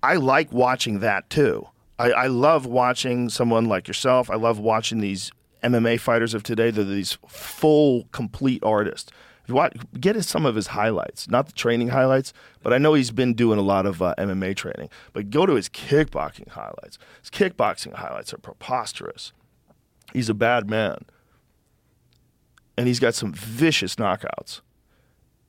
[0.02, 1.68] I like watching that too.
[2.00, 4.32] I, I love watching someone like yourself.
[4.32, 5.32] I love watching these
[5.64, 6.72] MMA fighters of today.
[6.72, 9.12] They're these full, complete artists.
[9.52, 12.34] You get some of his highlights, not the training highlights,
[12.64, 14.90] but I know he's been doing a lot of uh, MMA training.
[15.14, 16.98] But go to his kickboxing highlights.
[17.22, 19.34] His kickboxing highlights are preposterous.
[20.14, 21.06] He's a bad man,
[22.78, 24.62] and he's got some vicious knockouts,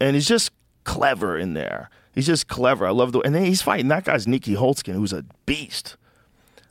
[0.00, 0.52] and he's just
[0.84, 1.90] clever in there.
[2.14, 2.86] He's just clever.
[2.86, 5.96] I love the and then he's fighting that guy's Nieky Holzken, who's a beast.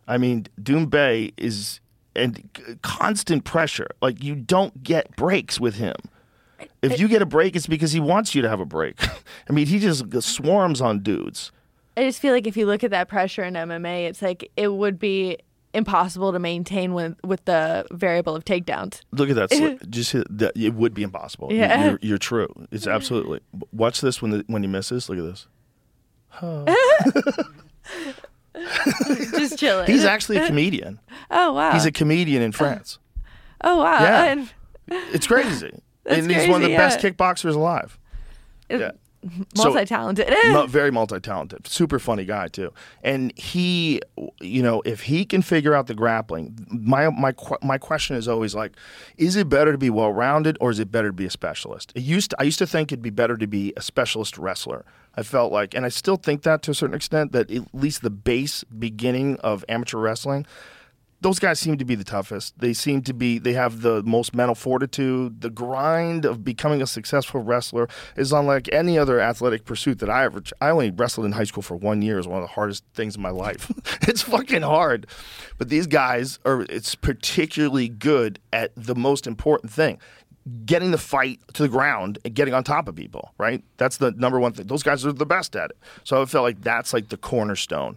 [0.07, 1.79] I mean, Doumbé is
[2.15, 2.49] and
[2.81, 3.87] constant pressure.
[4.01, 5.95] Like you don't get breaks with him.
[6.81, 8.99] If you get a break, it's because he wants you to have a break.
[9.49, 11.51] I mean, he just swarms on dudes.
[11.97, 14.69] I just feel like if you look at that pressure in MMA, it's like it
[14.69, 15.37] would be
[15.73, 19.01] impossible to maintain with with the variable of takedowns.
[19.11, 19.79] Look at that.
[19.89, 20.53] Just that.
[20.55, 21.51] It would be impossible.
[21.51, 21.89] Yeah.
[21.91, 22.47] You're, you're true.
[22.71, 23.39] It's absolutely.
[23.71, 25.07] Watch this when the, when he misses.
[25.09, 25.47] Look at this.
[29.37, 29.87] Just chilling.
[29.87, 30.99] He's actually a comedian.
[31.29, 31.71] oh wow.
[31.73, 32.99] He's a comedian in France.
[33.63, 34.01] oh, oh wow.
[34.01, 34.23] Yeah.
[34.25, 34.53] And-
[35.13, 35.71] It's crazy.
[36.11, 37.97] And he's one of the crazy, best kickboxers alive.
[38.69, 38.91] Yeah.
[39.55, 40.33] Multi-talented.
[40.47, 42.73] Mu- very multi-talented, super funny guy too.
[43.03, 44.01] And he,
[44.39, 47.31] you know, if he can figure out the grappling, my my
[47.61, 48.71] my question is always like,
[49.17, 51.91] is it better to be well-rounded or is it better to be a specialist?
[51.93, 54.85] It used to, I used to think it'd be better to be a specialist wrestler.
[55.13, 58.01] I felt like, and I still think that to a certain extent, that at least
[58.01, 60.47] the base beginning of amateur wrestling
[61.21, 62.57] those guys seem to be the toughest.
[62.59, 65.41] They seem to be, they have the most mental fortitude.
[65.41, 70.25] The grind of becoming a successful wrestler is unlike any other athletic pursuit that I
[70.25, 72.17] ever, I only wrestled in high school for one year.
[72.17, 73.71] Is one of the hardest things in my life.
[74.07, 75.05] it's fucking hard.
[75.57, 79.99] But these guys are, it's particularly good at the most important thing
[80.65, 83.63] getting the fight to the ground and getting on top of people, right?
[83.77, 84.65] That's the number one thing.
[84.65, 85.77] Those guys are the best at it.
[86.03, 87.95] So I felt like that's like the cornerstone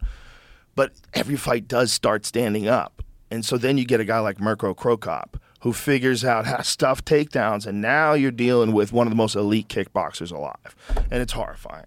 [0.74, 3.02] but every fight does start standing up.
[3.30, 6.56] And so then you get a guy like Mirko Cro Cop who figures out how
[6.58, 10.76] to stuff takedowns, and now you're dealing with one of the most elite kickboxers alive,
[11.10, 11.86] and it's horrifying,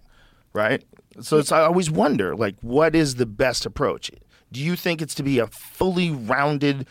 [0.52, 0.82] right?
[1.20, 4.10] So it's, I always wonder, like, what is the best approach?
[4.50, 6.88] Do you think it's to be a fully rounded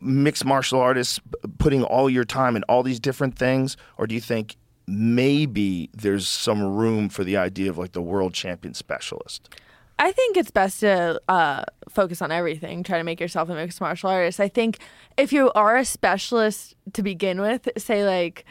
[0.00, 1.20] mixed martial artist,
[1.58, 4.56] putting all your time in all these different things, or do you think
[4.88, 9.54] maybe there's some room for the idea of like the world champion specialist?
[9.98, 12.82] I think it's best to uh, focus on everything.
[12.82, 14.40] Try to make yourself a mixed martial artist.
[14.40, 14.78] I think
[15.16, 18.44] if you are a specialist to begin with, say like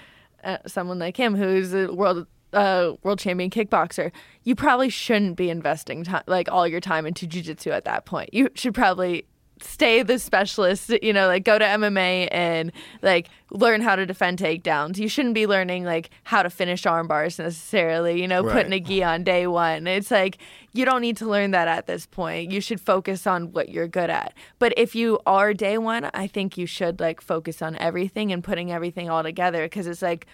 [0.43, 4.11] uh, someone like him who's a world uh, world champion kickboxer,
[4.43, 8.33] you probably shouldn't be investing like all your time into jujitsu at that point.
[8.33, 9.25] You should probably
[9.63, 14.39] stay the specialist, you know, like go to MMA and like learn how to defend
[14.39, 14.97] takedowns.
[14.97, 18.79] You shouldn't be learning like how to finish arm bars necessarily, you know, putting a
[18.79, 19.87] gi on day one.
[19.87, 20.37] It's like
[20.73, 22.51] you don't need to learn that at this point.
[22.51, 24.33] You should focus on what you're good at.
[24.59, 28.43] But if you are day one, I think you should like focus on everything and
[28.43, 30.25] putting everything all together because it's like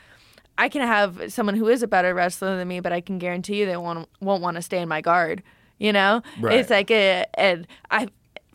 [0.58, 3.60] I can have someone who is a better wrestler than me, but I can guarantee
[3.60, 5.44] you they won't won't want to stay in my guard.
[5.78, 6.60] You know, Right.
[6.60, 8.10] it's like a, and I,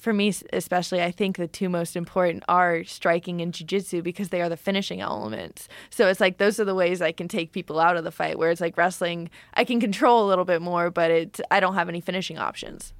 [0.04, 4.42] for me especially, I think the two most important are striking and jujitsu because they
[4.42, 5.66] are the finishing elements.
[5.88, 8.38] So it's like those are the ways I can take people out of the fight.
[8.38, 11.74] Where it's like wrestling, I can control a little bit more, but it I don't
[11.74, 12.92] have any finishing options.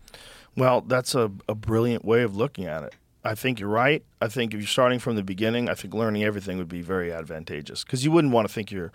[0.57, 2.95] Well, that's a, a brilliant way of looking at it.
[3.23, 4.03] I think you're right.
[4.21, 7.13] I think if you're starting from the beginning, I think learning everything would be very
[7.13, 8.93] advantageous because you wouldn't want to think you're,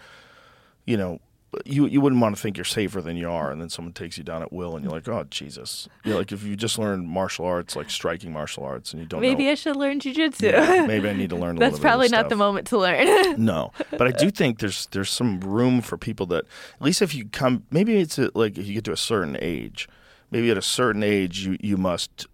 [0.85, 1.19] you know,
[1.65, 4.17] you you wouldn't want to think you're safer than you are, and then someone takes
[4.17, 6.77] you down at will, and you're like, oh Jesus, you know, like if you just
[6.77, 9.99] learned martial arts, like striking martial arts, and you don't Maybe know, I should learn
[9.99, 10.51] jujitsu.
[10.51, 11.57] Yeah, maybe I need to learn.
[11.57, 12.29] A That's little bit of probably not stuff.
[12.29, 13.35] the moment to learn.
[13.49, 16.45] No, but I do think there's there's some room for people that
[16.75, 19.37] at least if you come maybe it's a, like if you get to a certain
[19.39, 19.87] age,
[20.29, 22.27] maybe at a certain age you you must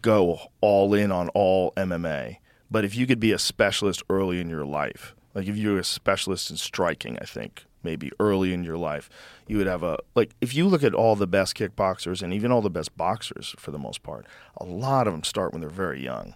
[0.00, 2.38] go all in on all MMA.
[2.70, 5.84] But if you could be a specialist early in your life, like if you're a
[5.84, 9.08] specialist in striking, I think maybe early in your life,
[9.46, 12.52] you would have a like if you look at all the best kickboxers and even
[12.52, 14.26] all the best boxers for the most part,
[14.56, 16.34] a lot of them start when they're very young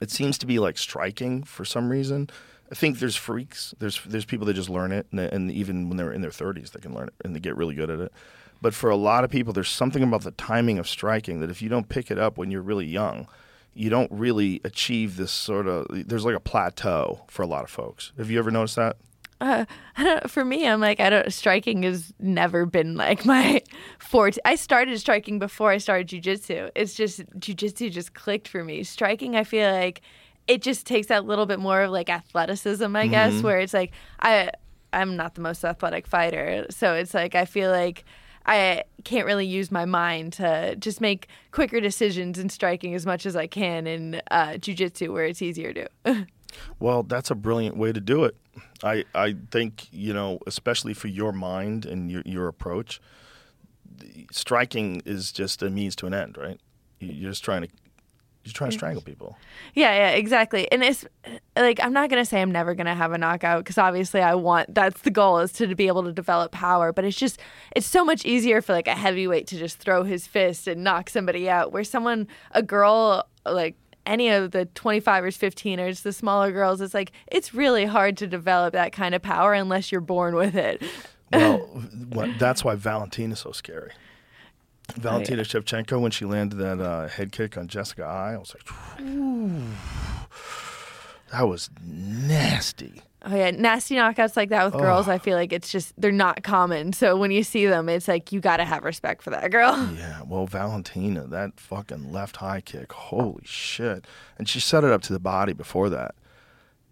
[0.00, 2.30] it seems to be like striking for some reason.
[2.70, 3.74] I think there's freaks.
[3.78, 6.72] There's there's people that just learn it, and, and even when they're in their 30s,
[6.72, 8.12] they can learn it and they get really good at it.
[8.60, 11.62] But for a lot of people, there's something about the timing of striking that if
[11.62, 13.28] you don't pick it up when you're really young,
[13.72, 15.86] you don't really achieve this sort of.
[15.90, 18.12] There's like a plateau for a lot of folks.
[18.18, 18.96] Have you ever noticed that?
[19.40, 19.64] Uh,
[19.96, 23.62] I don't, for me, I'm like, I don't, striking has never been like my
[23.98, 24.38] forte.
[24.44, 26.70] I started striking before I started jujitsu.
[26.74, 28.82] It's just, jujitsu just clicked for me.
[28.84, 30.00] Striking, I feel like
[30.46, 33.92] it just takes that little bit more of like athleticism, I guess, where it's like,
[34.20, 34.50] I,
[34.92, 36.66] I'm not the most athletic fighter.
[36.70, 38.04] So it's like, I feel like
[38.46, 43.26] I can't really use my mind to just make quicker decisions in striking as much
[43.26, 45.72] as I can in uh, jujitsu, where it's easier
[46.04, 46.26] to.
[46.80, 48.34] Well, that's a brilliant way to do it.
[48.82, 53.00] I, I think, you know, especially for your mind and your, your approach,
[53.96, 56.60] the- striking is just a means to an end, right?
[57.00, 57.68] You- You're just trying to
[58.44, 59.36] you're trying to strangle people.
[59.74, 60.70] Yeah, yeah, exactly.
[60.72, 61.04] And it's
[61.54, 64.74] like I'm not gonna say I'm never gonna have a knockout because obviously I want
[64.74, 66.90] that's the goal is to be able to develop power.
[66.92, 67.38] But it's just
[67.76, 71.10] it's so much easier for like a heavyweight to just throw his fist and knock
[71.10, 71.72] somebody out.
[71.72, 73.76] Where someone a girl like
[74.08, 78.72] any of the 25ers, 15ers, the smaller girls, it's like it's really hard to develop
[78.72, 80.82] that kind of power unless you're born with it.
[81.30, 83.92] Well, what, that's why Valentina is so scary.
[84.94, 89.00] Valentina Shevchenko, when she landed that uh, head kick on Jessica Eye, I was like,
[89.02, 89.62] "Ooh,
[91.30, 93.02] that was nasty.
[93.22, 95.08] Oh yeah, nasty knockouts like that with girls.
[95.08, 96.92] I feel like it's just they're not common.
[96.92, 99.74] So when you see them, it's like you got to have respect for that girl.
[99.98, 104.06] Yeah, well, Valentina, that fucking left high kick, holy shit.
[104.38, 106.14] And she set it up to the body before that.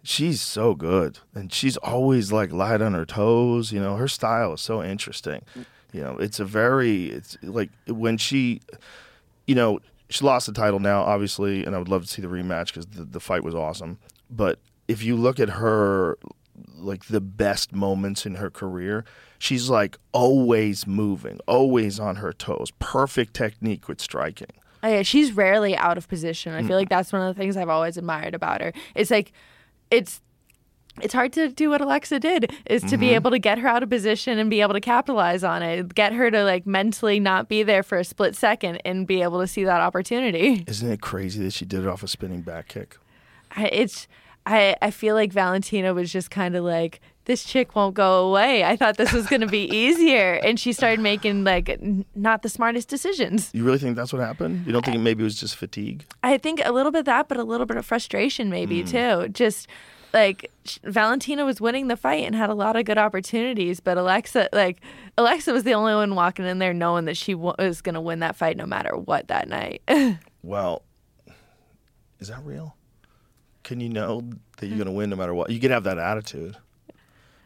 [0.02, 1.20] She's so good.
[1.34, 3.70] And she's always like light on her toes.
[3.70, 5.42] You know, her style is so interesting.
[5.92, 8.60] You know, it's a very, it's like when she,
[9.46, 12.28] you know, she lost the title now, obviously, and I would love to see the
[12.28, 13.98] rematch because the, the fight was awesome.
[14.30, 14.58] But
[14.89, 16.18] if you look at her,
[16.76, 19.05] like the best moments in her career,
[19.39, 24.49] she's like always moving, always on her toes, perfect technique with striking.
[24.82, 26.53] Oh, yeah, she's rarely out of position.
[26.55, 26.68] I Mm.
[26.68, 28.72] feel like that's one of the things I've always admired about her.
[28.95, 29.32] It's like
[29.91, 30.20] it's
[31.03, 33.01] it's hard to do what Alexa did is to Mm-hmm.
[33.01, 35.95] be able to get her out of position and be able to capitalize on it.
[35.95, 39.41] Get her to like mentally not be there for a split second and be able
[39.41, 40.64] to see that opportunity.
[40.66, 42.97] Isn't it crazy that she did it off a spinning back kick?
[43.59, 44.09] It's
[44.47, 48.62] I I feel like Valentina was just kind of like this chick won't go away.
[48.62, 52.42] I thought this was going to be easier and she started making like n- not
[52.42, 53.51] the smartest decisions.
[53.53, 54.64] You really think that's what happened?
[54.64, 56.05] You don't think maybe it was just fatigue?
[56.22, 58.86] I think a little bit of that, but a little bit of frustration maybe Hmm.
[58.86, 59.28] too.
[59.30, 59.66] Just
[60.12, 63.99] like sh- Valentina was winning the fight and had a lot of good opportunities, but
[63.99, 64.80] Alexa, like
[65.18, 68.01] Alexa, was the only one walking in there knowing that she wa- was going to
[68.01, 69.82] win that fight no matter what that night.
[70.44, 70.82] Well,
[72.20, 72.75] is that real?
[73.66, 74.20] Can you know
[74.58, 74.84] that you're hmm.
[74.84, 75.50] going to win no matter what?
[75.50, 76.56] You could have that attitude.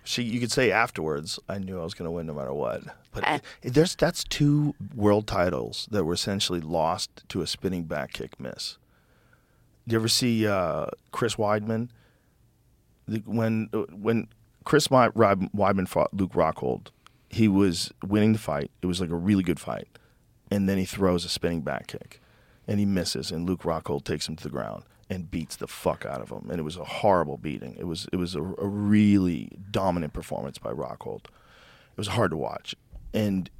[0.04, 2.82] She, you could say afterwards, "I knew I was going to win no matter what."
[3.10, 3.36] But eh.
[3.36, 8.12] I- it- there's that's two world titles that were essentially lost to a spinning back
[8.12, 8.76] kick miss.
[9.88, 11.88] Do you ever see uh, Chris Weidman?
[13.08, 14.28] The- When uh, when
[14.64, 16.88] Chris Weidman fought Luke Rockhold,
[17.30, 18.70] he was winning the fight.
[18.82, 19.88] It was like a really good fight,
[20.50, 22.20] and then he throws a spinning back kick
[22.68, 26.06] and he misses, and Luke Rockhold takes him to the ground and beats the fuck
[26.06, 27.76] out of him, and it was a horrible beating.
[27.78, 31.24] It was it was a, a really dominant performance by Rockhold.
[31.24, 32.76] It was hard to watch,
[33.12, 33.50] and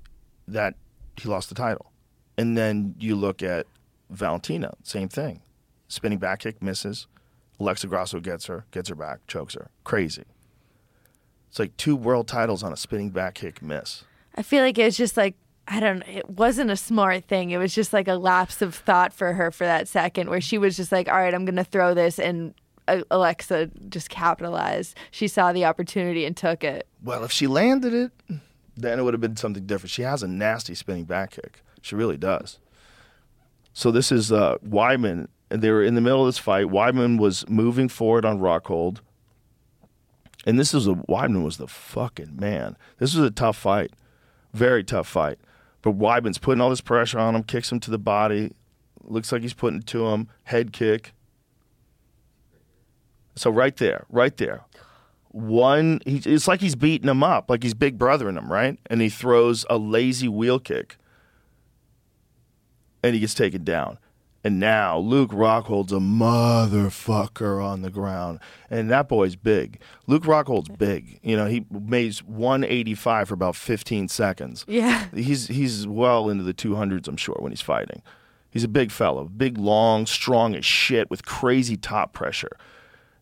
[0.47, 0.75] that
[1.17, 1.91] he lost the title.
[2.39, 3.67] And then you look at
[4.09, 5.43] Valentina, same thing,
[5.89, 7.09] spinning back kick misses.
[7.59, 9.69] Alexa Grasso gets her, gets her back, chokes her.
[9.85, 10.25] Crazy.
[11.51, 14.05] It's like two world titles on a spinning back kick miss.
[14.35, 15.35] I feel like it was just like
[15.73, 16.03] I don't.
[16.09, 17.51] It wasn't a smart thing.
[17.51, 20.59] It was just like a lapse of thought for her for that second, where she
[20.59, 22.55] was just like, "All right, I'm gonna throw this," and
[22.89, 24.97] uh, Alexa just capitalized.
[25.13, 26.89] She saw the opportunity and took it.
[27.03, 28.41] Well, if she landed it,
[28.77, 29.91] then it would have been something different.
[29.93, 31.63] She has a nasty spinning back kick.
[31.83, 32.59] She really does.
[33.73, 36.67] So this is uh, Weidman, and they were in the middle of this fight.
[36.67, 38.99] Weidman was moving forward on Rockhold,
[40.45, 42.77] and this is a Weidman was the fucking man.
[42.99, 43.93] This was a tough fight,
[44.53, 45.39] very tough fight.
[45.83, 48.53] But Weidman's putting all this pressure on him, kicks him to the body.
[49.03, 50.29] Looks like he's putting it to him.
[50.45, 51.15] Head kick.
[53.35, 54.65] So right there, right there,
[55.29, 56.01] one.
[56.05, 58.79] He, it's like he's beating him up, like he's big brothering him, right?
[58.87, 60.99] And he throws a lazy wheel kick,
[63.03, 63.99] and he gets taken down.
[64.43, 69.81] And now Luke Rockhold's a motherfucker on the ground, and that boy's big.
[70.07, 71.21] Luke Rockhold's big.
[71.23, 74.65] You know, he weighs 185 for about 15 seconds.
[74.67, 75.09] Yeah.
[75.15, 78.03] He's he's well into the 200s, I'm sure, when he's fighting.
[78.51, 82.57] He's a big fellow, big, long, strong as shit with crazy top pressure.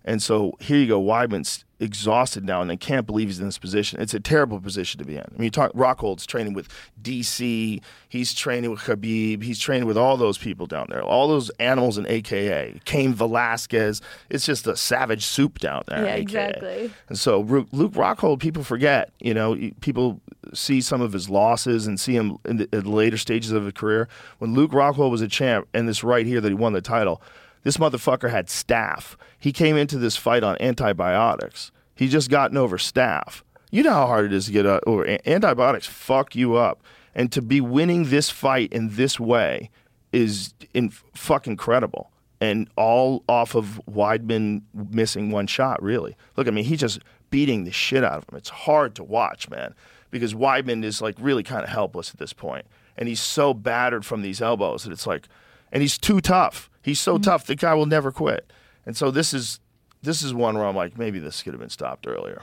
[0.05, 1.03] And so here you go.
[1.03, 4.01] Weidman's exhausted now and they can't believe he's in this position.
[4.01, 5.22] It's a terrible position to be in.
[5.22, 6.68] I mean, you talk Rockhold's training with
[7.03, 11.51] DC, he's training with Khabib, he's training with all those people down there, all those
[11.61, 12.81] animals in AKA.
[12.85, 14.01] Cain Velasquez.
[14.31, 16.05] It's just a savage soup down there.
[16.05, 16.91] Yeah, exactly.
[17.09, 19.12] And so Luke Rockhold, people forget.
[19.20, 20.20] You know, people
[20.55, 23.64] see some of his losses and see him in the, in the later stages of
[23.64, 24.09] his career.
[24.39, 27.22] When Luke Rockhold was a champ, and this right here that he won the title,
[27.69, 29.14] this motherfucker had staph.
[29.39, 31.71] He came into this fight on antibiotics.
[31.95, 33.43] He just gotten over staph.
[33.71, 35.87] You know how hard it is to get uh, over antibiotics.
[35.87, 36.83] Fuck you up.
[37.14, 39.69] And to be winning this fight in this way
[40.14, 42.11] is in fucking incredible.
[42.41, 46.16] And all off of Weidman missing one shot, really.
[46.39, 48.39] Look, I mean, he's just beating the shit out of him.
[48.39, 49.75] It's hard to watch, man,
[50.11, 52.64] because Weidman is like really kind of helpless at this point.
[52.97, 55.29] And he's so battered from these elbows that it's like,
[55.71, 56.68] and he's too tough.
[56.83, 57.22] He's so mm-hmm.
[57.22, 58.53] tough, the guy will never quit.
[58.87, 59.61] And so this is
[60.03, 62.43] this is one where I'm like, maybe this could have been stopped earlier.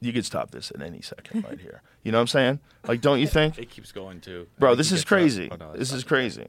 [0.00, 1.82] You could stop this at any second right here.
[2.04, 2.60] You know what I'm saying?
[2.86, 3.58] Like, don't you think?
[3.58, 4.46] It keeps going too.
[4.58, 5.48] Bro, this is crazy.
[5.50, 6.46] Oh, no, This is crazy.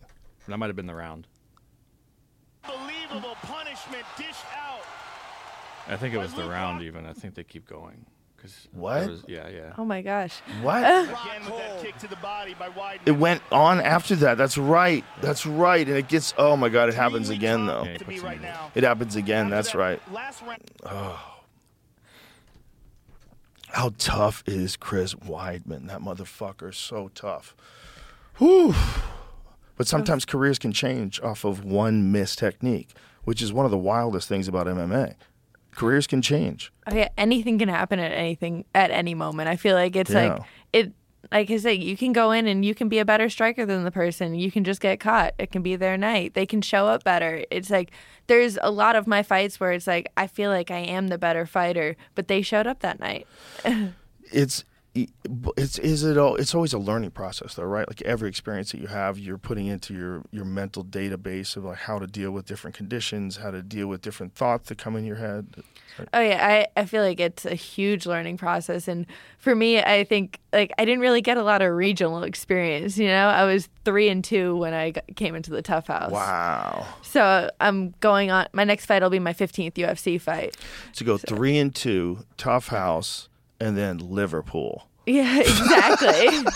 [0.49, 1.27] That might have been the round.
[2.65, 4.81] Unbelievable punishment dish out.
[5.87, 7.05] I think it was the round even.
[7.05, 8.05] I think they keep going.
[8.45, 9.09] Cause What?
[9.09, 9.73] Was, yeah, yeah.
[9.77, 10.39] Oh my gosh.
[10.61, 10.83] What?
[10.83, 14.37] Again with that kick to the body by It went on after that.
[14.37, 15.03] That's right.
[15.21, 15.87] That's right.
[15.87, 16.33] And it gets.
[16.37, 16.89] Oh my God!
[16.89, 17.83] It happens again though.
[17.83, 18.49] Yeah, to he me puts right him in.
[18.49, 18.71] now.
[18.75, 19.45] It happens again.
[19.45, 20.11] After That's that right.
[20.13, 20.61] Last round.
[20.85, 21.31] Oh.
[23.69, 25.87] How tough is Chris Weidman?
[25.87, 27.55] That motherfucker is so tough.
[28.37, 28.75] Whew.
[29.75, 32.89] But sometimes careers can change off of one missed technique,
[33.25, 35.15] which is one of the wildest things about MMA.
[35.75, 36.71] Careers can change.
[36.87, 39.49] Oh, yeah, anything can happen at anything at any moment.
[39.49, 40.33] I feel like it's Yeah.
[40.35, 40.41] like
[40.73, 40.91] it.
[41.31, 43.83] Like I say, you can go in and you can be a better striker than
[43.83, 44.35] the person.
[44.35, 45.33] You can just get caught.
[45.39, 46.35] It can be their night.
[46.35, 47.43] They can show up better.
[47.49, 47.89] It's like
[48.27, 51.17] there's a lot of my fights where it's like I feel like I am the
[51.17, 53.25] better fighter, but they showed up that night.
[54.31, 54.63] it's
[55.57, 58.79] it's is it all it's always a learning process though right like every experience that
[58.79, 62.45] you have you're putting into your your mental database of like how to deal with
[62.45, 65.63] different conditions how to deal with different thoughts that come in your head
[66.13, 69.05] Oh yeah, I, I feel like it's a huge learning process, and
[69.37, 72.97] for me, I think like I didn't really get a lot of regional experience.
[72.97, 76.11] You know, I was three and two when I came into the TUF House.
[76.11, 78.47] wow So I'm going on.
[78.51, 80.57] My next fight will be my 15th UFC fight.
[80.93, 83.29] to go three and two TUF house
[83.59, 86.51] and then liverpool Yeah, exactly.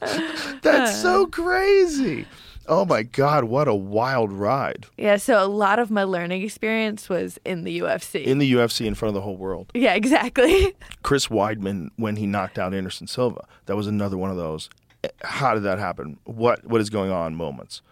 [0.62, 2.26] that's so crazy
[2.66, 7.08] oh my god what a wild ride yeah, so a lot of my learning experience
[7.08, 8.24] was in the UFC.
[8.24, 10.74] in the ufc in front of the whole world yeah, exactly.
[11.02, 13.44] Chris Weidman when he knocked out Anderson Silva.
[13.66, 14.70] That was another one of those.
[15.02, 16.18] eh, How did that happen?
[16.24, 17.34] What what is going on?
[17.34, 17.82] Moments.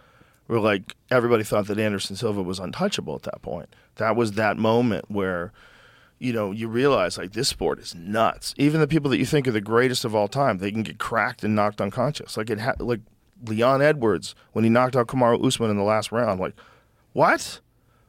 [0.47, 3.69] Where like everybody thought that Anderson Silva was untouchable at that point.
[3.97, 5.53] That was that moment where,
[6.23, 8.55] you know, you realize like this sport is nuts.
[8.57, 10.99] Even the people that you think are the greatest of all time, they can get
[10.99, 12.37] cracked and knocked unconscious.
[12.37, 13.01] Like it ha- like
[13.47, 16.41] Leon Edwards when he knocked out Kamaru Usman in the last round.
[16.41, 16.55] Like,
[17.13, 17.61] what?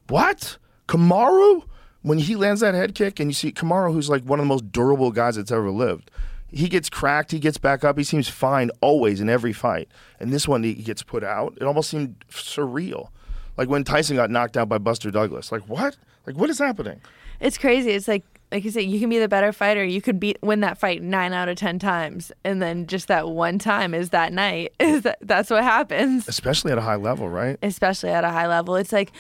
[0.09, 0.57] What?
[0.87, 1.63] Kamaru?
[2.03, 4.49] When he lands that head kick and you see Kamaru, who's like one of the
[4.49, 6.11] most durable guys that's ever lived,
[6.51, 9.87] He gets cracked, he gets back up, he seems fine always in every fight.
[10.19, 11.57] And this one he gets put out.
[11.59, 13.07] It almost seemed surreal.
[13.57, 15.51] Like when Tyson got knocked out by Buster Douglas.
[15.51, 15.97] Like what?
[16.27, 17.01] Like what is happening?
[17.39, 17.91] It's crazy.
[17.91, 18.23] It's like
[18.53, 19.83] like you said, you can be the better fighter.
[19.83, 23.29] You could beat win that fight nine out of ten times, and then just that
[23.29, 24.73] one time is that night.
[24.79, 26.27] Is that that's what happens?
[26.27, 27.57] Especially at a high level, right?
[27.63, 29.11] Especially at a high level, it's like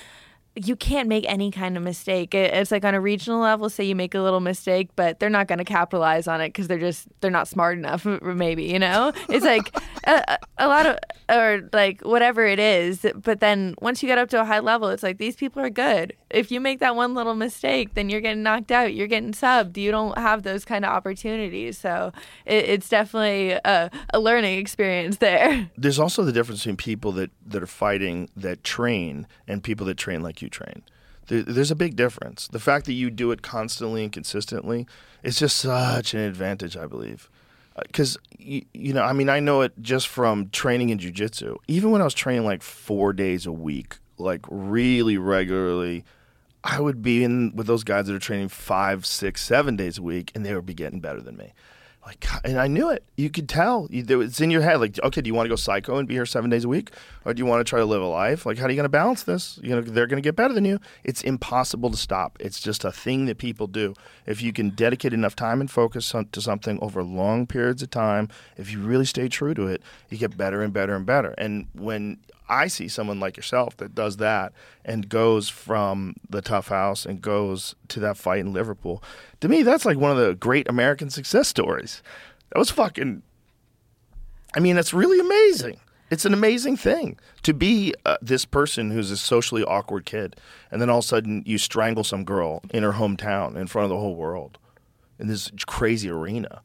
[0.55, 2.35] you can't make any kind of mistake.
[2.35, 5.47] It's like on a regional level, say you make a little mistake, but they're not
[5.47, 8.05] going to capitalize on it because they're just they're not smart enough.
[8.21, 10.97] Maybe you know, it's like a, a lot of
[11.29, 13.05] or like whatever it is.
[13.15, 15.69] But then once you get up to a high level, it's like these people are
[15.69, 16.13] good.
[16.29, 18.93] If you make that one little mistake, then you're getting knocked out.
[18.93, 19.77] You're getting subbed.
[19.77, 21.77] You don't have those kind of opportunities.
[21.77, 22.11] So
[22.45, 25.69] it, it's definitely a, a learning experience there.
[25.77, 29.97] There's also the difference between people that, that are fighting that train and people that
[29.97, 30.83] train like train.
[31.27, 32.47] There, there's a big difference.
[32.47, 34.87] The fact that you do it constantly and consistently
[35.23, 37.29] is just such an advantage, I believe.
[37.75, 41.57] Uh, because, you, you know, I mean, I know it just from training in jujitsu.
[41.67, 46.03] Even when I was training like four days a week, like really regularly,
[46.63, 50.01] I would be in with those guys that are training five, six, seven days a
[50.01, 51.53] week, and they would be getting better than me.
[52.05, 53.03] Like, and I knew it.
[53.15, 53.87] You could tell.
[53.89, 54.81] It's in your head.
[54.81, 56.91] Like, okay, do you want to go psycho and be here seven days a week,
[57.23, 58.45] or do you want to try to live a life?
[58.45, 59.57] Like, how are you going to balance this?
[59.63, 60.79] You know, they're going to get better than you.
[61.05, 62.37] It's impossible to stop.
[62.41, 63.93] It's just a thing that people do.
[64.25, 67.89] If you can dedicate enough time and focus on, to something over long periods of
[67.89, 68.27] time,
[68.57, 71.33] if you really stay true to it, you get better and better and better.
[71.37, 72.17] And when
[72.49, 77.21] I see someone like yourself that does that and goes from the TUF house and
[77.21, 79.03] goes to that fight in Liverpool.
[79.41, 82.03] To me, that's like one of the great American success stories.
[82.49, 83.23] That was fucking.
[84.55, 85.79] I mean, that's really amazing.
[86.11, 90.35] It's an amazing thing to be uh, this person who's a socially awkward kid,
[90.69, 93.85] and then all of a sudden you strangle some girl in her hometown in front
[93.85, 94.59] of the whole world
[95.17, 96.61] in this crazy arena.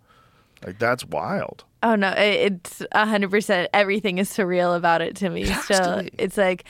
[0.65, 1.65] Like that's wild.
[1.83, 3.71] Oh no, it's a hundred percent.
[3.73, 5.43] Everything is surreal about it to me.
[5.43, 6.65] It has to it's like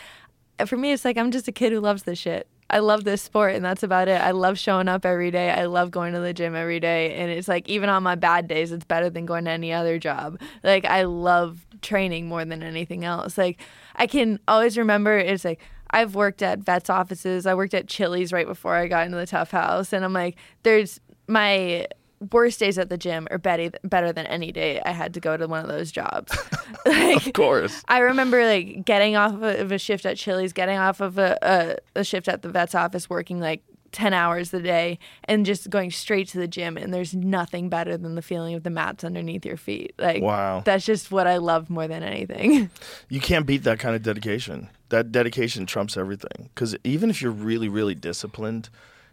[0.66, 2.48] for me, it's like I'm just a kid who loves this shit.
[2.70, 4.20] I love this sport, and that's about it.
[4.20, 5.50] I love showing up every day.
[5.50, 8.46] I love going to the gym every day, and it's like even on my bad
[8.46, 10.38] days, it's better than going to any other job.
[10.62, 13.38] Like I love training more than anything else.
[13.38, 13.60] Like
[13.96, 15.60] I can always remember it's like.
[15.90, 17.46] I've worked at vets offices.
[17.46, 19.94] I worked at Chili's right before I got into the TUF house.
[19.94, 21.86] And I'm like, there's my
[22.32, 25.36] worst days at the gym are better, better than any day I had to go
[25.36, 26.36] to one of those jobs.
[26.86, 27.82] like, Of course.
[27.88, 32.00] I remember like getting off of a shift at Chili's, getting off of a, a,
[32.00, 33.62] a shift at the vet's office, working like
[33.92, 36.76] 10 hours a day, and just going straight to the gym.
[36.76, 39.94] And there's nothing better than the feeling of the mats underneath your feet.
[39.98, 40.60] Like, Wow.
[40.64, 42.70] that's just what I love more than anything.
[43.08, 44.68] You can't beat that kind of dedication.
[44.90, 46.50] That dedication trumps everything.
[46.54, 48.68] Because even if you're really, really disciplined,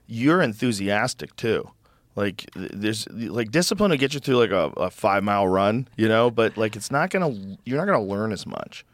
[0.07, 1.69] you're enthusiastic too.
[2.15, 6.07] Like there's like discipline will get you through like a, a five mile run, you
[6.07, 8.85] know, but like it's not gonna you're not gonna learn as much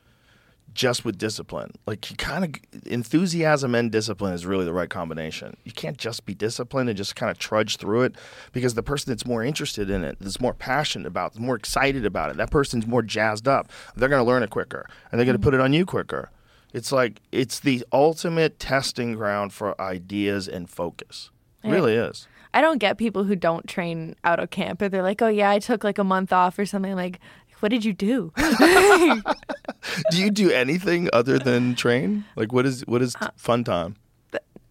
[0.73, 1.73] just with discipline.
[1.85, 5.57] Like you kind of enthusiasm and discipline is really the right combination.
[5.63, 8.15] You can't just be disciplined and just kind of trudge through it
[8.53, 12.05] because the person that's more interested in it, that's more passionate about, it, more excited
[12.05, 13.69] about it, that person's more jazzed up.
[13.95, 15.43] They're going to learn it quicker and they're going to mm-hmm.
[15.43, 16.29] put it on you quicker.
[16.73, 21.29] It's like it's the ultimate testing ground for ideas and focus.
[21.63, 22.27] It really is.
[22.53, 25.49] I don't get people who don't train out of camp, or they're like, oh, yeah,
[25.49, 26.95] I took like a month off or something.
[26.95, 27.19] Like,
[27.61, 28.33] what did you do?
[30.11, 32.25] do you do anything other than train?
[32.35, 33.95] Like what is what is fun time?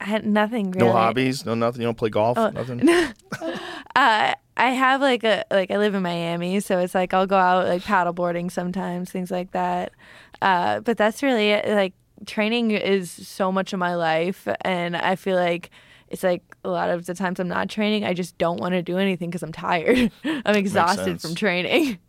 [0.00, 0.86] I had nothing really.
[0.86, 1.82] No hobbies, no nothing.
[1.82, 2.88] You don't play golf, nothing.
[3.96, 7.36] Uh, I have like a like I live in Miami, so it's like I'll go
[7.36, 9.92] out like paddleboarding sometimes, things like that.
[10.40, 11.68] Uh, but that's really it.
[11.68, 11.92] Like
[12.24, 15.70] training is so much of my life, and I feel like
[16.10, 18.82] it's like a lot of the times I'm not training, I just don't want to
[18.82, 20.10] do anything because I'm tired.
[20.24, 21.98] I'm exhausted from training.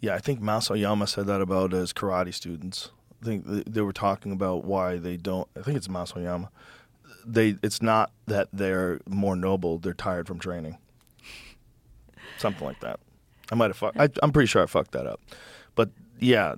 [0.00, 2.92] Yeah, I think Mas Oyama said that about his karate students.
[3.20, 5.48] I think they were talking about why they don't.
[5.56, 6.52] I think it's Mas Oyama.
[7.26, 10.78] They it's not that they're more noble; they're tired from training.
[12.38, 13.00] Something like that.
[13.50, 14.20] I might have fucked.
[14.22, 15.20] I'm pretty sure I fucked that up.
[15.74, 15.90] But
[16.20, 16.54] yeah,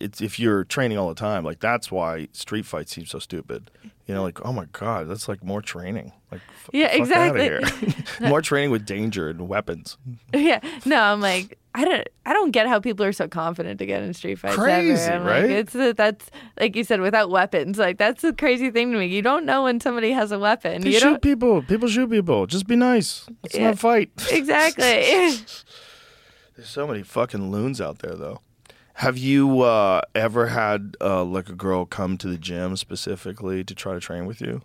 [0.00, 3.70] it's if you're training all the time, like that's why street fights seem so stupid.
[4.06, 6.12] You know, like oh my god, that's like more training.
[6.30, 7.42] Like f- Yeah, exactly.
[7.42, 7.60] here.
[8.20, 9.96] more training with danger and weapons.
[10.34, 11.58] yeah, no, I'm like.
[11.74, 12.06] I don't.
[12.26, 14.56] I don't get how people are so confident to get in street fights.
[14.56, 15.14] Crazy, ever.
[15.22, 15.42] I'm right?
[15.44, 17.78] Like, it's a, that's like you said, without weapons.
[17.78, 19.06] Like that's a crazy thing to me.
[19.06, 20.82] You don't know when somebody has a weapon.
[20.82, 21.62] They you shoot don't people.
[21.62, 22.46] People shoot people.
[22.46, 23.24] Just be nice.
[23.42, 23.68] Let's Yeah.
[23.70, 24.10] not fight.
[24.30, 24.84] exactly.
[24.84, 25.64] There's
[26.68, 28.40] so many fucking loons out there, though.
[29.02, 33.74] Have you uh, ever had uh, like a girl come to the gym specifically to
[33.74, 34.62] try to train with you?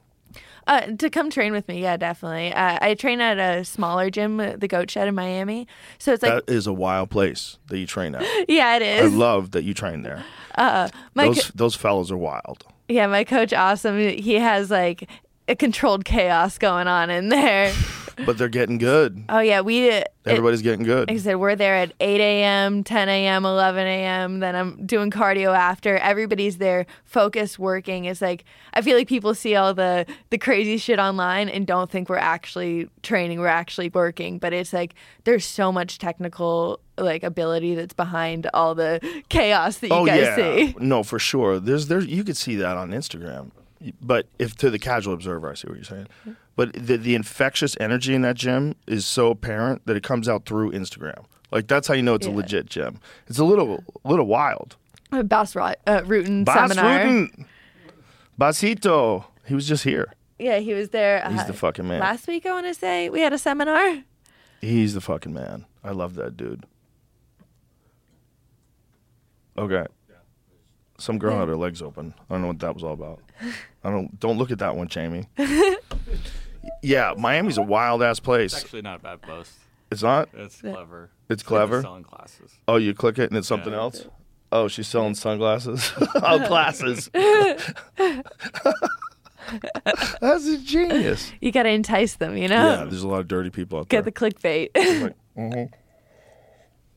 [0.67, 2.53] Uh, to come train with me, yeah, definitely.
[2.53, 5.67] Uh, I train at a smaller gym, uh, the Goat Shed in Miami.
[5.97, 8.21] So it's like, that is a wild place that you train at.
[8.47, 9.11] yeah, it is.
[9.11, 10.23] I love that you train there.
[10.55, 12.63] my those co- those fellows are wild.
[12.87, 13.97] yeah, my coach, awesome.
[13.97, 15.09] He has like
[15.47, 17.73] a controlled chaos going on in there.
[18.25, 19.25] But they're getting good.
[19.29, 19.89] oh yeah, we.
[19.89, 21.07] It, Everybody's getting good.
[21.07, 24.39] like I said, we're there at 8 a.m., 10 a.m., 11 a.m.
[24.39, 25.97] Then I'm doing cardio after.
[25.97, 28.05] Everybody's there, focused, working.
[28.05, 28.43] It's like
[28.73, 32.17] I feel like people see all the the crazy shit online and don't think we're
[32.17, 34.39] actually training, we're actually working.
[34.39, 34.95] But it's like
[35.25, 38.99] there's so much technical like ability that's behind all the
[39.29, 40.75] chaos that you oh guys yeah, see.
[40.79, 41.59] no, for sure.
[41.59, 43.51] There's there you could see that on Instagram,
[44.01, 46.07] but if to the casual observer, I see what you're saying.
[46.55, 50.45] But the the infectious energy in that gym is so apparent that it comes out
[50.45, 51.25] through Instagram.
[51.51, 52.99] Like that's how you know it's a legit gym.
[53.27, 54.75] It's a little little wild.
[55.11, 56.99] Bas Ro- uh, Rutten Bas seminar.
[56.99, 57.45] Rutten.
[58.39, 59.25] Basito.
[59.45, 60.13] He was just here.
[60.39, 61.25] Yeah, he was there.
[61.31, 61.99] He's uh, the fucking man.
[61.99, 64.03] Last week, I want to say we had a seminar.
[64.61, 65.65] He's the fucking man.
[65.83, 66.65] I love that dude.
[69.57, 69.85] Okay.
[70.99, 72.13] Some girl had her legs open.
[72.29, 73.19] I don't know what that was all about.
[73.83, 75.27] I don't don't look at that one, Jamie.
[76.81, 78.53] yeah, Miami's a wild ass place.
[78.53, 78.63] It's place.
[78.65, 79.53] actually not a bad boast.
[79.91, 80.29] It's not.
[80.33, 81.09] It's clever.
[81.29, 81.81] It's clever?
[81.81, 82.51] Selling classes.
[82.67, 83.79] Oh, you click it and it's something Yeah.
[83.79, 84.07] else.
[84.51, 85.91] Oh, she's selling sunglasses.
[86.15, 87.09] oh, glasses.
[90.21, 91.31] That's a genius.
[91.41, 92.69] You got to entice them, you know?
[92.79, 94.01] Yeah, there's a lot of dirty people out there.
[94.01, 94.71] Get the clickbait.
[95.37, 95.69] Mhm.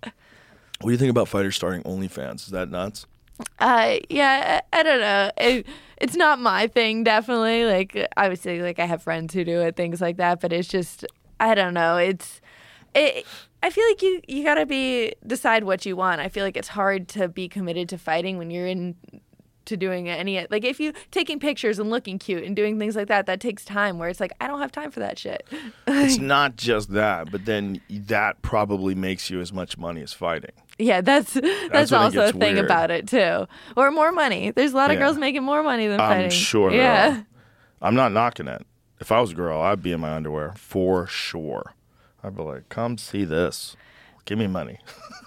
[0.03, 2.37] What do you think about fighters starting OnlyFans?
[2.37, 3.07] Is that nuts?
[3.59, 5.31] Uh, yeah, I, I don't know.
[5.37, 5.67] It,
[5.99, 7.65] it's not my thing, definitely.
[7.65, 10.41] Like, obviously, like I have friends who do it, things like that.
[10.41, 11.05] But it's just,
[11.39, 11.97] I don't know.
[11.97, 12.41] It's,
[12.95, 13.27] it.
[13.63, 16.21] I feel like you you gotta be decide what you want.
[16.23, 18.97] I feel like it's hard to be committed to fighting when you're in
[19.67, 23.07] to doing any like if you taking pictures and looking cute and doing things like
[23.07, 25.47] that that takes time where it's like i don't have time for that shit
[25.87, 30.53] It's not just that, but then that probably makes you as much money as fighting.
[30.81, 32.65] Yeah that's that's, it also a thing weird.
[32.65, 33.47] about it too
[33.77, 35.01] or more money there's a lot of Yeah.
[35.07, 37.23] girls making more money than I'm fighting sure yeah.
[37.83, 38.67] I'm not knocking it.
[39.01, 41.73] If I was a girl, I'd be in my underwear for sure.
[42.23, 43.75] I'd be like, "Come see this.
[44.27, 44.79] Give me money."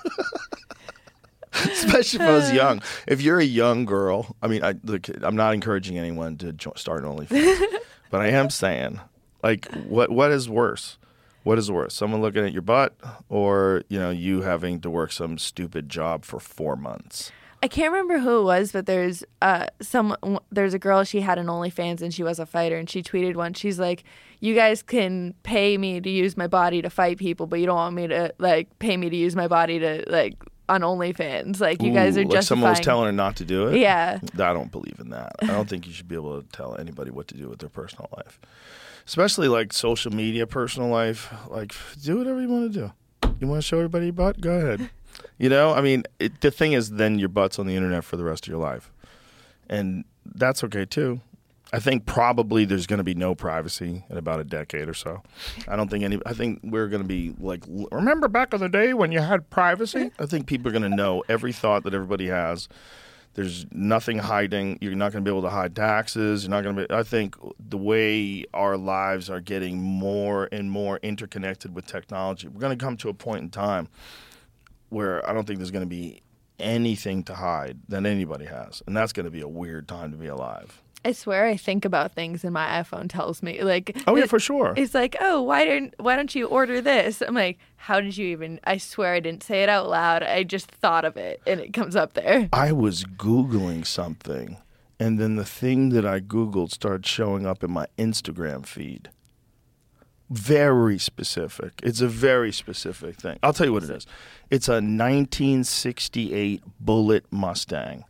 [1.53, 2.81] Especially if I was young.
[3.07, 6.73] If you're a young girl, I mean, I, look, I'm not encouraging anyone to jo-
[6.75, 7.73] start an OnlyFans,
[8.11, 8.99] but I am saying,
[9.43, 10.97] like, what what is worse?
[11.43, 11.93] What is worse?
[11.93, 12.95] Someone looking at your butt,
[13.29, 17.31] or you know, you having to work some stupid job for four months?
[17.61, 20.17] I can't remember who it was, but there's uh some
[20.51, 23.35] there's a girl she had an OnlyFans and she was a fighter and she tweeted
[23.35, 24.03] once she's like,
[24.41, 27.75] "You guys can pay me to use my body to fight people, but you don't
[27.75, 30.35] want me to like pay me to use my body to like
[30.69, 31.59] on OnlyFans.
[31.59, 33.79] Like you guys Ooh, are like just someone was telling her not to do it.
[33.79, 34.19] Yeah.
[34.33, 35.33] I don't believe in that.
[35.41, 37.69] I don't think you should be able to tell anybody what to do with their
[37.69, 38.39] personal life,
[39.05, 41.33] especially like social media, personal life.
[41.49, 43.29] Like, do whatever you want to do.
[43.39, 44.41] You want to show everybody your butt?
[44.41, 44.89] Go ahead.
[45.37, 48.17] You know, I mean, it, the thing is, then your butt's on the internet for
[48.17, 48.91] the rest of your life,
[49.69, 51.21] and that's okay too.
[51.71, 55.21] I think probably there's going to be no privacy in about a decade or so.
[55.67, 56.19] I don't think any.
[56.25, 59.49] I think we're going to be like, remember back in the day when you had
[59.49, 60.11] privacy?
[60.19, 62.69] I think people are going to know every thought that everybody has.
[63.33, 64.77] There's nothing hiding.
[64.79, 66.43] You're not going to be able to hide taxes.
[66.43, 66.93] You're not going to be.
[66.93, 72.61] I think the way our lives are getting more and more interconnected with technology, we're
[72.61, 73.89] going to come to a point in time
[74.89, 76.21] where I don't think there's going to be
[76.59, 80.17] anything to hide that anybody has, and that's going to be a weird time to
[80.17, 80.81] be alive.
[81.05, 84.39] I swear I think about things and my iPhone tells me like Oh yeah, for
[84.39, 84.73] sure.
[84.77, 87.21] It's like, oh, why didn't why don't you order this?
[87.21, 88.59] I'm like, how did you even?
[88.63, 90.23] I swear I didn't say it out loud.
[90.23, 92.47] I just thought of it, and it comes up there.
[92.53, 94.57] I was Googling something,
[94.99, 99.09] and then the thing that I Googled started showing up in my Instagram feed.
[100.29, 101.73] Very specific.
[101.83, 103.37] It's a very specific thing.
[103.43, 104.07] I'll tell you what it is.
[104.49, 108.05] It's a 1968 Bullitt Mustang.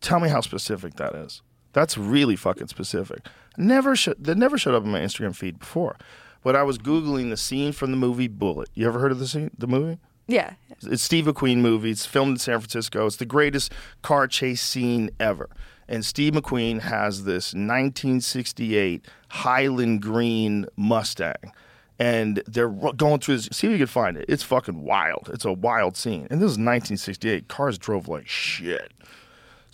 [0.00, 1.42] Tell me how specific that is.
[1.74, 3.26] That's really fucking specific.
[3.58, 5.96] Never sh- that never showed up in my Instagram feed before.
[6.42, 8.70] But I was googling the scene from the movie Bullitt.
[8.74, 9.98] You ever heard of the scene, the movie?
[10.26, 11.90] Yeah, It's Steve McQueen movie.
[11.90, 13.04] It's filmed in San Francisco.
[13.06, 13.70] It's the greatest
[14.00, 15.50] car chase scene ever.
[15.86, 21.52] And Steve McQueen has this 1968 Highland Green Mustang.
[21.98, 23.48] And they're going through this.
[23.52, 24.24] See if you can find it.
[24.28, 25.30] It's fucking wild.
[25.32, 26.26] It's a wild scene.
[26.30, 27.46] And this is 1968.
[27.48, 28.92] Cars drove like shit.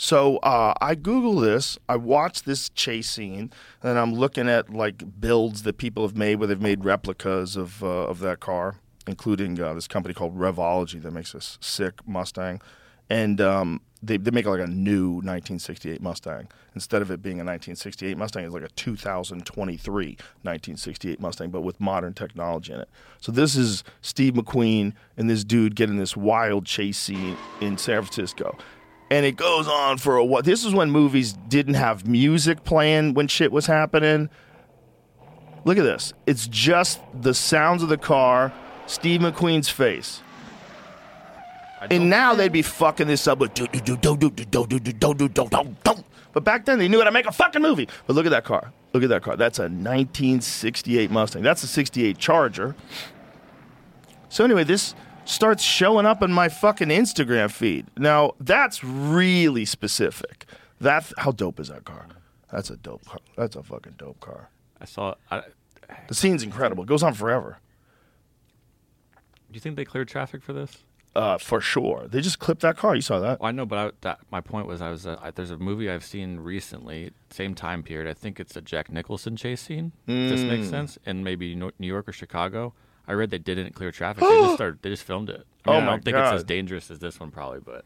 [0.03, 1.79] So uh, I Google this.
[1.87, 3.53] I watch this chase scene,
[3.83, 7.85] and I'm looking at like builds that people have made, where they've made replicas of
[7.85, 12.63] uh, of that car, including uh, this company called Revology that makes this sick Mustang.
[13.11, 17.45] And um, they, they make like a new 1968 Mustang instead of it being a
[17.45, 18.45] 1968 Mustang.
[18.45, 22.89] It's like a 2023 1968 Mustang, but with modern technology in it.
[23.21, 28.01] So this is Steve McQueen and this dude getting this wild chase scene in San
[28.03, 28.57] Francisco.
[29.11, 30.43] And it goes on for a while.
[30.43, 34.31] This is when movies didn't have music playing when shit was happening.
[35.65, 36.13] Look at this.
[36.27, 38.53] It's just the sounds of the car,
[38.87, 40.23] Steve McQueen's face.
[41.91, 44.67] And now they'd be fucking this up with do do do do do do do
[44.67, 46.05] do do do do do do do.
[46.33, 47.89] But back then they knew how to make a fucking movie.
[48.07, 48.73] But look at that car.
[48.93, 49.37] Look at that car.
[49.37, 51.43] That's a 1968 Mustang.
[51.43, 52.75] That's a 68 Charger.
[54.29, 54.95] So anyway, this
[55.25, 57.87] starts showing up in my fucking Instagram feed.
[57.99, 60.47] Now that's really specific.
[60.81, 62.07] That how dope is that car?
[62.51, 63.19] That's a dope car.
[63.37, 64.49] That's a fucking dope car.
[64.81, 65.15] I saw.
[65.31, 65.43] I,
[66.09, 66.85] The scene's incredible.
[66.85, 67.59] It goes on forever.
[69.51, 70.79] do you think they cleared traffic for this?
[71.15, 72.07] Uh, for sure.
[72.09, 72.95] They just clipped that car.
[72.95, 73.41] You saw that.
[73.41, 75.59] Well, I know, but I, that, my point was, I was uh, I, there's a
[75.59, 78.09] movie I've seen recently, same time period.
[78.09, 79.91] I think it's a Jack Nicholson chase scene.
[80.07, 80.71] If this makes Mm.
[80.71, 82.75] sense, in maybe New York or Chicago.
[83.11, 84.23] I read they didn't clear traffic.
[84.23, 84.83] they just started.
[84.83, 85.45] They just filmed it.
[85.65, 87.85] I, mean, Oh I don't think it's as dangerous as this one, probably, but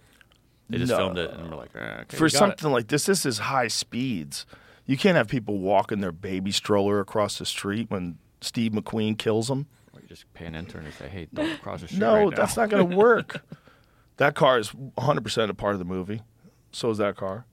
[0.68, 0.98] they just No.
[0.98, 2.38] filmed it and we're like, eh, okay, for we got it.
[2.38, 4.44] something like this, this is high speeds.
[4.86, 9.48] You can't have people walking their baby stroller across the street when Steve McQueen kills
[9.48, 9.66] them.
[9.94, 12.01] Or you just pay an intern and say, hey, don't cross the street.
[12.01, 13.42] No, right that's not going to work.
[14.18, 16.20] that car is 100% a part of the movie.
[16.70, 17.46] So is that car.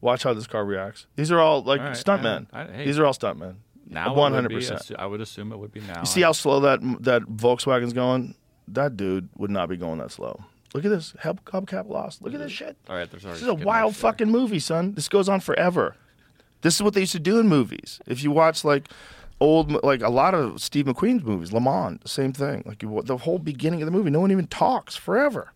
[0.00, 1.06] Watch how this car reacts.
[1.16, 2.46] These are all like All right, stuntmen.
[2.52, 2.86] I- I- hey.
[2.86, 3.56] These are all stuntmen.
[3.90, 4.90] Now, one hundred percent.
[4.98, 6.00] I would assume it would be now.
[6.00, 8.34] You see how slow that that Volkswagen's going?
[8.68, 10.44] That dude would not be going that slow.
[10.72, 11.12] Look at this.
[11.22, 12.22] Hub, hubcap lost.
[12.22, 12.76] Look at this shit.
[12.88, 14.00] All right, there's already This is a wild there.
[14.00, 14.94] fucking movie, son.
[14.94, 15.96] This goes on forever.
[16.62, 18.00] This is what they used to do in movies.
[18.06, 18.88] If you watch like
[19.40, 22.62] old, like a lot of Steve McQueen's movies, Le Mans, same thing.
[22.64, 25.52] Like the whole beginning of the movie, no one even talks forever.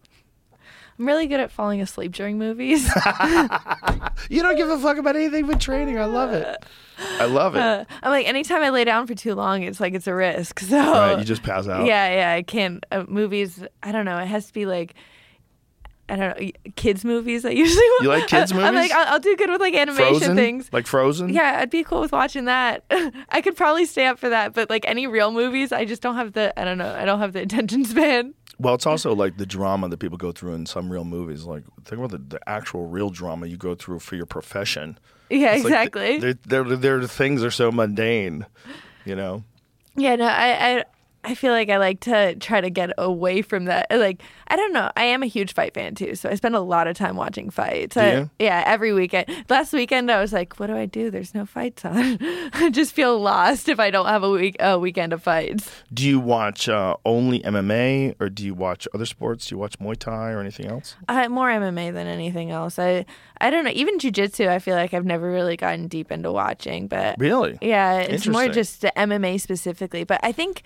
[0.99, 2.89] I'm really good at falling asleep during movies.
[4.31, 5.99] You don't give a fuck about anything but training.
[5.99, 6.65] I love it.
[7.19, 7.61] I love it.
[7.61, 10.61] Uh, I'm like, anytime I lay down for too long, it's like it's a risk.
[10.65, 11.85] So right, you just pass out.
[11.85, 12.85] yeah, yeah, I can't.
[12.91, 14.17] Uh, movies, I don't know.
[14.19, 14.95] It has to be like.
[16.07, 17.45] I don't know, kids movies.
[17.47, 18.93] I usually You like kids I, am like.
[18.93, 20.69] I'll, I'll do good with like animation Frozen things.
[20.71, 21.31] like Frozen.
[21.31, 22.85] Yeah, I'd be cool with watching that.
[23.31, 26.17] I could probably stay up for that, but like any real movies, I just don't
[26.17, 26.59] have the.
[26.61, 26.95] I don't know.
[26.95, 28.35] I don't have the attention span.
[28.59, 31.45] Well, it's also like the drama that people go through in some real movies.
[31.45, 34.99] Like think about the, the actual real drama you go through for your profession.
[35.31, 36.21] Yeah, It's exactly.
[36.21, 38.47] th- They're, they're, they're, things are so mundane,
[39.05, 39.43] you know.
[39.97, 40.85] Yeah, no, I, I
[41.25, 43.87] I feel like I like to try to get away from that.
[43.91, 44.91] Like, I don't know.
[44.97, 47.51] I am a huge fight fan too, so I spend a lot of time watching
[47.51, 47.97] fights.
[47.97, 49.27] I- yeah, every weekend.
[49.49, 51.11] Last weekend, I was like, "What do I do?
[51.11, 52.19] There's no fights on."
[52.53, 55.71] I just feel lost if I don't have a week a weekend of fights.
[55.93, 59.47] Do you watch uh, only MMA or do you watch other sports?
[59.47, 60.97] Do you watch Muay Thai or anything else?
[61.09, 62.79] I more MMA than anything else.
[62.79, 63.07] I
[63.41, 63.73] I don't know.
[63.75, 67.59] Even jujitsu, I feel like I've never really gotten deep into watching, but Really?
[67.61, 70.05] Yeah, it's more just the MMA specifically.
[70.05, 70.63] But I think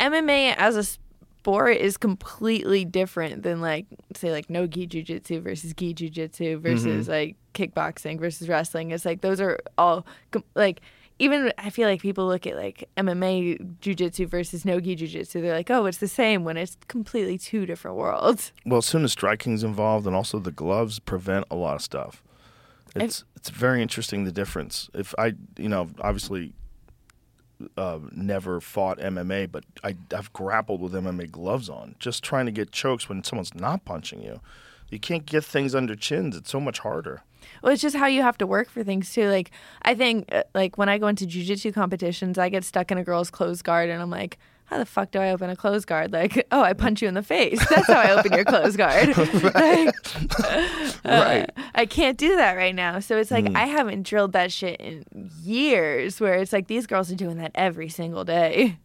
[0.00, 5.72] MMA as a sport is completely different than like say like no gi jujitsu versus
[5.74, 6.62] gi jujitsu mm-hmm.
[6.62, 8.90] versus like kickboxing versus wrestling.
[8.90, 10.80] It's like those are all com- like
[11.18, 15.42] even I feel like people look at like MMA jujitsu versus no gi jujitsu.
[15.42, 18.52] They're like, oh, it's the same when it's completely two different worlds.
[18.64, 22.22] Well, as soon as striking's involved, and also the gloves prevent a lot of stuff.
[22.94, 24.90] It's it's very interesting the difference.
[24.94, 26.52] If I, you know, obviously,
[27.76, 32.52] uh, never fought MMA, but I, I've grappled with MMA gloves on, just trying to
[32.52, 34.40] get chokes when someone's not punching you.
[34.90, 36.36] You can't get things under chins.
[36.36, 37.22] It's so much harder.
[37.62, 39.28] Well, it's just how you have to work for things too.
[39.28, 39.50] Like
[39.82, 43.04] I think, uh, like when I go into jujitsu competitions, I get stuck in a
[43.04, 44.38] girl's closed guard, and I'm like,
[44.72, 46.12] how the fuck do I open a clothes guard?
[46.12, 47.62] Like, oh, I punch you in the face.
[47.68, 49.14] That's how I open your clothes guard.
[49.52, 49.94] Like,
[51.04, 51.50] uh, right.
[51.74, 53.00] I can't do that right now.
[53.00, 53.56] So it's like hmm.
[53.56, 55.04] I haven't drilled that shit in
[55.42, 56.20] years.
[56.20, 58.78] Where it's like these girls are doing that every single day.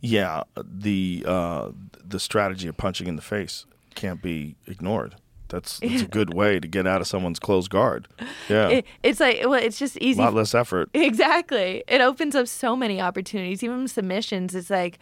[0.00, 1.70] Yeah, uh, the uh,
[2.04, 5.16] the strategy of punching in the face can't be ignored.
[5.48, 8.08] That's, that's a good way to get out of someone's closed guard.
[8.48, 10.20] Yeah, It, it's like, well, it's just easy.
[10.20, 10.88] a lot less effort.
[10.94, 11.84] Exactly.
[11.86, 13.62] It opens up so many opportunities.
[13.62, 14.98] Even submissions, it's like,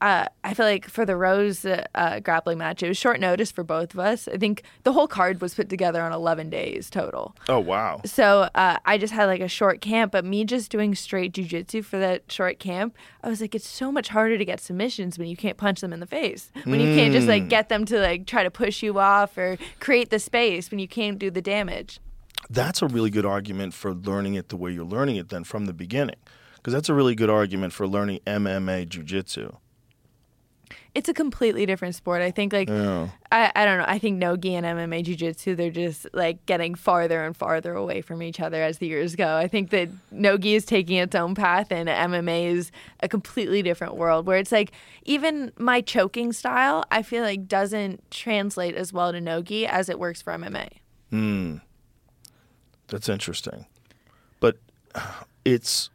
[0.00, 3.64] uh, I feel like for the Rose uh, grappling match, it was short notice for
[3.64, 4.28] both of us.
[4.28, 7.34] I think the whole card was put together on 11 days total.
[7.48, 8.00] Oh wow.
[8.04, 11.84] So uh, I just had like a short camp, but me just doing straight jujitsu
[11.84, 15.28] for that short camp, I was like, it's so much harder to get submissions when
[15.28, 16.50] you can't punch them in the face.
[16.64, 19.56] When you can't just like get them to like try to push you off or
[19.80, 22.00] create the space when you can't do the damage.
[22.50, 25.66] That's a really good argument for learning it the way you're learning it then from
[25.66, 26.16] the beginning.
[26.56, 29.52] Because that's a really good argument for learning MMA jiu-jitsu.
[30.96, 32.22] It's a completely different sport.
[32.22, 33.10] I think like Yeah.
[33.30, 33.84] I, I don't know.
[33.86, 38.00] I think Nogi and MMA Jiu Jitsu they're just like getting farther and farther away
[38.00, 39.36] from each other as the years go.
[39.36, 42.70] I think that Nogi is taking its own path and MMA is
[43.00, 44.72] a completely different world where it's like
[45.04, 49.98] even my choking style I feel like doesn't translate as well to Nogi as it
[49.98, 50.68] works for MMA.
[51.10, 51.56] Hmm.
[52.88, 53.66] That's interesting.
[54.40, 54.56] But
[55.44, 55.90] it's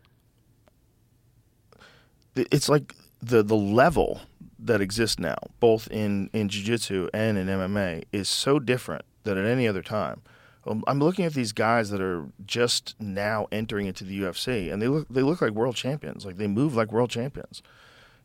[2.36, 4.22] it's like the the level
[4.62, 9.46] that exists now, both in in jiu-jitsu and in MMA, is so different than at
[9.46, 10.22] any other time.
[10.66, 14.82] Um, I'm looking at these guys that are just now entering into the UFC, and
[14.82, 16.26] they look they look like world champions.
[16.26, 17.64] Like they move like world champions.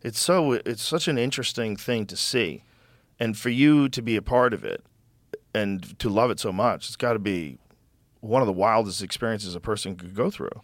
[0.03, 2.65] It's so it's such an interesting thing to see,
[3.19, 4.85] and for you to be a part of it
[5.55, 7.59] and to love it so much, it's got to be
[8.21, 10.61] one of the wildest experiences a person could go through.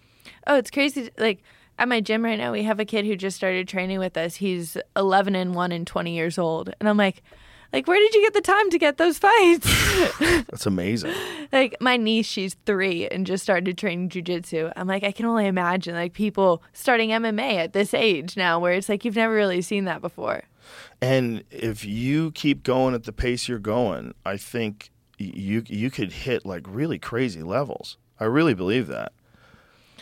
[0.47, 1.11] Oh, it's crazy.
[1.16, 1.43] Like
[1.78, 4.36] at my gym right now, we have a kid who just started training with us.
[4.36, 6.73] He's 11 and 1 and 20 years old.
[6.78, 7.23] And I'm like,
[7.73, 9.66] like where did you get the time to get those fights?
[10.20, 11.12] That's amazing.
[11.53, 14.73] like my niece, she's 3 and just started training jujitsu.
[14.77, 18.74] I'm like, I can only imagine like people starting MMA at this age now where
[18.74, 20.43] it's like you've never really seen that before.
[21.01, 26.12] And if you keep going at the pace you're going, I think you you could
[26.12, 27.97] hit like really crazy levels.
[28.20, 29.12] I really believe that.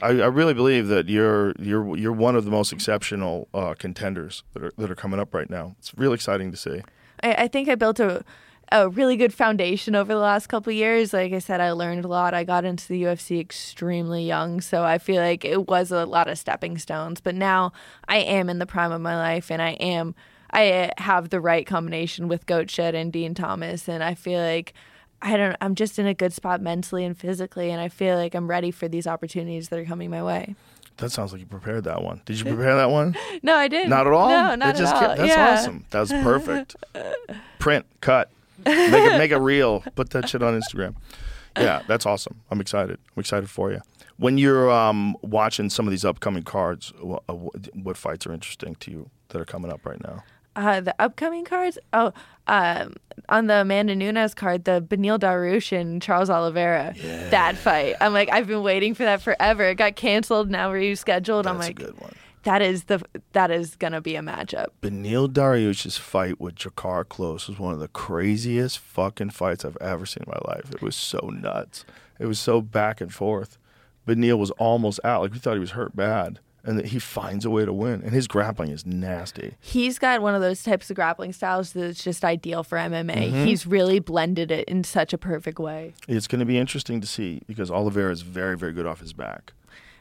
[0.02, 4.42] I, I really believe that you're you're you're one of the most exceptional uh, contenders
[4.54, 5.74] that are that are coming up right now.
[5.78, 6.82] It's really exciting to see.
[7.22, 8.24] I, I think I built a
[8.72, 11.12] a really good foundation over the last couple years.
[11.12, 12.34] Like I said, I learned a lot.
[12.34, 16.28] I got into the UFC extremely young, so I feel like it was a lot
[16.28, 17.20] of stepping stones.
[17.20, 17.72] But now
[18.06, 20.14] I am in the prime of my life, and I am
[20.52, 24.72] I have the right combination with Goat Shed and Dean Thomas, and I feel like.
[25.22, 25.56] I don't.
[25.60, 28.70] I'm just in a good spot mentally and physically, and I feel like I'm ready
[28.70, 30.54] for these opportunities that are coming my way.
[30.96, 32.20] That sounds like you prepared that one.
[32.26, 33.16] Did you prepare that one?
[33.42, 33.88] No, I didn't.
[33.88, 34.28] Not at all.
[34.28, 35.16] No, not just at all.
[35.16, 35.54] That's yeah.
[35.54, 35.84] awesome.
[35.90, 36.76] was perfect.
[37.58, 38.30] Print, cut,
[38.66, 39.82] make a, make a reel.
[39.94, 40.94] Put that shit on Instagram.
[41.56, 42.40] Yeah, that's awesome.
[42.50, 42.98] I'm excited.
[43.16, 43.80] I'm excited for you.
[44.18, 48.74] When you're um, watching some of these upcoming cards, wha- uh, what fights are interesting
[48.80, 50.22] to you that are coming up right now?
[50.56, 51.78] Uh, the upcoming cards.
[51.92, 52.12] Oh,
[52.46, 52.94] um,
[53.28, 56.94] on the Amanda Nunes card, the Beneil Dariush and Charles Oliveira.
[57.30, 57.94] That fight.
[58.00, 59.64] I'm like, I've been waiting for that forever.
[59.64, 60.50] It got canceled.
[60.50, 61.46] Now rescheduled.
[61.46, 62.12] I'm That's like, a good one.
[62.42, 63.00] that is the
[63.32, 64.66] that is gonna be a matchup.
[64.82, 70.04] Beneil Dariush's fight with Drakkar Klose was one of the craziest fucking fights I've ever
[70.06, 70.72] seen in my life.
[70.72, 71.84] It was so nuts.
[72.18, 73.56] It was so back and forth.
[74.08, 75.22] Beneil was almost out.
[75.22, 76.40] Like we thought he was hurt bad.
[76.62, 78.02] And that he finds a way to win.
[78.02, 79.54] And his grappling is nasty.
[79.60, 83.14] He's got one of those types of grappling styles that's just ideal for MMA.
[83.14, 83.44] Mm-hmm.
[83.44, 85.94] He's really blended it in such a perfect way.
[86.06, 89.12] It's going to be interesting to see because Oliveira is very, very good off his
[89.12, 89.52] back.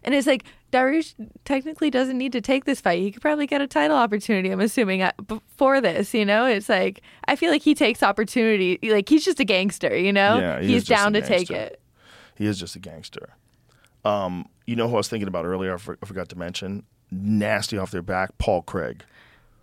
[0.03, 1.13] And it's like Dariush
[1.45, 3.01] technically doesn't need to take this fight.
[3.01, 4.49] He could probably get a title opportunity.
[4.49, 6.13] I'm assuming at, before this.
[6.13, 8.79] You know, it's like I feel like he takes opportunity.
[8.83, 9.95] Like he's just a gangster.
[9.95, 11.81] You know, Yeah, he he's down to take it.
[12.35, 13.35] He is just a gangster.
[14.05, 15.73] Um, you know who I was thinking about earlier?
[15.73, 16.83] I, for, I forgot to mention.
[17.11, 19.03] Nasty off their back, Paul Craig.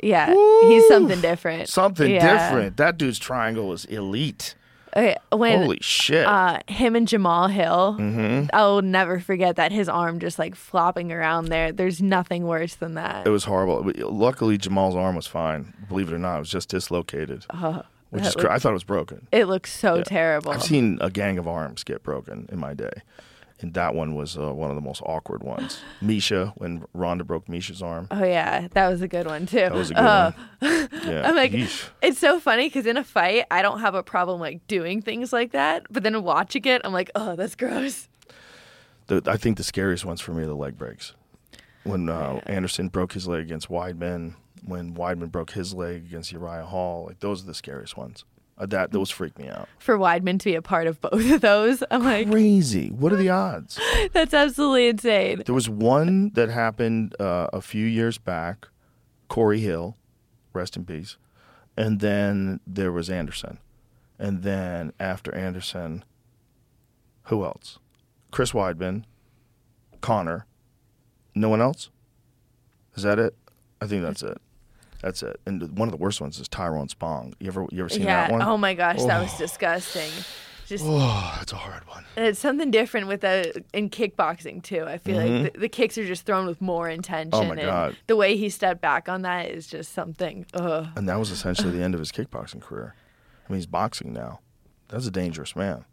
[0.03, 0.27] Yeah,
[0.69, 1.69] he's something different.
[1.69, 2.49] Something Yeah.
[2.49, 2.77] different.
[2.77, 4.55] That dude's triangle is elite.
[4.97, 6.27] Okay, when Holy shit.
[6.27, 8.47] uh, him and Jamahal Hill, Mm-hmm.
[8.55, 11.71] I'll never forget that his arm just like flopping around there.
[11.71, 13.27] There's nothing worse than that.
[13.27, 13.91] it was horrible.
[14.11, 15.73] Luckily, Jamahal's arm was fine.
[15.89, 17.45] Believe it or not, it was just dislocated.
[17.45, 17.83] which Uh-huh.
[18.13, 19.29] that is looked- I thought it was broken.
[19.33, 20.53] It looks so terrible.
[20.53, 23.03] I've seen a gang of arms get broken in my day.
[23.61, 25.81] And that one was uh, one of the most awkward ones.
[26.03, 28.07] Miesha, when Ronda broke Miesha's arm.
[28.11, 29.57] Oh yeah, that was a good one too.
[29.57, 30.89] That was a good Uh, one.
[31.07, 31.23] Yeah.
[31.29, 31.89] I'm like, Yeesh.
[32.03, 35.33] it's so funny because in a fight, I don't have a problem like doing things
[35.33, 38.09] like that, but then watching it, I'm like, oh, that's gross.
[39.07, 41.15] The, I think the scariest ones for me are the leg breaks.
[41.85, 44.35] When uh, Anderson broke his leg against Weidman,
[44.65, 48.25] when Weidman broke his leg against Uriah Hall, like those are the scariest ones.
[48.59, 49.69] Uh, that those freak me out.
[49.79, 52.89] For Weidman to be a part of both of those, I'm like, Crazy.
[52.89, 53.79] What are the odds?
[54.13, 55.43] that's absolutely insane.
[55.45, 58.69] There was one that happened uh, a few years back,
[59.29, 59.97] Corey Hill,
[60.55, 61.19] rest in peace,
[61.77, 63.59] and then there was Anderson,
[64.19, 66.03] and then after Anderson,
[67.25, 67.79] who else?
[68.31, 69.05] Chris Weidman,
[70.01, 70.47] Conor.
[71.35, 71.91] No one else.
[72.95, 73.37] Is that it?
[73.81, 74.41] I think that's it.
[75.03, 75.41] That's it.
[75.47, 77.35] And one of the worst ones is Tyrone Spong.
[77.39, 78.27] You ever you ever seen yeah.
[78.27, 78.43] that one?
[78.43, 80.11] Oh my gosh, that was disgusting.
[80.67, 82.05] Just Oh, that's a hard one.
[82.17, 84.85] and it's something different with the in kickboxing too.
[84.85, 87.31] I feel like the, the kicks are just thrown with more intention.
[87.31, 87.51] Mm-hmm.
[87.51, 87.97] Oh my and God.
[88.09, 90.45] The way he stepped back on that is just something.
[90.55, 90.89] Ugh.
[90.97, 92.95] And that was essentially the end of his kickboxing career.
[93.49, 94.41] I mean, he's boxing now.
[94.89, 95.85] That's a dangerous man.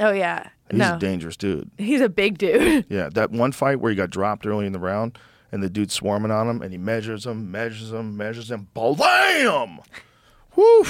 [0.00, 0.48] Oh yeah.
[0.70, 0.96] He's no.
[0.96, 1.70] a dangerous dude.
[1.76, 2.86] He's a big dude.
[2.88, 5.18] Yeah, that one fight where he got dropped early in the round,
[5.52, 9.80] and the dude's swarming on him, and he measures him, measures him, measures him, blam!
[10.56, 10.84] Woo!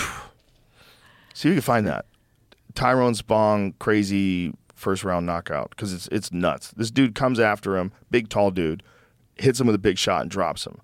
[1.34, 2.06] See if you can find that.
[2.74, 6.72] Tyrone Spong crazy first round knockout because it's it's nuts.
[6.76, 8.82] This dude comes after him, big tall dude,
[9.36, 10.78] hits him with a big shot and drops him,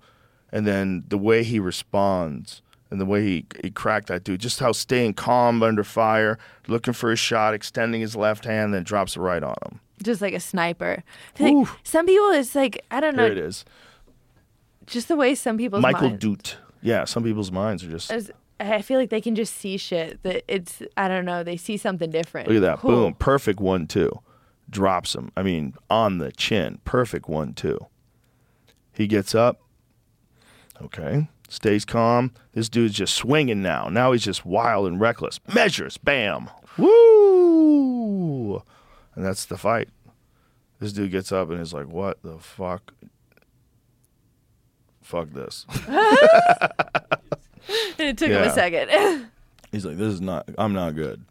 [0.51, 2.61] and then the way he responds
[2.91, 6.37] and the way he he cracked that dude, just how staying calm under fire,
[6.67, 9.79] looking for his shot, extending his left hand, then drops the right on him.
[10.03, 11.03] Just like a sniper.
[11.41, 11.67] Ooh.
[11.83, 13.65] some people, it's like I don't know, There it is,
[14.85, 15.81] just the way some people.
[15.81, 16.57] Michael minds, Doot.
[16.81, 18.11] Yeah, some people's minds are just.
[18.61, 21.43] I feel like they can just see shit that it's I don't know.
[21.43, 22.49] They see something different.
[22.49, 22.79] Look at that.
[22.79, 22.91] Cool.
[22.91, 23.13] Boom.
[23.13, 24.11] Perfect one, two.
[24.69, 25.31] Drops him.
[25.37, 26.79] I mean, on the chin.
[26.83, 27.79] Perfect one, two.
[28.93, 29.61] He gets up.
[30.81, 31.29] Okay.
[31.47, 32.31] Stays calm.
[32.53, 33.87] This dude's just swinging now.
[33.89, 35.39] Now he's just wild and reckless.
[35.53, 35.97] Measures.
[35.97, 36.49] Bam.
[36.77, 38.61] Woo.
[39.15, 39.89] And that's the fight.
[40.79, 42.93] This dude gets up and is like, what the fuck?
[45.01, 45.65] Fuck this.
[47.97, 49.27] it took him a second.
[49.71, 51.23] He's like, this is not, I'm not good.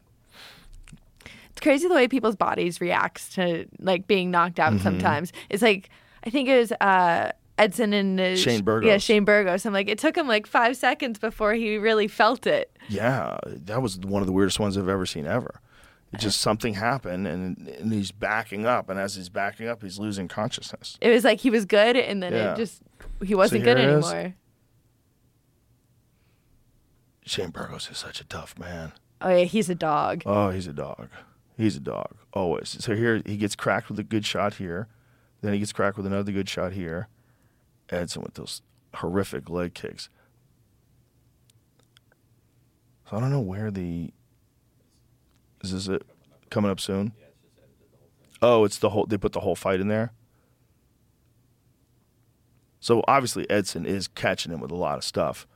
[1.51, 4.77] it's crazy the way people's bodies reacts to like being knocked Mm-hmm.
[4.77, 5.33] out sometimes.
[5.51, 5.91] It's like
[6.25, 8.87] I think it was uh Edson and uh, Shane Burgos.
[8.87, 9.67] Yeah, Shane Burgos.
[9.67, 12.77] I'm like, it took him like five seconds before he really felt it.
[12.89, 15.61] Yeah, that was one of the weirdest ones I've ever seen ever.
[16.13, 19.99] It just something happened, and, and he's backing up, and as he's backing up, he's
[19.99, 20.97] losing consciousness.
[21.03, 22.53] It was like he was good, and then Yeah.
[22.55, 22.83] it just
[23.23, 24.11] he wasn't here good it is.
[24.11, 24.35] anymore.
[27.25, 28.93] Shane Burgos is such a tough man.
[29.21, 30.23] Oh yeah, he's a dog.
[30.25, 31.09] Oh, he's a dog.
[31.57, 32.77] He's a dog always.
[32.81, 34.89] So here he gets cracked with a good shot here,
[35.43, 37.09] then he gets cracked with another good shot here.
[37.91, 38.63] Edson with those
[38.95, 40.09] horrific leg kicks.
[43.11, 44.13] So I don't know where the
[45.63, 46.03] is this it
[46.51, 47.13] coming up soon?
[48.41, 50.13] Oh, it's the whole they put the whole fight in there.
[52.81, 55.47] So obviously Edson is catching him with a lot of stuff.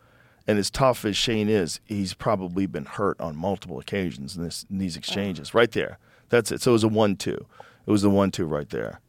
[0.46, 4.66] And as tough as Shane is, he's probably been hurt on multiple occasions in, this,
[4.68, 5.50] in these exchanges.
[5.50, 5.58] Uh-huh.
[5.60, 5.98] Right there.
[6.30, 6.60] That's it.
[6.60, 7.46] So it was a one-two.
[7.86, 9.00] It was the one-two right there.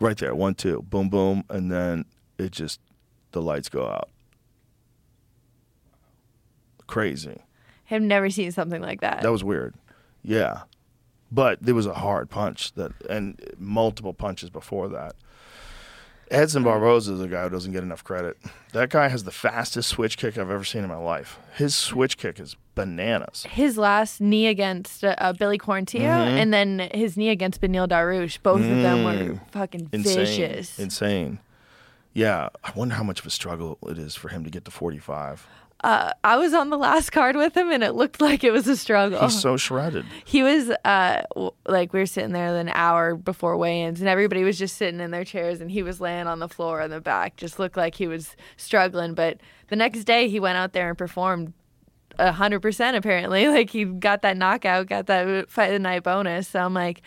[0.00, 2.04] Right there, one-two, boom, boom, and then
[2.36, 2.80] it just
[3.32, 4.10] the lights go out.
[6.86, 7.42] Crazy.
[7.90, 9.22] I've never seen something like that.
[9.22, 9.74] That was weird.
[10.22, 10.62] Yeah.
[11.30, 15.14] But there was a hard punch that and multiple punches before that.
[16.30, 18.36] Edson Barboza is a guy who doesn't get enough credit.
[18.74, 21.38] That guy has the fastest switch kick I've ever seen in my life.
[21.56, 23.44] His switch kick is bananas.
[23.48, 26.36] his last knee against uh, uh, Billy Quarantillo, Mm-hmm.
[26.36, 28.42] and then his knee against Beneil Dariush.
[28.42, 29.94] Both of them were fucking Mm.
[29.94, 30.16] Insane.
[30.18, 30.78] vicious.
[30.78, 31.38] Insane.
[32.12, 34.70] Yeah, I wonder how much of a struggle it is for him to get to
[34.70, 35.46] 45.
[35.84, 38.66] Uh, I was on the last card with him, and it looked like it was
[38.66, 39.20] a struggle.
[39.20, 40.04] He's so shredded.
[40.24, 41.22] he was uh,
[41.66, 45.12] like we were sitting there an hour before weigh-ins, and everybody was just sitting in
[45.12, 47.94] their chairs, and he was laying on the floor in the back, just looked like
[47.94, 49.14] he was struggling.
[49.14, 49.38] But
[49.68, 51.52] the next day, he went out there and performed
[52.18, 52.96] a hundred percent.
[52.96, 56.48] Apparently, like he got that knockout, got that fight of the night bonus.
[56.48, 57.02] So I'm like,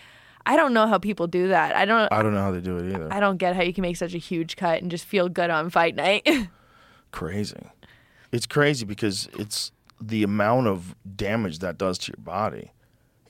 [0.45, 1.76] I don't know how people do that.
[1.76, 2.11] I don't.
[2.11, 3.11] I don't know how they do it either.
[3.11, 5.49] I don't get how you can make such a huge cut and just feel good
[5.49, 6.26] on fight night.
[7.11, 7.57] crazy.
[8.32, 12.72] It's crazy because it's the amount of damage that does to your body.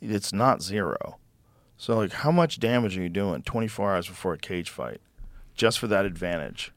[0.02, 1.18] It's not zero.
[1.78, 5.02] So like how much damage are you doing 24 hours before a cage fight
[5.56, 6.72] just for that advantage?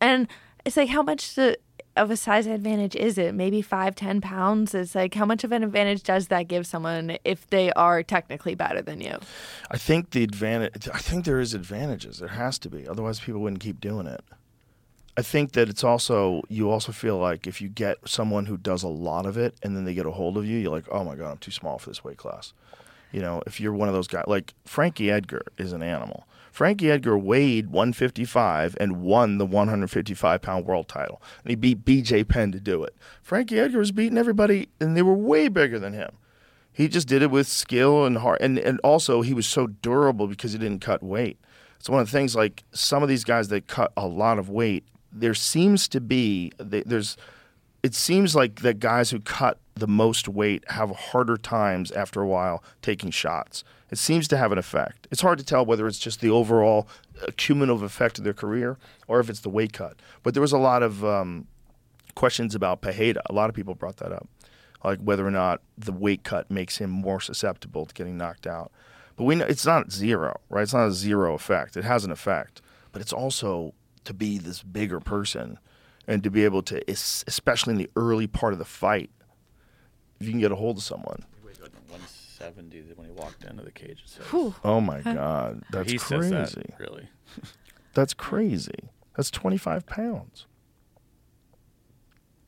[0.00, 0.28] and
[0.64, 1.58] it's like, how much the,
[1.96, 3.34] of a size advantage is it?
[3.34, 4.74] Maybe five, ten pounds.
[4.74, 8.54] It's like, how much of an advantage does that give someone if they are technically
[8.54, 9.18] better than you?
[9.70, 12.18] I think the advantage I think there is advantages.
[12.18, 12.88] There has to be.
[12.88, 14.22] Otherwise people wouldn't keep doing it.
[15.16, 18.82] I think that it's also you also feel like if you get someone who does
[18.82, 21.04] a lot of it and then they get a hold of you, you're like, "Oh
[21.04, 22.52] my god, I'm too small for this weight class."
[23.12, 26.26] You know, if you're one of those guys like Frankie Edgar is an animal.
[26.50, 32.24] Frankie Edgar weighed 155 and won the 155 pound world title, and he beat B.J.
[32.24, 32.94] Penn to do it.
[33.22, 36.10] Frankie Edgar was beating everybody, and they were way bigger than him.
[36.72, 40.26] He just did it with skill and heart, and and also he was so durable
[40.26, 41.38] because he didn't cut weight.
[41.78, 44.48] It's one of the things like some of these guys that cut a lot of
[44.48, 44.84] weight.
[45.14, 47.16] There seems to be there's
[47.82, 52.26] it seems like the guys who cut the most weight have harder times after a
[52.26, 53.62] while taking shots.
[53.90, 55.06] It seems to have an effect.
[55.10, 56.88] It's hard to tell whether it's just the overall
[57.22, 60.00] uh, cumulative effect of their career or if it's the weight cut.
[60.22, 61.46] But there was a lot of um,
[62.14, 63.20] questions about Pajeda.
[63.26, 64.26] A lot of people brought that up,
[64.82, 68.72] like whether or not the weight cut makes him more susceptible to getting knocked out.
[69.16, 70.62] But we know it's not zero, right?
[70.62, 71.76] It's not a zero effect.
[71.76, 72.62] It has an effect,
[72.92, 73.74] but it's also
[74.04, 75.58] to be this bigger person
[76.06, 79.10] and to be able to, especially in the early part of the fight,
[80.20, 81.24] if you can get a hold of someone.
[82.10, 84.02] seventy when he walked into the cage.
[84.06, 84.26] Says.
[84.64, 86.28] Oh my god, that's he crazy.
[86.30, 87.08] says that really.
[87.94, 88.90] That's crazy.
[89.16, 90.46] That's 25 pounds.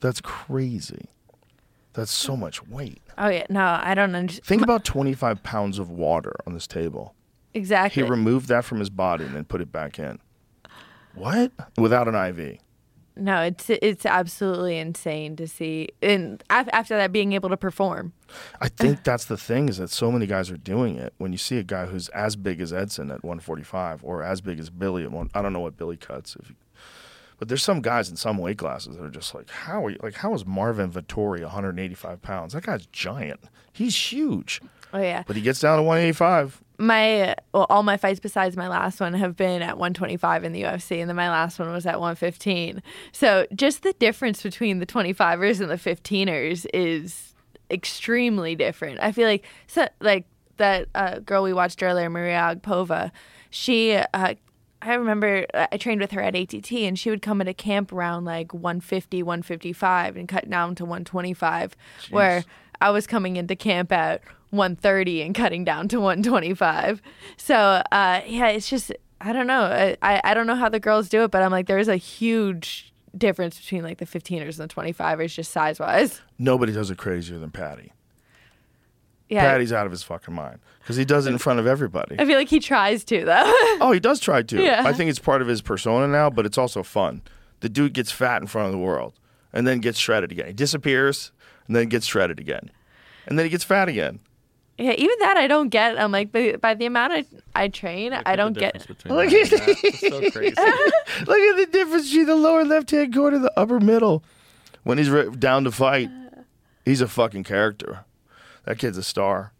[0.01, 1.05] That's crazy.
[1.93, 3.01] That's so much weight.
[3.17, 4.45] Oh yeah, no, I don't understand.
[4.45, 7.15] Think about 25 pounds of water on this table.
[7.53, 8.03] Exactly.
[8.03, 10.19] He removed that from his body and then put it back in.
[11.17, 11.51] What?
[11.77, 12.59] Without an IV.
[13.15, 18.13] no, it's it's absolutely insane to see, and after that, being able to perform.
[18.61, 21.13] I think that's the thing is that so many guys are doing it.
[21.17, 24.59] When you see a guy who's as big as Edson at 145 or as big
[24.59, 26.35] as Billy at one, I don't know what Billy cuts.
[26.35, 26.53] If,
[27.39, 29.97] but there's some guys in some weight classes that are just like, how are you?
[30.03, 32.53] Like, how is Marvin Vettori 185 pounds?
[32.53, 33.39] That guy's giant.
[33.73, 34.61] He's huge.
[34.93, 36.63] Oh yeah, But he gets down to 185.
[36.77, 40.63] My well, all my fights besides my last one have been at 125 in the
[40.63, 42.83] UFC, and then my last one was at 115.
[43.11, 47.33] So just the difference between the 25ers and the 15ers is
[47.71, 48.99] extremely different.
[48.99, 50.25] I feel like so, like
[50.57, 53.11] that uh, girl we watched earlier, Maria Agapova,
[53.49, 53.93] she.
[53.93, 54.35] Uh,
[54.79, 57.91] I remember uh, I trained with her at ATT and she would come into camp
[57.91, 61.75] around like 150, 155 and cut down to 125
[62.11, 62.43] where
[62.79, 64.21] I was coming into camp at
[64.51, 67.01] 130 and cutting down to 125.
[67.37, 69.95] So, uh, yeah, it's just, I don't know.
[70.01, 72.93] I, I, don't know how the girls do it, but I'm like, there's a huge
[73.17, 76.21] difference between like the 15ers and the 25ers just size wise.
[76.37, 77.93] Nobody does it crazier than Paddy.
[79.29, 79.41] Yeah.
[79.41, 82.15] Paddy's out of his fucking mind because he does it in front of everybody.
[82.17, 83.53] I feel like he tries to though.
[83.79, 84.63] Oh, he does try to.
[84.63, 84.83] Yeah.
[84.85, 87.21] I think it's part of his persona now, but it's also fun.
[87.59, 89.19] The dude gets fat in front of the world
[89.51, 90.47] and then gets shredded again.
[90.47, 91.31] He disappears
[91.67, 92.71] and then gets shredded again.
[93.25, 94.19] And then he gets fat again.
[94.77, 95.99] Yeah, even that I don't get.
[95.99, 97.25] I'm like, by, by the amount I,
[97.55, 98.87] I train, Look I don't get.
[99.05, 99.77] Look at that.
[99.99, 100.55] So crazy.
[101.25, 104.23] Look at the difference between the lower left hand corner the upper middle.
[104.83, 106.09] When he's re- down to fight,
[106.85, 108.05] he's a fucking character.
[108.65, 109.53] That kid's a star.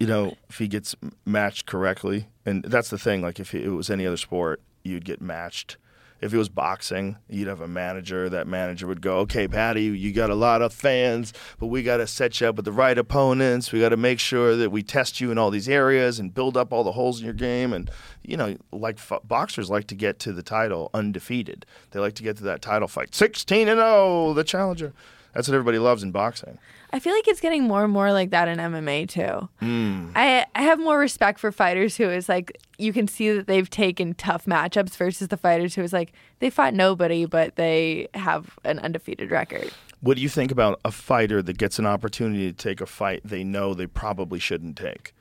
[0.00, 3.22] You know, if he gets matched correctly, and that's the thing.
[3.22, 5.76] Like if it was any other sport, you'd get matched.
[6.20, 8.28] If it was boxing, you'd have a manager.
[8.28, 11.98] That manager would go, "Okay, Paddy, you got a lot of fans, but we got
[11.98, 13.70] to set you up with the right opponents.
[13.70, 16.56] We got to make sure that we test you in all these areas and build
[16.56, 17.90] up all the holes in your game." And
[18.22, 21.64] you know, like f- boxers like to get to the title undefeated.
[21.92, 24.92] They like to get to that title fight, sixteen and zero, the challenger.
[25.34, 26.58] That's what everybody loves in boxing.
[26.92, 29.48] I feel like it's getting more and more like that in MMA too.
[29.60, 30.10] Hmm.
[30.14, 33.68] I I have more respect for fighters who is like you can see that they've
[33.68, 38.58] taken tough matchups versus the fighters who is like they fought nobody but they have
[38.64, 39.70] an undefeated record.
[40.00, 43.20] What do you think about a fighter that gets an opportunity to take a fight
[43.24, 45.12] they know they probably shouldn't take?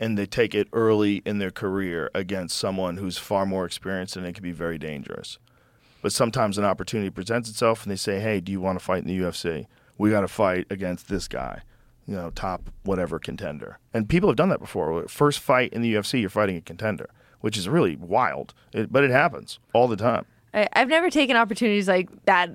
[0.00, 4.26] And they take it early in their career against someone who's far more experienced and
[4.26, 5.38] it can be very dangerous.
[6.00, 9.04] But sometimes an opportunity presents itself and they say, hey, do you want to fight
[9.04, 9.66] in the UFC?
[9.98, 11.62] We got to fight against this guy,
[12.06, 13.78] you know, top whatever contender.
[13.92, 15.06] And people have done that before.
[15.08, 17.10] First fight in the UFC, you're fighting a contender,
[17.40, 18.54] which is really wild.
[18.72, 20.26] It, but it happens all the time.
[20.54, 22.50] I, I've never taken opportunities like that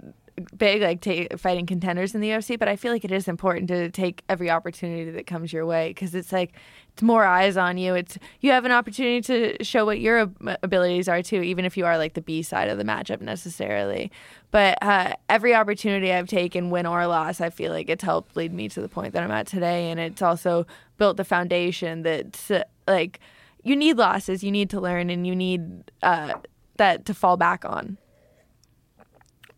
[0.57, 3.89] big, like fighting contenders in the UFC, but I feel like it is important to
[3.89, 6.53] take every opportunity that comes your way because it's like
[6.93, 7.95] it's more eyes on you.
[7.95, 11.76] It's you have an opportunity to show what your ab- abilities are too, even if
[11.76, 14.11] you are like the B side of the matchup necessarily.
[14.51, 18.53] But uh, every opportunity I've taken, win or loss, I feel like it's helped lead
[18.53, 22.51] me to the point that I'm at today, and it's also built the foundation that's
[22.51, 23.19] uh, like
[23.64, 26.34] you need losses, you need to learn, and you need uh,
[26.77, 27.97] that to fall back on.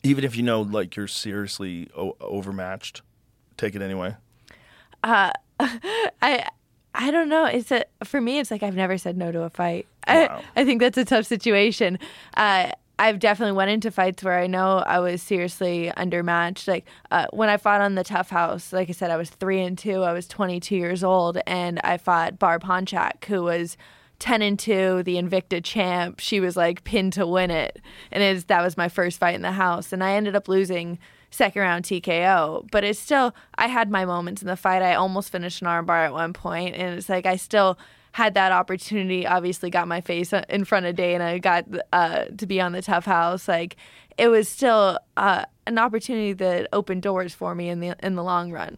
[0.10, 3.02] Even if you know, like, you're seriously o- overmatched,
[3.58, 4.16] take it anyway.
[5.04, 5.34] I
[6.96, 7.46] I don't know.
[7.46, 8.40] It's a for me.
[8.40, 9.88] It's like I've never said no to a fight.
[10.08, 10.42] Wow.
[10.56, 12.00] I I think that's a tough situation.
[12.36, 16.68] Uh, I've definitely went into fights where I know I was seriously undermatched.
[16.68, 19.62] Like uh, when I fought on the TUF House, like I said, I was three
[19.62, 20.04] and two.
[20.04, 23.78] I was 22 years old, and I fought Barb Honchak, who was
[24.20, 27.80] 10 and 2 the invicta champ she was like pinned to win it.
[28.12, 29.92] And it's that was my first fight in the house.
[29.94, 31.00] And i ended up losing
[31.32, 34.82] second round tko but it's still i had my moments in the fight.
[34.82, 36.76] I almost finished an armbar at one point.
[36.76, 37.78] And it's like i still
[38.12, 42.60] had that opportunity obviously got my face in front of dana got uh, to be
[42.60, 43.48] on the TUF house.
[43.48, 43.78] Like
[44.18, 48.24] it was still uh, an opportunity that opened doors for me in the in the
[48.24, 48.78] long run.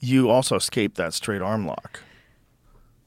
[0.00, 2.00] You also escaped that straight arm lock.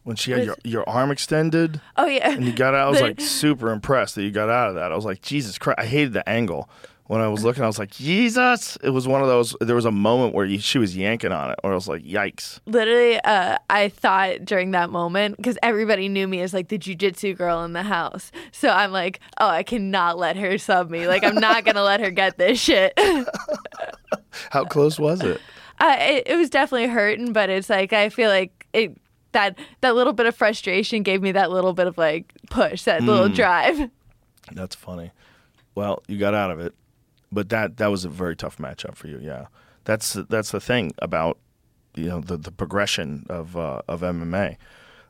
[0.06, 3.02] When she had your, your arm extended oh yeah and you got out, I was
[3.02, 4.92] like super impressed that you got out of that.
[4.92, 5.80] I was like, Jesus Christ.
[5.80, 6.70] I hated the angle.
[7.08, 8.78] When I was looking, I was like, Jesus.
[8.82, 11.52] It was one of those, there was a moment where you, she was yanking on
[11.52, 12.60] it, where I was like, yikes.
[12.66, 17.36] literally uh, i thought during that moment because everybody knew me as like the jujitsu
[17.38, 21.24] girl in the house so i'm like oh i cannot let her sub me like
[21.24, 23.26] i'm not gonna let her get this shit uh,
[24.50, 25.40] How close was it?
[25.82, 28.98] it, it was definitely hurting but it's like i feel like it
[29.36, 33.04] that that little bit of frustration gave me that little bit of like push, that
[33.04, 33.36] little Mm.
[33.36, 33.90] drive.
[34.52, 35.12] That's funny.
[35.76, 36.74] Well, you got out of it,
[37.32, 39.20] but that that was a very tough matchup for you.
[39.22, 39.46] Yeah,
[39.84, 41.38] that's that's the thing about
[41.96, 44.58] you know the the progression of uh, of MMA.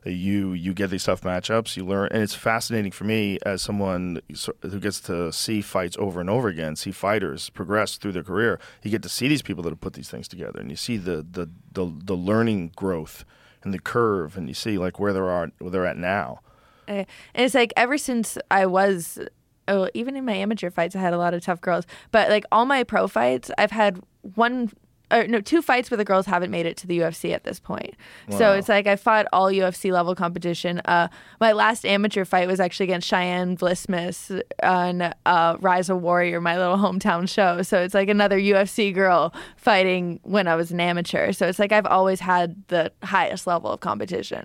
[0.04, 1.76] You you get these tough matchups.
[1.76, 4.20] You learn, and it's fascinating for me as someone
[4.62, 8.60] who gets to see fights over and over again, see fighters progress through their career.
[8.84, 10.96] You get to see these people that have put these things together, and you see
[10.96, 13.24] the the the, the learning growth
[13.66, 16.40] and the curve, and you see like where they are where they're at now.
[16.88, 19.18] Uh, And it's like ever since I was,
[19.66, 21.84] oh, even in my amateur fights, I had a lot of tough girls.
[22.12, 24.00] But like all my pro fights, I've had
[24.34, 24.70] one.
[25.10, 27.60] Or no, two fights where the girls haven't made it to the UFC at this
[27.60, 27.94] point.
[28.30, 30.80] So it's like I fought all UFC level competition.
[30.84, 31.06] Uh,
[31.40, 36.58] my last amateur fight was actually against Cheyanne Vlismas on uh, Rise of Warrior, my
[36.58, 37.62] little hometown show.
[37.62, 41.32] So it's like another UFC girl fighting when I was an amateur.
[41.32, 44.44] So it's like I've always had the highest level of competition.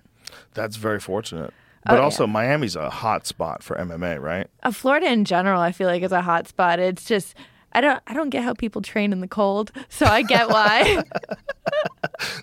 [0.54, 1.54] That's very fortunate.
[1.86, 4.48] But Oh, also, Miami's a hot spot for MMA, right?
[4.62, 6.80] uh, Florida in general, I feel like is a hot spot.
[6.80, 7.34] It's just
[7.74, 11.04] I don't I don't get how people train in the cold, so I get why.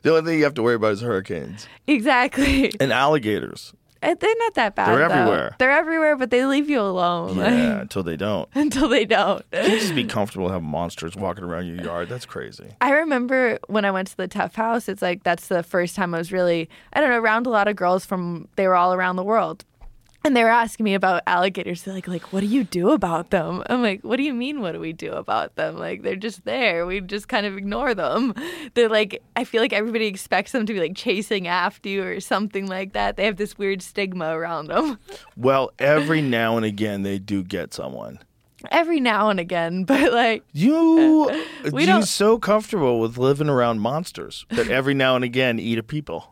[0.03, 2.73] The only thing you have to worry about is hurricanes exactly.
[2.81, 3.73] and alligators.
[4.03, 4.89] Uh, They're not that bad.
[4.89, 5.15] They're though.
[5.15, 5.57] everywhere.
[5.59, 8.49] They're everywhere, but they leave you alone Yeah, until they don't.
[8.55, 9.45] until they don't.
[9.53, 12.09] You can't just be comfortable having monsters walking around your yard.
[12.09, 12.71] That's crazy.
[12.81, 14.89] I remember when I went to the TUF House.
[14.89, 17.69] It's like that's the first time I was really I don't know around a lot
[17.69, 19.65] of girls from they were all around the world.
[20.25, 21.83] And they were asking me about alligators.
[21.83, 23.63] They're like, like, what do you do about them?
[23.67, 24.61] I'm like, what do you mean?
[24.61, 25.79] What do we do about them?
[25.79, 26.85] Like, they're just there.
[26.85, 28.35] We just kind of ignore them.
[28.75, 32.21] They're like, I feel like everybody expects them to be like chasing after you or
[32.21, 33.17] something like that.
[33.17, 34.99] They have this weird stigma around them.
[35.37, 38.19] Well, every now and again, they do get someone.
[38.73, 41.31] Every now and again, but like, You,
[41.73, 45.79] We you're don't- so comfortable with living around monsters that every now and again eat
[45.79, 46.29] a people.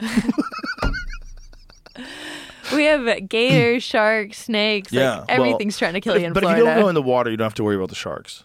[2.72, 4.92] We have gators, sharks, snakes.
[4.92, 6.62] Yeah, like, well, everything's trying to kill you in but Florida.
[6.62, 7.94] But if you don't go in the water, you don't have to worry about the
[7.94, 8.44] sharks.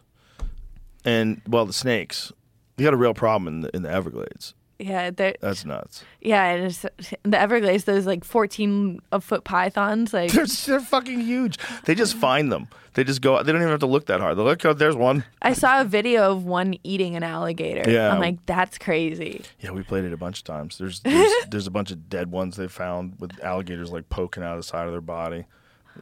[1.04, 2.32] And well, the snakes.
[2.78, 4.54] You got a real problem in the, in the Everglades.
[4.82, 6.04] Yeah, That's nuts.
[6.22, 6.82] Yeah, and it's,
[7.24, 11.58] the Everglades, those like 14 foot pythons, like They're they're fucking huge.
[11.86, 12.68] They just find them.
[12.94, 13.42] They just go.
[13.42, 14.38] They don't even have to look that hard.
[14.38, 14.66] They look.
[14.66, 15.24] Oh, there's one.
[15.42, 17.90] I saw a video of one eating an alligator.
[17.90, 18.12] Yeah.
[18.14, 19.44] I'm like, that's crazy.
[19.62, 20.78] Yeah, we played it a bunch of times.
[20.78, 24.54] There's there's, there's a bunch of dead ones they found with alligators like poking out
[24.54, 25.46] of the side of their body.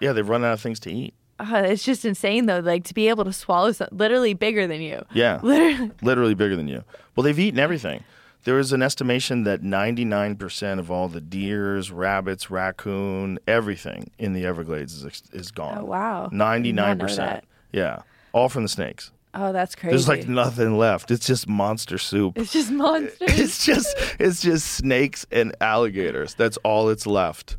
[0.01, 1.13] Yeah, they've run out of things to eat.
[1.39, 4.81] Uh, it's just insane though, like to be able to swallow something literally bigger than
[4.81, 5.05] you.
[5.13, 5.91] Yeah, Literally.
[6.01, 6.83] literally bigger than you.
[7.15, 8.03] Well, they've eaten everything.
[8.45, 14.45] There is an estimation that 99% of all the deers, rabbits, raccoon, everything in the
[14.45, 15.79] Everglades is is gone.
[15.79, 16.27] Oh, wow.
[16.27, 17.15] Did not know 99%.
[17.17, 17.45] that.
[17.71, 18.01] Yeah,
[18.31, 19.11] all from the snakes.
[19.33, 19.91] Oh, that's crazy.
[19.91, 21.11] There's like nothing left.
[21.11, 22.37] It's just monster soup.
[22.37, 23.17] it's just monsters.
[23.21, 26.33] it's just it's just snakes and alligators.
[26.33, 27.57] That's all it's left.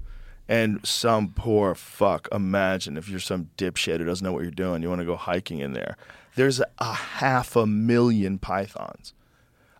[0.48, 2.26] And some poor fuck.
[2.32, 4.82] Imagine if you're some dipshit who doesn't know what you're doing.
[4.82, 5.96] You want to go hiking in there.
[6.34, 9.14] There's a half a million pythons.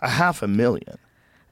[0.02, 0.98] A half a million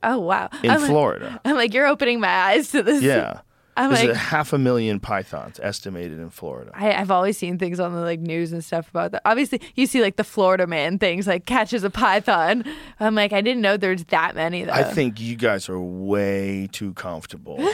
[0.03, 0.49] oh, wow.
[0.63, 1.41] in I'm like- Florida.
[1.45, 3.03] I'm like, you're opening my eyes to this.
[3.03, 3.41] Yeah.
[3.77, 6.73] I'm There's like, a half a million pythons estimated in Florida.
[6.75, 9.23] I, I've always seen things on the like news and stuff about that.
[9.25, 12.65] Obviously, you see like the Florida man things, like catches a python.
[12.99, 14.73] I'm like, I didn't know there's that many though.
[14.73, 17.57] I think you guys are way too comfortable.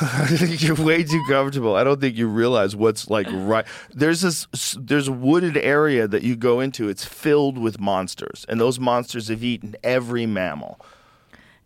[0.58, 1.76] You're way too comfortable.
[1.76, 3.66] I don't think you realize what's like right.
[3.92, 4.46] There's this
[4.78, 6.88] there's a wooded area that you go into.
[6.88, 10.80] It's filled with monsters, and those monsters have eaten every mammal.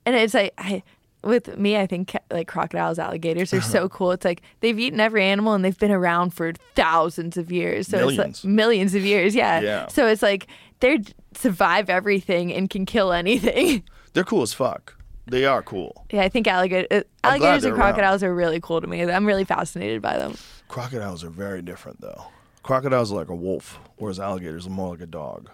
[0.06, 0.82] and it's like I,
[1.24, 3.68] with me, I think like crocodiles, alligators are Uh-huh.
[3.68, 4.12] so cool.
[4.12, 7.88] It's like they've eaten every animal and they've been around for thousands of years.
[7.88, 8.44] So it's Millions.
[8.44, 9.34] like millions of years.
[9.34, 9.60] Yeah.
[9.60, 9.86] Yeah.
[9.88, 10.46] So it's like
[10.80, 11.00] they
[11.34, 13.82] survive everything and can kill anything.
[14.12, 14.94] They're cool as fuck.
[15.28, 16.06] They are cool.
[16.10, 17.92] yeah, I think alligator, uh, alligators they're and around.
[17.94, 19.02] crocodiles are really cool to me.
[19.02, 20.36] I'm really fascinated by them.
[20.68, 22.26] Crocodiles are very different though.
[22.62, 25.50] Crocodiles are like a wolf, whereas alligators are more like a dog.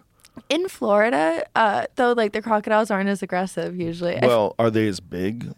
[0.49, 4.19] In Florida, uh, though, like the crocodiles aren't as aggressive usually.
[4.21, 5.53] Well, are they as big?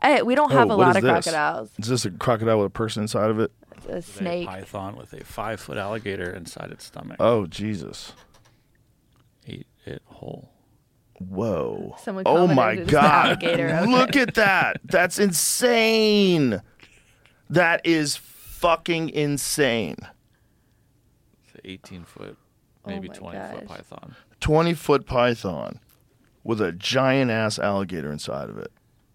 [0.00, 1.10] I, we don't have Oh, a lot of this?
[1.10, 1.70] crocodiles.
[1.78, 3.52] Is this a crocodile with a person inside of it?
[3.76, 4.46] It's a A snake.
[4.48, 7.16] python with a five foot alligator inside its stomach.
[7.20, 8.12] Oh Jesus!
[9.46, 10.50] Ate it whole.
[11.28, 11.96] Whoa.
[12.02, 13.42] Someone oh my God.
[13.42, 13.86] okay.
[13.86, 14.80] Look at that.
[14.84, 16.62] That's insane.
[17.50, 19.96] That is fucking insane.
[21.44, 22.36] It's an 18 foot,
[22.84, 24.16] Oh maybe my 20 foot python.
[24.40, 25.80] 20 foot python
[26.44, 28.72] with a giant ass alligator inside of it.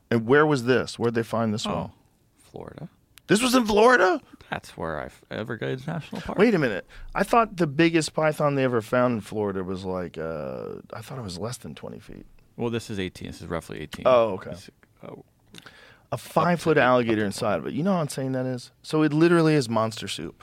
[0.10, 0.98] And where was this?
[0.98, 1.80] Where'd they find this oh, one?
[1.80, 1.92] Oh,
[2.40, 2.90] Florida.
[3.28, 4.22] This was in Florida?
[4.50, 6.38] That's where I've Everglades National Park.
[6.38, 6.86] Wait a minute.
[7.14, 11.18] I thought the biggest python they ever found in Florida was like, uh, I thought
[11.18, 12.26] it was less than 20 feet.
[12.56, 13.28] Well, this is 18.
[13.28, 14.04] This is roughly 18.
[14.08, 14.52] Oh, okay.
[14.52, 14.70] This-
[15.08, 15.26] oh,
[16.12, 17.74] a five foot alligator inside of it.
[17.74, 18.72] You know how insane that is?
[18.82, 20.42] So it literally is monster soup.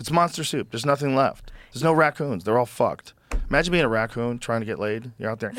[0.00, 0.70] It's monster soup.
[0.72, 1.52] There's nothing left.
[1.72, 2.42] There's no raccoons.
[2.42, 3.14] They're all fucked.
[3.48, 5.12] Imagine being a raccoon trying to get laid.
[5.18, 5.52] You're out there.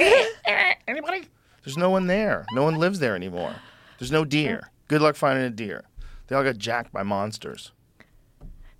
[0.88, 1.24] Anybody?
[1.64, 2.46] There's no one there.
[2.52, 3.56] No one lives there anymore.
[3.98, 4.70] There's no deer.
[4.88, 5.84] Good luck finding a deer.
[6.28, 7.72] They all got jacked by monsters.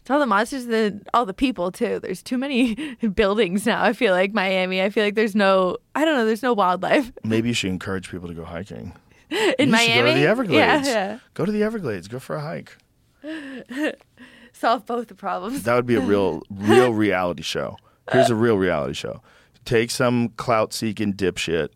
[0.02, 2.00] It's all the monsters, the all the people too.
[2.00, 2.76] There's too many
[3.16, 3.84] buildings now.
[3.84, 4.82] I feel like Miami.
[4.82, 5.78] I feel like there's no.
[5.96, 6.26] I don't know.
[6.26, 8.94] There's no wildlife Maybe you should encourage people to go hiking.
[9.32, 10.02] in you Miami.
[10.02, 10.88] go to the Everglades.
[10.88, 11.20] Yeah, yeah.
[11.34, 12.08] Go to the Everglades.
[12.08, 12.78] Go for a hike.
[14.54, 15.64] Solve both the problems.
[15.64, 17.76] That would be a real, real reality show.
[18.12, 19.22] Here's a real reality show.
[19.66, 21.70] Take some clout seeking dipshit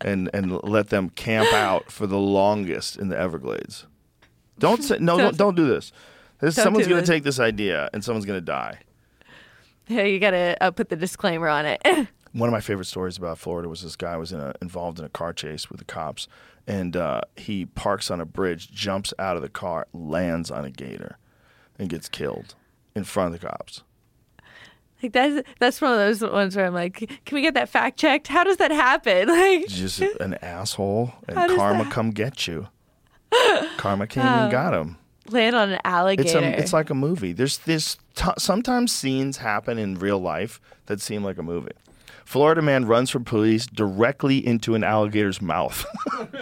[0.00, 3.86] and and let them camp out for the longest in the Everglades.
[4.58, 5.16] Don't say no.
[5.18, 5.92] Don't, don't do this.
[6.40, 8.80] This Don't someone's do going to take this idea and someone's going to die.
[9.88, 11.80] Yeah, you gotta uh, put the disclaimer on it.
[12.32, 15.04] One of my favorite stories about Florida was this guy was in a, involved in
[15.04, 16.28] a car chase with the cops,
[16.66, 20.70] and uh, he parks on a bridge, jumps out of the car, lands on a
[20.70, 21.18] gator,
[21.78, 22.54] and gets killed
[22.94, 23.82] in front of the cops.
[25.02, 27.98] like that's that's one of those ones where I'm like, can we get that fact
[27.98, 28.28] checked?
[28.28, 29.28] How does that happen?
[29.28, 32.68] Like, just an asshole, and karma come get you.
[33.76, 34.96] Karma came and got him.
[35.28, 36.26] land on an alligator.
[36.26, 37.32] It's a, it's like a movie.
[37.32, 41.72] There's this t- sometimes scenes happen in real life that seem like a movie.
[42.24, 45.84] Florida man runs from police directly into an alligator's mouth.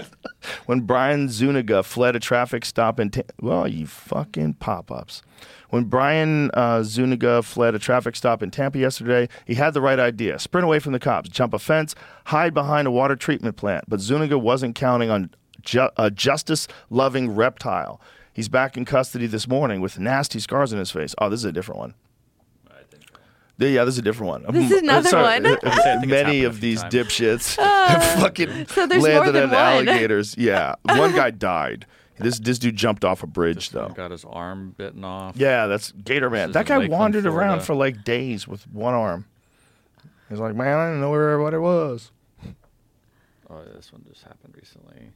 [0.66, 5.22] when Brian Zuniga fled a traffic stop in Ta- well, you fucking pop-ups.
[5.70, 9.98] When Brian uh, Zuniga fled a traffic stop in Tampa yesterday, he had the right
[9.98, 11.94] idea: sprint away from the cops, jump a fence,
[12.26, 13.84] hide behind a water treatment plant.
[13.88, 15.30] But Zuniga wasn't counting on
[15.62, 18.00] ju- a justice-loving reptile.
[18.32, 21.14] He's back in custody this morning with nasty scars on his face.
[21.18, 21.94] Oh, this is a different one.
[23.58, 24.54] Yeah, yeah, this is a different one.
[24.54, 25.46] This is another one.
[25.46, 25.60] I think
[26.04, 26.94] it's Many of these times.
[26.94, 30.34] dipshits uh, have fucking so landed than on alligators.
[30.38, 31.84] Yeah, one guy died.
[32.18, 33.88] This this dude jumped off a bridge This though.
[33.88, 35.36] got his arm bitten off.
[35.36, 36.52] Yeah, that's Gator Man.
[36.52, 39.26] That guy Lakeland, wandered around for like days with one arm.
[40.30, 42.12] He's like, man, I didn't know where what it was.
[43.50, 45.10] Oh, this one just happened recently.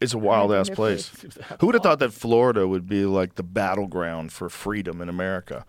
[0.00, 1.10] It's a wild ass place.
[1.10, 4.48] Seems to happen Who would have thought that Florida would be like the battleground for
[4.48, 5.64] freedom in America?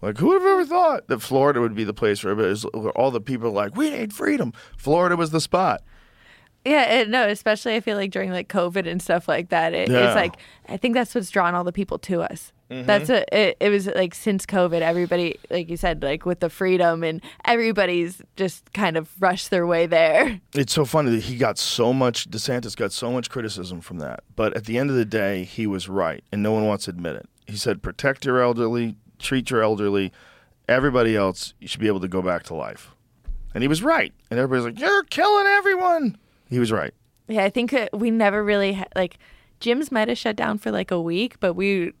[0.00, 3.10] Like, who would have ever thought that Florida would be the place where, where all
[3.10, 4.52] the people are like, we need freedom?
[4.76, 5.82] Florida was the spot.
[6.68, 9.74] Yeah, it, no, especially I feel like during like COVID and stuff like that.
[9.74, 10.06] It, Yeah.
[10.06, 10.36] It's like
[10.68, 12.52] I think that's what's drawn all the people to us.
[12.70, 12.86] Mm-hmm.
[12.86, 13.56] That's a, it.
[13.60, 18.20] It was like since COVID, everybody, like you said, like with the freedom and everybody's
[18.36, 20.40] just kind of rushed their way there.
[20.52, 24.20] It's so funny that he got so much, DeSantis got so much criticism from that.
[24.36, 26.90] But at the end of the day, he was right, and no one wants to
[26.90, 27.28] admit it.
[27.46, 30.12] He said, protect your elderly, treat your elderly.
[30.68, 32.94] Everybody else, you should be able to go back to life.
[33.54, 34.12] And he was right.
[34.30, 36.18] And everybody's like, you're killing everyone.
[36.48, 36.92] He was right.
[37.28, 39.18] Yeah, I think uh, we never really ha- like
[39.60, 41.92] gyms might have shut down for like a week, but we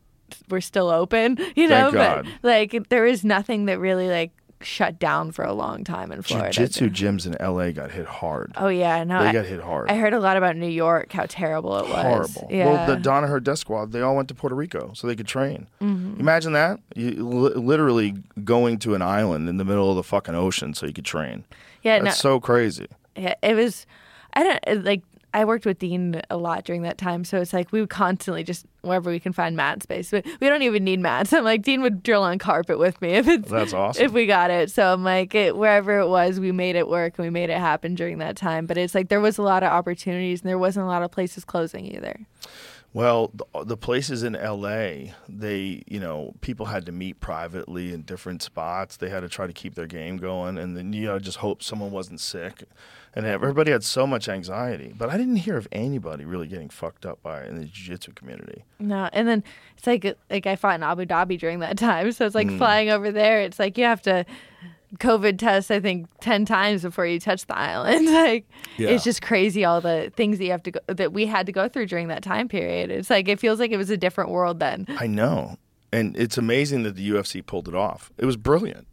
[0.48, 1.38] were still open.
[1.56, 4.30] You know, but like there is nothing that really like
[4.60, 6.50] shut down for a long time in Florida.
[6.50, 7.72] Jiu-jitsu gyms in L.A.
[7.72, 8.52] got hit hard.
[8.56, 9.88] Oh yeah, no, They I, got hit hard.
[9.88, 12.02] I heard a lot about New York, how terrible it was.
[12.34, 12.48] horrible.
[12.50, 12.64] Yeah.
[12.64, 15.68] Well, the Danaher Death Squad, they all went to Puerto Rico so they could train.
[15.80, 16.18] Mm-hmm.
[16.20, 16.80] Imagine that.
[16.96, 20.86] You li- literally going to an island in the middle of the fucking ocean so
[20.86, 21.44] you could train.
[21.82, 22.86] yeah, no, so crazy.
[23.14, 23.86] Yeah, it was.
[24.34, 25.02] I don't uh, like.
[25.34, 28.42] I worked with Dean a lot during that time, so it's like we would constantly
[28.42, 30.10] just wherever we can find mat space.
[30.10, 31.32] But we don't even need mats.
[31.34, 34.04] I'm like Dean would drill on carpet with me if it's That's awesome.
[34.04, 34.70] if we got it.
[34.70, 37.58] So I'm like it, wherever it was, we made it work and we made it
[37.58, 38.64] happen during that time.
[38.66, 41.10] But it's like there was a lot of opportunities and there wasn't a lot of
[41.10, 42.18] places closing either.
[42.94, 48.02] Well, the, the places in LA, they, you know, people had to meet privately in
[48.02, 48.96] different spots.
[48.96, 51.62] They had to try to keep their game going, and then you know, just hope
[51.62, 52.64] someone wasn't sick.
[53.14, 57.04] And everybody had so much anxiety, but I didn't hear of anybody really getting fucked
[57.04, 58.64] up by it in the jiu-jitsu community.
[58.78, 59.42] No, and then
[59.76, 62.58] it's like like I fought in Abu Dhabi during that time, so it's like Mm.
[62.58, 63.40] flying over there.
[63.42, 64.24] It's like you have to
[64.96, 68.06] COVID test I think ten times before you touch the island.
[68.12, 68.88] like Yeah.
[68.90, 71.52] it's just crazy all the things that you have to go that we had to
[71.52, 72.90] go through during that time period.
[72.90, 74.86] It's like it feels like it was a different world then.
[74.98, 75.56] I know,
[75.92, 78.10] and it's amazing that the UFC pulled it off.
[78.18, 78.86] It was brilliant.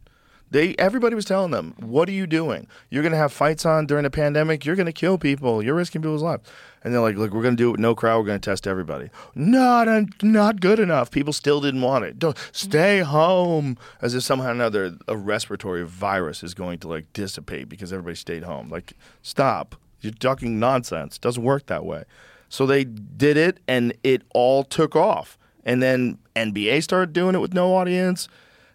[0.50, 2.68] They everybody was telling them, "What are you doing?
[2.88, 4.64] You're going to have fights on during a pandemic.
[4.64, 5.62] You're going to kill people.
[5.62, 6.48] You're risking people's lives."
[6.84, 8.18] And they're like, "Look, we're going to do it with no crowd.
[8.18, 9.88] We're going to test everybody." Not
[10.22, 11.10] not good enough.
[11.10, 12.18] People still didn't want it.
[12.18, 17.12] Don't stay home, as if somehow or another a respiratory virus is going to like
[17.12, 18.68] dissipate because everybody stayed home.
[18.68, 18.92] Like,
[19.22, 19.74] stop.
[20.00, 21.16] You're talking nonsense.
[21.16, 22.04] It doesn't work that way.
[22.48, 25.36] So they did it, and it all took off.
[25.64, 28.28] And then NBA started doing it with no audience.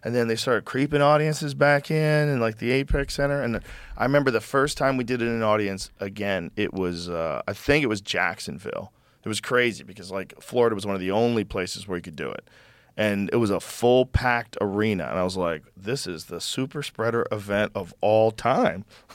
[0.04, 3.40] And then they started creeping audiences back in, and like the Apex Center.
[3.42, 3.60] And
[3.96, 6.50] I remember the first time we did it in an audience again.
[6.56, 8.92] It was, uh, I think it was Jacksonville.
[9.24, 12.16] It was crazy because like Florida was one of the only places where you could
[12.16, 12.48] do it.
[12.96, 15.04] And it was a full packed arena.
[15.04, 18.84] And I was like, this is the super spreader event of all time.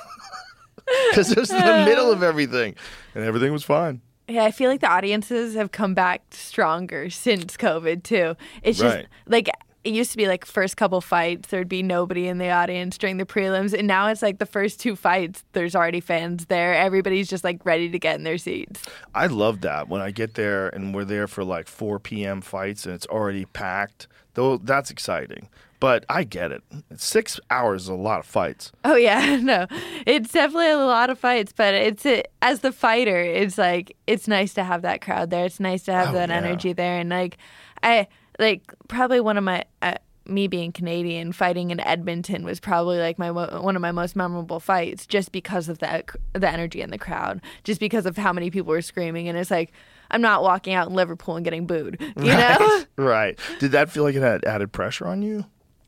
[1.12, 2.76] Because it was in the middle of everything.
[3.14, 4.02] And everything was fine.
[4.30, 8.36] Yeah, I feel like the audiences have come back stronger since COVID too.
[8.64, 9.08] It's just Right.
[9.26, 9.50] like
[9.88, 13.18] it used to be like first couple fights there'd be nobody in the audience during
[13.18, 16.74] the prelims and now it's like the first two fights there's already fans there.
[16.76, 18.84] Everybody's just like ready to get in their seats.
[19.16, 22.42] I love that when I get there and we're there for like 4 p.m.
[22.42, 24.08] fights and it's already packed.
[24.34, 25.50] Though that's exciting.
[25.80, 26.64] But I get it.
[26.96, 28.72] Six hours is a lot of fights.
[28.84, 29.68] Oh yeah, no,
[30.08, 34.28] it's definitely a lot of fights, but it's a, as the fighter, it's like it's
[34.28, 35.46] nice to have that crowd there.
[35.46, 36.36] It's nice to have Oh, that yeah.
[36.36, 37.38] energy there, and like
[37.84, 38.08] I
[38.40, 39.96] like probably one of my uh,
[40.26, 44.60] me being Canadian fighting in Edmonton was probably like my one of my most memorable
[44.60, 48.50] fights, just because of that the energy in the crowd, just because of how many
[48.50, 49.72] people were screaming, and it's like.
[50.10, 52.86] I'm not walking out in Liverpool and getting booed, you know.
[52.96, 53.38] right.
[53.60, 55.44] Did that feel like it had added pressure on you?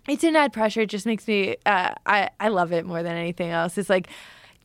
[0.09, 0.81] It didn't add pressure.
[0.81, 1.55] It just makes me.
[1.65, 3.77] Uh, I I love it more than anything else.
[3.77, 4.09] It's like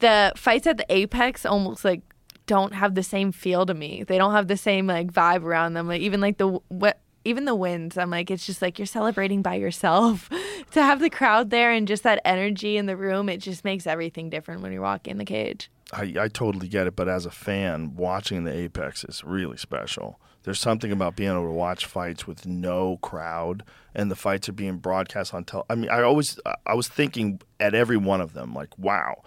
[0.00, 2.00] the fights at the apex almost like
[2.46, 4.04] don't have the same feel to me.
[4.04, 5.86] They don't have the same like vibe around them.
[5.86, 6.98] Like even like the what.
[7.24, 10.28] Even the wins, I'm like, it's just like you're celebrating by yourself.
[10.72, 13.86] to have the crowd there and just that energy in the room, it just makes
[13.86, 15.70] everything different when you walk in the cage.
[15.92, 20.18] I, I totally get it, but as a fan, watching the Apex is really special.
[20.42, 23.64] There's something about being able to watch fights with no crowd,
[23.94, 25.64] and the fights are being broadcast on tel.
[25.70, 29.22] I mean, I always I was thinking at every one of them, like, wow,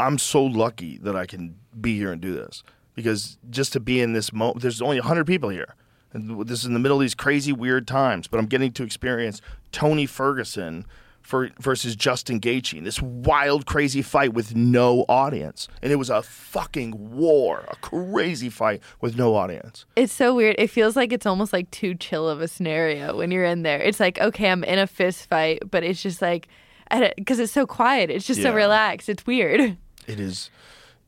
[0.00, 2.64] I'm so lucky that I can be here and do this
[2.94, 5.76] because just to be in this moment, there's only 100 people here.
[6.16, 9.40] This is in the middle of these crazy, weird times, but I'm getting to experience
[9.72, 10.86] Tony Ferguson
[11.20, 16.22] for, versus Justin Gaethje this wild, crazy fight with no audience, and it was a
[16.22, 19.86] fucking war, a crazy fight with no audience.
[19.96, 20.54] It's so weird.
[20.58, 23.80] It feels like it's almost like too chill of a scenario when you're in there.
[23.80, 26.46] It's like, okay, I'm in a fist fight, but it's just like,
[27.16, 28.10] because it's so quiet.
[28.10, 29.08] It's just so relaxed.
[29.08, 29.76] It's weird.
[30.06, 30.50] It is.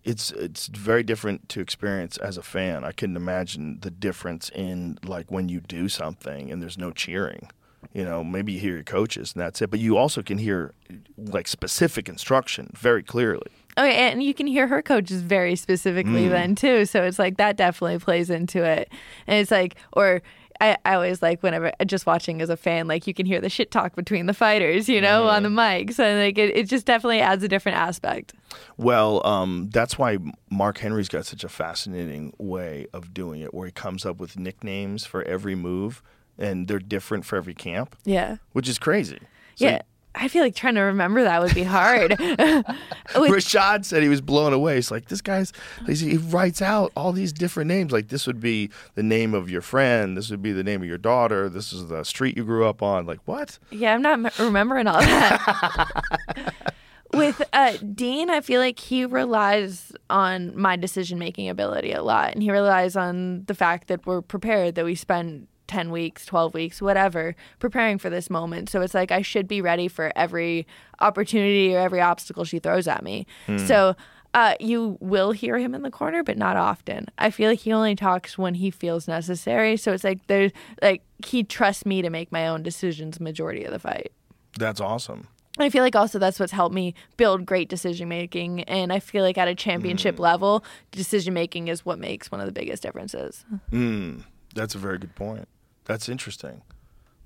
[0.09, 2.83] It's it's very different to experience as a fan.
[2.83, 7.51] I couldn't imagine the difference in like when you do something and there's no cheering.
[7.93, 10.73] You know, maybe you hear your coaches and that's it, but you also can hear
[11.17, 13.51] like specific instruction very clearly.
[13.77, 16.31] Oh, and you can hear her coaches very specifically mm.
[16.31, 16.87] then too.
[16.87, 18.91] So it's like that definitely plays into it.
[19.27, 20.23] And it's like, or
[20.61, 23.49] I, I always like whenever just watching as a fan, like you can hear the
[23.49, 26.87] shit talk between the fighters, you know, on the mics, and like it, it just
[26.87, 28.35] definitely adds a different aspect.
[28.77, 30.19] Well, um, that's why
[30.51, 34.39] Mark Henry's got such a fascinating way of doing it, where he comes up with
[34.39, 36.03] nicknames for every move,
[36.39, 39.21] and they're different for every camp, Yeah, which is crazy.
[39.57, 39.83] So yeah.
[40.15, 42.11] I feel like trying to remember that would be hard.
[42.19, 44.77] With- Rashad said he was blown away.
[44.77, 45.53] He's like, this guy's,
[45.87, 47.93] he writes out all these different names.
[47.93, 50.17] Like, this would be the name of your friend.
[50.17, 51.49] This would be the name of your daughter.
[51.49, 53.07] This is the street you grew up on.
[53.07, 53.59] Like, what?
[53.71, 56.55] Yeah, I'm not remembering all that.
[57.15, 62.35] With uh, Dean, I feel like he relies on my decision making ability a lot.
[62.35, 66.55] And he relies on the fact that we're prepared, that we spend 10 weeks, 12
[66.55, 68.69] weeks, whatever, preparing for this moment.
[68.69, 70.67] So it's like I should be ready for every
[71.01, 73.27] opportunity or every obstacle she throws at me.
[73.67, 73.95] So
[74.35, 77.07] uh, you will hear him in the corner, but not often.
[77.19, 79.77] I feel like he only talks when he feels necessary.
[79.77, 83.73] So it's like there's like he trusts me to make my own decisions majority of
[83.73, 84.13] the fight.
[84.59, 85.29] That's awesome.
[85.59, 88.63] I feel like also that's what's helped me build great decision making.
[88.65, 92.47] And I feel like at a championship level, decision making is what makes one of
[92.47, 93.45] the biggest differences.
[93.73, 94.23] Mm,
[94.55, 95.49] that's a very good point.
[95.89, 96.63] That's interesting.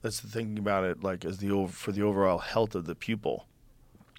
[0.01, 3.47] That's the thinking about it, like as the for the overall health of the pupil.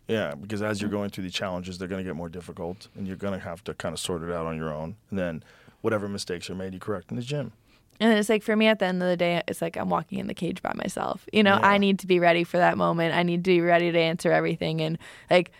[0.07, 3.07] Yeah, because as you're going through the challenges, they're going to get more difficult, and
[3.07, 4.97] you're going to have to kind of sort it out on your own.
[5.09, 5.43] And then,
[5.81, 7.53] whatever mistakes are made, you correct in the gym.
[8.01, 10.19] And it's like for me at the end of the day, it's like I'm walking
[10.19, 11.25] in the cage by myself.
[11.31, 13.15] You know, I need to be ready for that moment.
[13.15, 14.81] I need to be ready to answer everything.
[14.81, 14.97] And
[15.29, 15.51] like,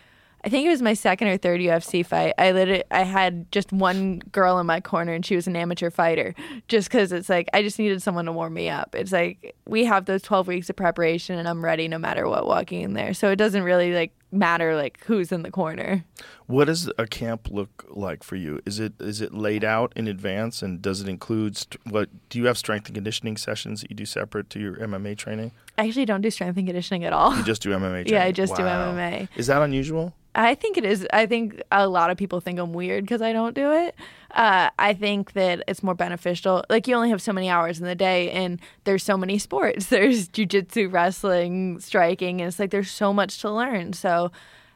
[0.44, 2.34] I think it was my second or third UFC fight.
[2.36, 5.90] I literally, I had just one girl in my corner, and she was an amateur
[5.90, 6.34] fighter.
[6.68, 8.94] Just because it's like I just needed someone to warm me up.
[8.94, 12.46] It's like we have those 12 weeks of preparation, and I'm ready no matter what
[12.46, 13.14] walking in there.
[13.14, 16.04] So it doesn't really like matter like who's in the corner.
[16.46, 18.60] What does a camp look like for you?
[18.66, 22.10] Is it is it laid out in advance, and does it include st- what?
[22.28, 25.52] Do you have strength and conditioning sessions that you do separate to your MMA training?
[25.76, 27.36] I actually don't do strength and conditioning at all.
[27.36, 28.06] You just do MMA training.
[28.12, 29.28] Yeah, I just do MMA.
[29.36, 30.14] Is that unusual?
[30.36, 31.06] I think it is.
[31.12, 33.94] I think a lot of people think I'm weird because I don't do it.
[34.32, 36.64] Uh, I think that it's more beneficial.
[36.68, 39.86] Like you only have so many hours in the day, and there's so many sports.
[39.94, 43.92] There's jujitsu, wrestling, striking, and it's like there's so much to learn.
[43.92, 44.32] So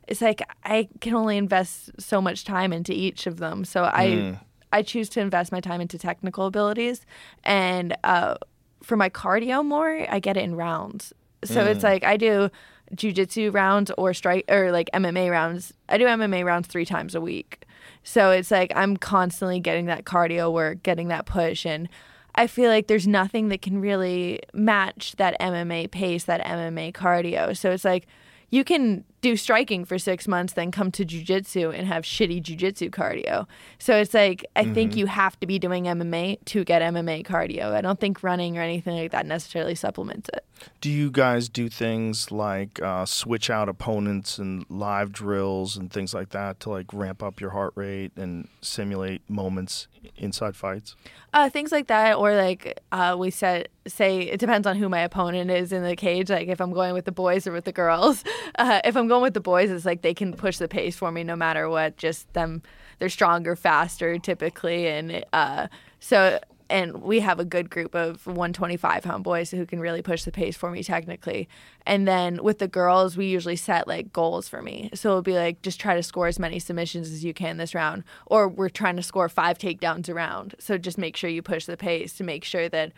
[0.06, 3.64] it's like I can only invest so much time into each of them.
[3.64, 4.38] So I
[4.72, 7.04] I choose to invest my time into technical abilities,
[7.42, 8.36] and uh,
[8.82, 11.12] for my cardio more, I get it in rounds.
[11.44, 11.84] So it's mm.
[11.84, 12.50] like I do
[12.94, 15.72] jujitsu rounds or strike or like MMA rounds.
[15.88, 17.64] I do MMA rounds three times a week.
[18.02, 21.88] So it's like I'm constantly getting that cardio work, getting that push, and
[22.34, 27.56] I feel like there's nothing that can really match that MMA pace, that MMA cardio.
[27.56, 28.06] So it's like
[28.50, 32.90] you can do striking for six months, then come to jujitsu and have shitty jujitsu
[32.90, 33.46] cardio.
[33.78, 37.72] So it's like I think you have to be doing MMA to get MMA cardio.
[37.72, 40.44] I don't think running or anything like that necessarily supplements it.
[40.80, 46.14] Do you guys do things like uh, switch out opponents and live drills and things
[46.14, 50.96] like that to like ramp up your heart rate and simulate moments inside fights?
[51.32, 55.00] Uh, things like that, or like uh, we said, say it depends on who my
[55.00, 56.30] opponent is in the cage.
[56.30, 58.24] Like if I'm going with the boys or with the girls.
[58.58, 61.10] Uh, if I'm going with the boys, it's like they can push the pace for
[61.10, 61.96] me no matter what.
[61.96, 62.62] Just them,
[62.98, 65.68] they're stronger, faster typically, and uh,
[66.00, 66.38] so
[66.70, 70.32] and we have a good group of 125 pound boys who can really push the
[70.32, 71.48] pace for me technically.
[71.86, 74.90] And then with the girls, we usually set like goals for me.
[74.94, 77.74] So it'll be like just try to score as many submissions as you can this
[77.74, 80.54] round, or we're trying to score five takedowns a round.
[80.58, 82.92] So just make sure you push the pace to make sure that.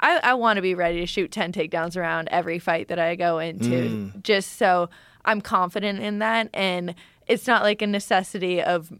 [0.00, 3.14] I, I want to be ready to shoot 10 takedowns around every fight that I
[3.14, 4.90] go into, just so
[5.24, 6.50] I'm confident in that.
[6.52, 6.94] And
[7.26, 8.92] it's not like a necessity of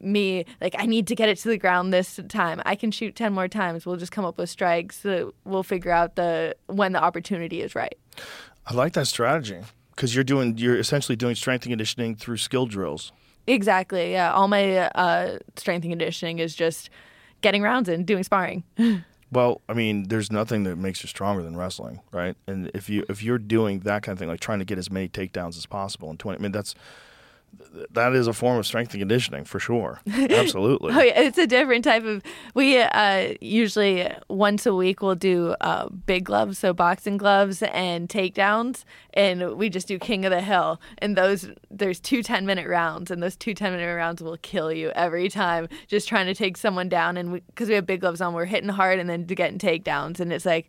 [0.00, 2.62] me like I need to get it to the ground this time.
[2.64, 3.84] I can shoot 10 more times.
[3.84, 5.04] We'll just come up with strikes.
[5.44, 7.96] we'll figure out the when the opportunity is right.
[8.66, 9.60] I like that strategy
[9.90, 13.12] because you're doing you're essentially doing strength and conditioning through skill drills.
[13.46, 14.12] Exactly.
[14.12, 16.90] Yeah, all my uh strength and conditioning is just
[17.40, 18.64] getting rounds in, doing sparring.
[19.30, 22.34] Well, I mean, there's nothing that makes you stronger than wrestling, right?
[22.46, 24.90] And if you if you're doing that kind of thing, like trying to get as
[24.90, 26.74] many takedowns as possible in 20, I mean, that's
[27.90, 30.00] that is a form of strength and conditioning for sure.
[30.06, 30.92] Absolutely.
[30.92, 32.22] Oh yeah, it's a different type of.
[32.54, 38.08] We uh, usually once a week we'll do uh, big gloves, so boxing gloves and
[38.08, 38.84] takedowns,
[39.14, 40.80] and we just do King of the Hill.
[40.98, 44.72] And those there's two 10 minute rounds, and those two 10 minute rounds will kill
[44.72, 45.68] you every time.
[45.86, 48.70] Just trying to take someone down, and because we, have big gloves on, we're hitting
[48.70, 50.68] hard and then getting takedowns, and it's like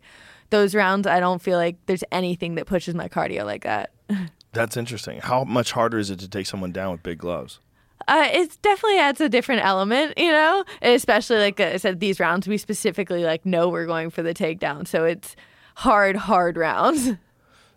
[0.50, 1.06] those rounds.
[1.06, 3.92] I don't feel like there's anything that pushes my cardio like that.
[4.52, 5.20] That's interesting.
[5.20, 7.60] How much harder is it to take someone down with big gloves?
[8.08, 10.64] Uh, it definitely adds a different element, you know.
[10.82, 14.86] Especially like I said, these rounds we specifically like know we're going for the takedown,
[14.88, 15.36] so it's
[15.76, 17.12] hard, hard rounds.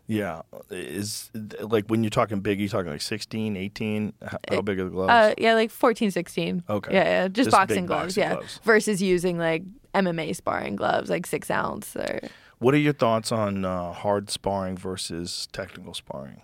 [0.05, 0.41] Yeah.
[0.69, 1.31] Is
[1.61, 4.13] like when you're talking big, you're talking like 16, 18?
[4.21, 5.09] How, how big are the gloves?
[5.11, 6.63] Uh, yeah, like 14, 16.
[6.69, 6.93] Okay.
[6.93, 8.15] Yeah, yeah, just, Just boxing gloves.
[8.15, 8.59] boxing yeah, gloves.
[8.63, 9.63] versus using like
[9.95, 11.95] MMA sparring gloves, like six ounce.
[11.95, 12.19] Or
[12.59, 16.41] what are your thoughts on uh, hard sparring versus technical sparring?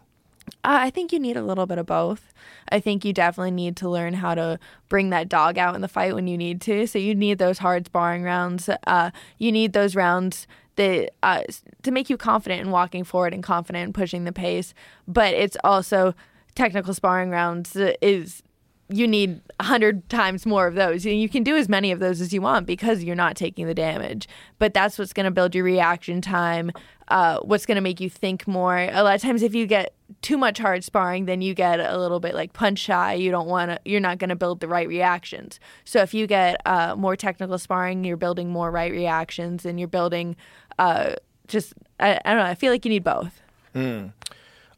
[0.64, 2.34] Uh, I think you need a little bit of both.
[2.70, 5.88] I think you definitely need to learn how to bring that dog out in the
[5.88, 6.88] fight when you need to.
[6.88, 8.70] So you need those hard sparring rounds.
[8.86, 11.42] Uh, you need those rounds that uh,
[11.84, 14.74] to make you confident in walking forward and confident in pushing the pace.
[15.08, 16.16] But it's also
[16.56, 18.44] technical sparring rounds is
[18.90, 21.06] you need a hundred times more of those.
[21.06, 23.76] You can do as many of those as you want because you're not taking the
[23.76, 24.28] damage.
[24.58, 26.72] But that's what's going to build your reaction time.
[27.08, 28.78] Uh, what's going to make you think more.
[28.78, 31.98] A lot of times, if you get too much hard sparring, then you get a
[31.98, 33.14] little bit like punch shy.
[33.14, 33.80] You don't want to.
[33.86, 35.60] You're not going to build the right reactions.
[35.86, 39.88] So if you get uh, more technical sparring, you're building more right reactions, and you're
[39.88, 40.36] building
[40.78, 41.16] uh,
[41.48, 41.74] just.
[42.00, 42.50] I, I don't know.
[42.50, 43.41] I feel like you need both.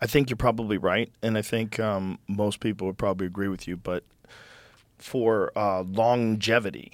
[0.02, 3.68] I think you're probably right, and I think um, most people would probably agree with
[3.68, 3.78] you.
[3.78, 4.04] But
[4.98, 6.94] for uh, longevity,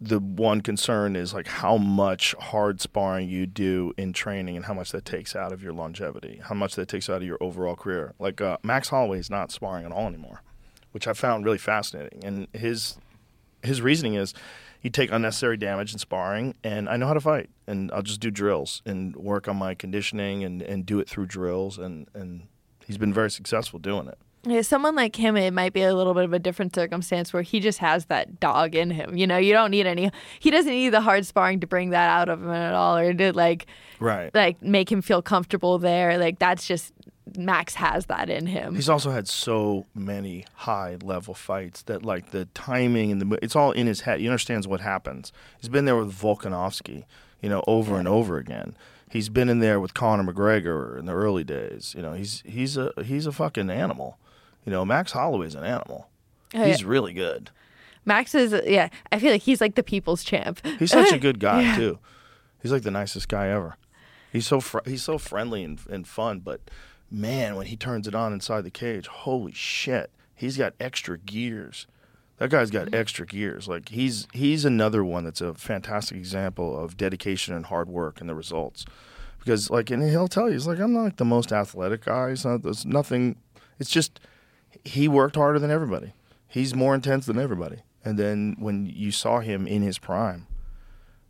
[0.00, 4.74] the one concern is like how much hard sparring you do in training, and how
[4.74, 7.76] much that takes out of your longevity, how much that takes out of your overall
[7.76, 8.14] career.
[8.18, 10.42] Like uh, Max Holloway is not sparring at all anymore,
[10.92, 12.24] which I found really fascinating.
[12.24, 12.98] And his
[13.62, 14.34] his reasoning is
[14.80, 18.20] he'd take unnecessary damage in sparring and I know how to fight and I'll just
[18.20, 22.46] do drills and work on my conditioning and, and do it through drills and, and
[22.86, 24.18] he's been very successful doing it.
[24.46, 27.42] Yeah, someone like him, it might be a little bit of a different circumstance where
[27.42, 29.16] he just has that dog in him.
[29.16, 30.10] You know, you don't need any.
[30.38, 33.12] He doesn't need the hard sparring to bring that out of him at all, or
[33.12, 33.66] to like,
[33.98, 34.32] Right.
[34.34, 36.16] like make him feel comfortable there.
[36.18, 36.92] Like that's just
[37.36, 38.76] Max has that in him.
[38.76, 43.56] He's also had so many high level fights that like the timing and the it's
[43.56, 44.20] all in his head.
[44.20, 45.32] He understands what happens.
[45.60, 47.04] He's been there with Volkanovski,
[47.42, 48.76] you know, over and over again.
[49.10, 51.94] He's been in there with Conor McGregor in the early days.
[51.96, 54.18] You know, he's he's a he's a fucking animal.
[54.66, 56.10] You know, Max Holloway's an animal.
[56.54, 56.88] Oh, He's yeah.
[56.88, 57.50] really good.
[58.04, 58.88] Max is, yeah.
[59.10, 60.60] I feel like he's like the people's champ.
[60.78, 61.98] He's such a good guy too.
[62.60, 63.76] He's like the nicest guy ever.
[64.32, 66.60] He's so fr- he's so friendly and, and fun, but
[67.10, 71.86] man, when he turns it on inside the cage, holy shit, he's got extra gears
[72.38, 72.94] That guy's got mm-hmm.
[72.96, 73.66] extra gears.
[73.68, 78.28] Like he's he's another one that's a fantastic example of dedication and hard work and
[78.28, 78.84] the results.
[79.38, 82.30] Because like and he'll tell you, he's like, I'm not like the most athletic guy.
[82.30, 83.36] It's not there's nothing
[83.78, 84.20] it's just
[84.86, 86.12] he worked harder than everybody.
[86.48, 87.78] He's more intense than everybody.
[88.04, 90.46] And then when you saw him in his prime,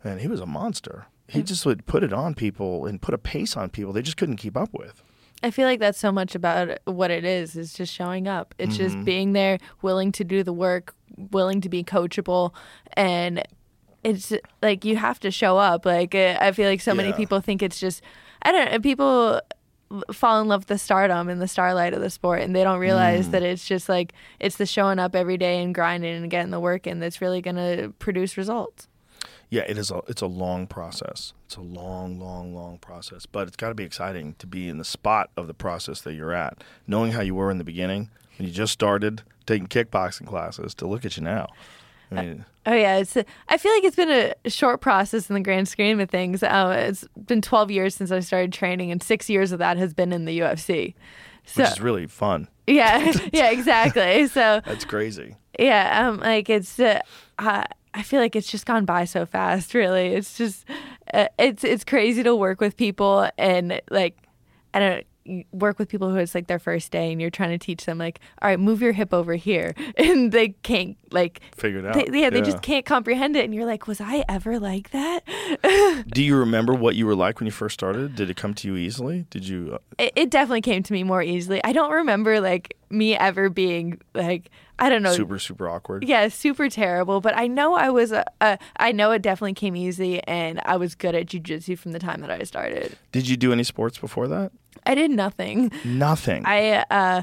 [0.03, 1.07] and he was a monster.
[1.27, 4.15] He just would put it on people and put a pace on people they just
[4.15, 5.03] couldn't keep up with.
[5.43, 7.55] I feel like that's so much about what it is.
[7.57, 8.55] Is just showing up.
[8.57, 8.83] It's Mm-hmm.
[8.95, 10.95] just being there, willing to do the work,
[11.31, 12.53] willing to be coachable,
[12.93, 13.43] and
[14.03, 14.31] it's
[14.61, 15.85] like you have to show up.
[15.85, 18.01] Like I feel like so many people think it's just
[18.43, 18.79] I don't know.
[18.79, 19.41] People
[20.11, 22.77] fall in love with the stardom and the starlight of the sport, and they don't
[22.79, 22.81] Mm.
[22.81, 26.51] realize that it's just like it's the showing up every day and grinding and getting
[26.51, 28.87] the work in that's really gonna produce results.
[29.49, 31.33] Yeah, it is a it's a long process.
[31.45, 33.25] It's a long, long, long process.
[33.25, 36.13] But it's got to be exciting to be in the spot of the process that
[36.15, 40.27] you're at, knowing how you were in the beginning when you just started taking kickboxing
[40.27, 41.47] classes to look at you now.
[42.11, 43.15] I mean, Oh yeah, it's.
[43.47, 46.43] I feel like it's been a short process in the grand scheme of things.
[46.43, 49.93] Uh, it's been 12 years since I started training, and six years of that has
[49.93, 50.93] been in the UFC.
[51.45, 52.49] So which is really fun.
[52.67, 54.27] yeah, yeah, exactly.
[54.27, 55.37] So That's crazy.
[55.57, 56.77] yeah, um, like it's.
[56.77, 56.99] Uh,
[57.39, 57.63] uh,
[57.93, 59.73] I feel like it's just gone by so fast.
[59.73, 60.65] Really, it's just.
[61.13, 64.17] Uh, it's it's crazy to work with people and like,
[64.73, 65.05] I don't
[65.51, 67.97] work with people who it's like their first day and you're trying to teach them
[67.97, 71.93] like all right move your hip over here and they can't like Figure it out.
[71.93, 75.23] they, yeah, they just can't comprehend it and you're like was i ever like that
[76.07, 78.15] Do you remember what you were like when you first started?
[78.15, 79.25] Did it come to you easily?
[79.29, 79.71] Did you?
[79.73, 83.49] Uh, it, it definitely came to me more easily i don't remember like me ever
[83.49, 84.49] being like
[84.79, 86.03] i don't know super super awkward.
[86.07, 89.75] yeah super terrible but i know i was a, a i know it definitely came
[89.75, 93.35] easy and i was good at jiu-jitsu from the time that i started Did you
[93.37, 94.51] do any sports before that?
[94.85, 96.43] I did nothing Nothing.
[96.45, 97.21] I uh,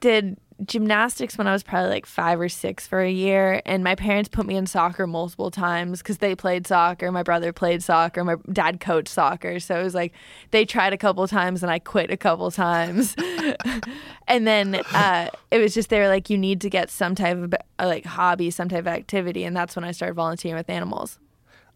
[0.00, 3.94] did gymnastics when I was probably like five or six for a year, and my
[3.94, 7.12] parents put me in soccer multiple times because they played soccer.
[7.12, 8.24] My brother played soccer.
[8.24, 10.12] My dad coached soccer, so it was like
[10.50, 13.14] they tried a couple times and I quit a couple times.
[14.28, 17.36] and then uh, it was just they were like, you need to get some type
[17.36, 20.70] of uh, like hobby, some type of activity, and that's when I started volunteering with
[20.70, 21.18] animals.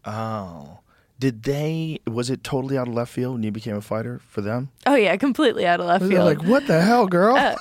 [0.05, 0.79] oh.
[1.23, 1.99] Did they?
[2.05, 4.71] Was it totally out of left field when you became a fighter for them?
[4.85, 6.25] Oh yeah, completely out of left field.
[6.25, 7.37] like, what the hell, girl?
[7.37, 7.55] Uh,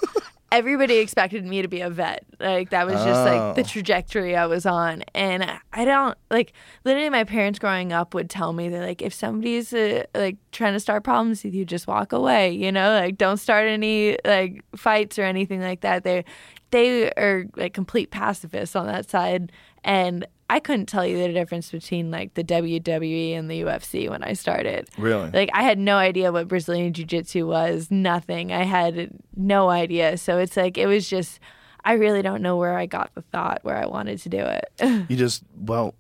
[0.51, 2.25] everybody expected me to be a vet.
[2.41, 3.65] Like that was just like the Oh.
[3.65, 5.05] trajectory I was on.
[5.15, 9.15] And I don't like literally my parents growing up would tell me that like if
[9.15, 12.51] somebody's uh, like trying to start problems with you, just walk away.
[12.51, 16.03] You know, like don't start any like fights or anything like that.
[16.03, 16.25] They
[16.73, 19.53] they are like complete pacifists on that side,
[19.85, 24.23] and I couldn't tell you the difference between like the WWE and the UFC when
[24.23, 24.87] I started.
[24.99, 25.31] Really?
[25.31, 28.53] Like I had no idea what Brazilian jiu-jitsu was, nothing.
[28.53, 30.19] I had no idea.
[30.19, 31.41] So it's like it was just
[31.87, 34.69] I really don't know where I got the thought where I wanted to do it.
[35.09, 35.95] You just well,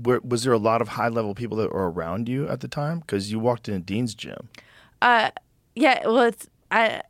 [0.00, 2.68] were, was there a lot of high level people that were around you at the
[2.68, 3.00] time?
[3.00, 4.48] Because you walked in Dean's gym.
[5.02, 5.30] uh
[5.74, 7.02] yeah, well it's I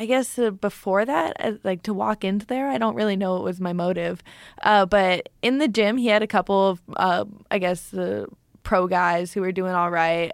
[0.00, 3.34] I guess uh, before that, uh, like to walk into there, I don't really know
[3.34, 4.22] what was my motive.
[4.62, 8.26] Uh, but in the gym, he had a couple of, uh, I guess, the
[8.62, 10.32] pro guys who were doing all right.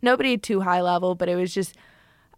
[0.00, 1.76] Nobody too high level, but it was just,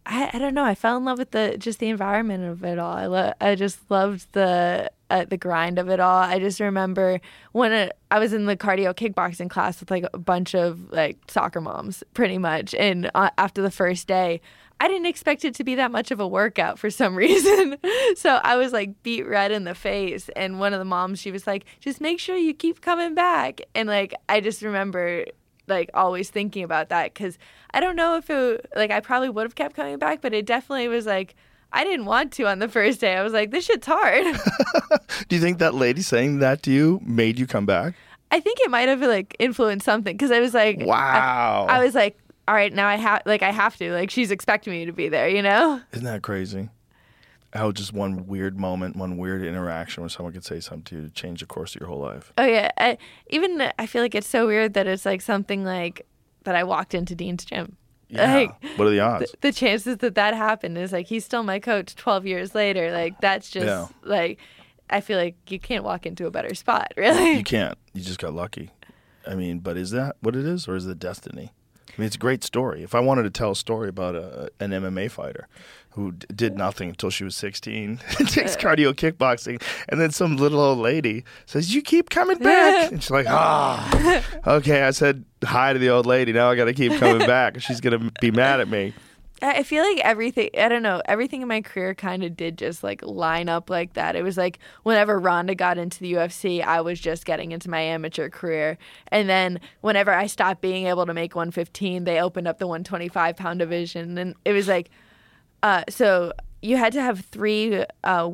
[0.06, 0.64] I, I don't know.
[0.64, 2.94] I fell in love with the just the environment of it all.
[2.94, 6.22] I lo- I just loved the uh, the grind of it all.
[6.22, 7.20] I just remember
[7.52, 11.18] when it, I was in the cardio kickboxing class with like a bunch of like
[11.28, 12.74] soccer moms, pretty much.
[12.74, 14.40] And uh, after the first day,
[14.80, 17.76] I didn't expect it to be that much of a workout for some reason.
[18.16, 20.28] so I was like beat red in the face.
[20.34, 23.60] And one of the moms, she was like, just make sure you keep coming back.
[23.74, 25.24] And like, I just remember
[25.68, 27.38] like always thinking about that because
[27.72, 30.44] I don't know if it, like, I probably would have kept coming back, but it
[30.46, 31.36] definitely was like,
[31.72, 33.16] I didn't want to on the first day.
[33.16, 34.24] I was like, this shit's hard.
[35.28, 37.94] Do you think that lady saying that to you made you come back?
[38.30, 41.66] I think it might have like influenced something because I was like, I- Wow.
[41.68, 42.18] I, was like,
[42.48, 45.08] all right, now I have like I have to like she's expecting me to be
[45.08, 45.80] there, you know?
[45.92, 46.68] Isn't that crazy?
[47.52, 51.02] How just one weird moment, one weird interaction where someone could say something to you
[51.02, 52.32] to change the course of your whole life.
[52.38, 52.96] Oh yeah, I,
[53.28, 56.06] even I feel like it's so weird that it's like something like
[56.44, 57.76] that I walked into Dean's gym.
[58.08, 58.34] Yeah.
[58.34, 59.30] Like what are the odds?
[59.32, 62.90] the, the chances that that happened is like he's still my coach 12 years later.
[62.90, 63.86] Like that's just Yeah.
[64.02, 64.38] like
[64.90, 67.32] I feel like you can't walk into a better spot, really.
[67.36, 67.76] you can't.
[67.94, 68.70] You just got lucky.
[69.26, 71.52] I mean, but is that what it is, or is it destiny?
[71.96, 72.82] I mean, it's a great story.
[72.82, 75.46] If I wanted to tell a story about a, an MMA fighter
[75.90, 77.98] who d- did nothing until she was 16,
[78.28, 83.02] takes cardio kickboxing, and then some little old lady says, "You keep coming back," and
[83.02, 86.32] she's like, "Ah, okay." I said hi to the old lady.
[86.32, 87.60] Now I got to keep coming back.
[87.60, 88.94] She's gonna be mad at me.
[89.42, 92.84] I feel like everything, I don't know, everything in my career kind of did just
[92.84, 94.14] like line up like that.
[94.14, 97.80] It was like whenever Ronda got into the UFC, I was just getting into my
[97.80, 98.78] amateur career.
[99.08, 103.36] And then whenever I stopped being able to make 115, they opened up the 125
[103.36, 104.16] pound division.
[104.16, 104.90] And it was like,
[105.64, 106.32] uh, so
[106.62, 108.30] you had to have three, uh,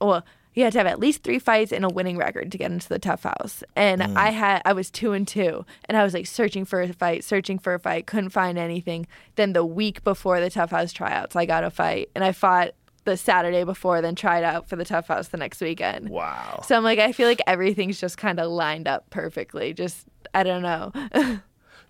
[0.00, 0.24] well,
[0.58, 2.88] you had to have at least three fights and a winning record to get into
[2.88, 3.62] the TUF house.
[3.76, 6.92] And I had, I was two and two, and I was like searching for a
[6.92, 9.06] fight, searching for a fight, couldn't find anything.
[9.36, 12.72] Then the week before the TUF house tryouts, I got a fight, and I fought
[13.04, 16.08] the Saturday before, then tried out for the TUF house the next weekend.
[16.08, 16.62] Wow.
[16.66, 19.72] So I'm like, I feel like everything's just kind of lined up perfectly.
[19.72, 20.92] Just, I don't know.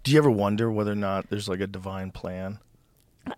[0.05, 2.59] Do you ever wonder whether or not there's like a divine plan?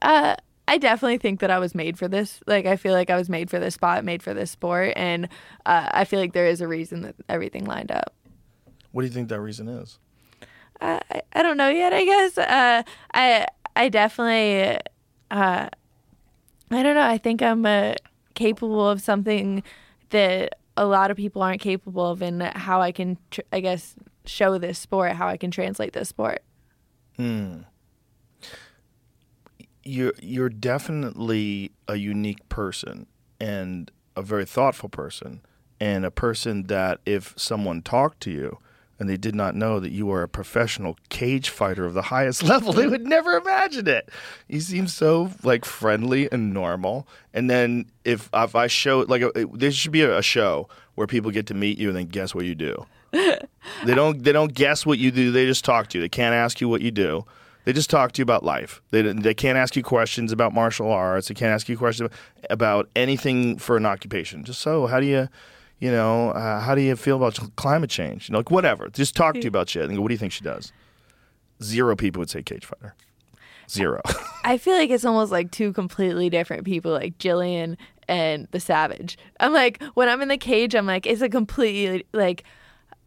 [0.03, 0.35] Uh,
[0.71, 2.41] I definitely think that I was made for this.
[2.47, 5.29] Like, I feel like I was made for this spot, made for this sport, and
[5.67, 8.15] uh, I feel like there is a reason that everything lined up.
[8.93, 9.99] What do you think that reason is?
[10.81, 11.93] Uh, I, I don't know yet.
[11.93, 12.83] I guess uh,
[13.13, 14.79] I I definitely
[15.31, 15.69] uh,
[16.71, 17.03] I don't know.
[17.03, 17.95] I think I'm uh,
[18.35, 19.65] capable of something
[20.11, 23.97] that a lot of people aren't capable of, in how I can, tr- I guess,
[24.25, 26.43] show this sport, how I can translate this sport.
[29.85, 33.07] You're you're definitely a unique person
[33.41, 35.41] and a very thoughtful person
[35.81, 38.59] and a person that if someone talked to you
[38.99, 42.43] and they did not know that you were a professional cage fighter of the highest
[42.53, 44.11] level they would never imagine it.
[44.47, 47.09] You seem so like friendly and normal.
[47.33, 49.23] And then if if i show like
[49.55, 52.45] there should be a show where people get to meet you and then guess what
[52.45, 52.87] you do.
[53.85, 56.03] They don't they don't guess what you do they just talk to you.
[56.03, 57.25] They can't ask you what you do
[57.65, 58.81] they just talk to you about life.
[58.91, 61.29] They they can't ask you questions about martial arts.
[61.29, 62.11] They can't ask you questions
[62.49, 64.45] about anything for an occupation.
[64.45, 65.29] Just so, how do you,
[65.79, 68.29] you know, uh, how do you feel about climate change?
[68.29, 68.89] You know, like whatever.
[68.89, 70.73] Just talk to you about shit and go, what do you think she does?
[71.63, 72.95] Zero people would say cage fighter.
[73.69, 74.01] Zero.
[74.45, 77.77] I feel like it's almost like two completely different people, like Gillian
[78.09, 79.17] and the Savage.
[79.39, 82.45] I'm like, when I'm in the cage, I'm like, it's a completely like.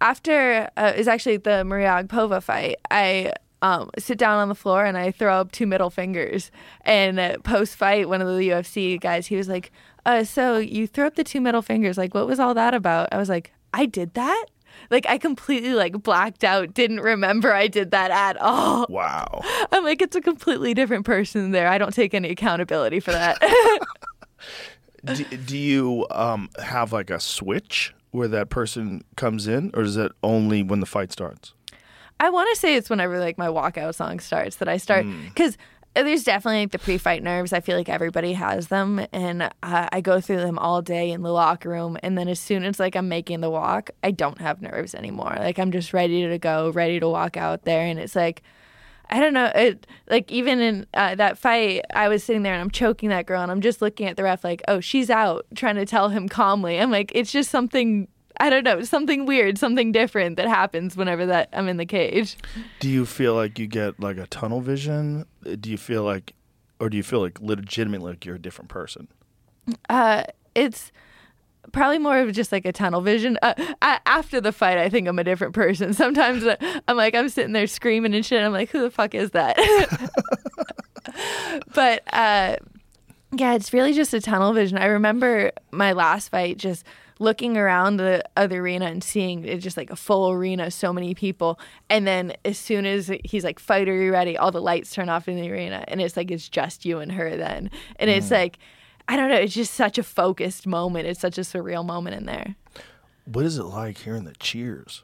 [0.01, 3.31] After uh, it's actually the Maria Agapova fight, I
[3.63, 6.51] um, sit down on the floor and I throw up two middle fingers.
[6.81, 9.71] And uh, post fight, one of the UFC guys, he was like,
[10.05, 11.97] uh, "So you threw up the two middle fingers?
[11.97, 14.45] Like, what was all that about?" I was like, "I did that."
[14.89, 18.85] Like I completely like blacked out, didn't remember I did that at all.
[18.89, 19.41] wow.
[19.71, 21.67] I'm like, it's a completely different person there.
[21.67, 23.39] I don't take any accountability for that.
[25.05, 29.95] do, do you um, have like a switch where that person comes in, or is
[29.95, 31.53] it only when the fight starts?
[32.19, 35.57] I want to say it's whenever like my walkout song starts that I start because
[35.95, 37.53] there's definitely like the pre-fight nerves.
[37.53, 41.21] I feel like everybody has them, and I, I go through them all day in
[41.21, 41.97] the locker room.
[42.01, 45.35] And then as soon as like I'm making the walk, I don't have nerves anymore.
[45.37, 48.41] Like I'm just ready to go, ready to walk out there, and it's like.
[49.09, 49.51] I don't know.
[49.53, 53.25] It like even in uh, that fight, I was sitting there and I'm choking that
[53.27, 56.09] girl, and I'm just looking at the ref like, "Oh, she's out," trying to tell
[56.09, 56.79] him calmly.
[56.79, 58.07] I'm like, it's just something.
[58.39, 62.35] I don't know, something weird, something different that happens whenever that I'm in the cage.
[62.79, 65.25] Do you feel like you get like a tunnel vision?
[65.59, 66.33] Do you feel like,
[66.79, 69.07] or do you feel like legitimately like you're a different person?
[69.89, 70.23] Uh,
[70.55, 70.91] it's
[71.71, 73.37] probably more of just like a tunnel vision.
[73.41, 75.93] Uh, a after the fight, I think I'm a different person.
[75.93, 76.55] Sometimes uh,
[76.87, 78.37] I'm like, I'm sitting there screaming and shit.
[78.37, 79.57] And I'm like, who the fuck is that?
[81.73, 82.57] but uh,
[83.31, 84.77] yeah, it's really just a tunnel vision.
[84.77, 86.85] I remember my last fight just
[87.19, 91.13] looking around the other arena and seeing it just like a full arena, so many
[91.13, 91.59] people.
[91.89, 94.37] And then as soon as he's like, fight, are you ready?
[94.37, 95.83] All the lights turn off in the arena.
[95.87, 97.69] And it's like, it's just you and her then.
[97.97, 98.57] And it's like,
[99.07, 101.07] I don't know, it's just such a focused moment.
[101.07, 102.55] It's such a surreal moment in there.
[103.25, 105.03] What is it like hearing the cheers?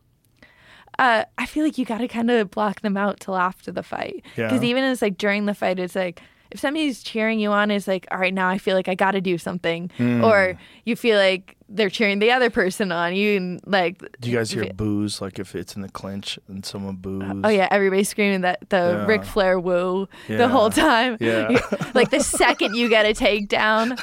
[0.98, 3.84] uh, I feel like you got to kind of block them out till after the
[3.84, 4.22] fight.
[4.36, 4.68] Because Yeah.
[4.69, 8.07] even as like during the fight, it's like if somebody's cheering you on, it's like,
[8.11, 9.91] all right, now I feel like I got to do something.
[9.97, 10.23] Hmm.
[10.23, 13.15] Or you feel like they're cheering the other person on.
[13.15, 13.99] You like.
[14.19, 17.41] Do you guys hear boos like if it's in the clinch and someone boos?
[17.43, 19.05] Oh yeah, everybody's screaming that the Yeah.
[19.05, 20.38] Ric Flair woo Yeah.
[20.38, 21.17] the whole time.
[21.19, 21.59] Yeah.
[21.93, 23.95] like the second you get a takedown,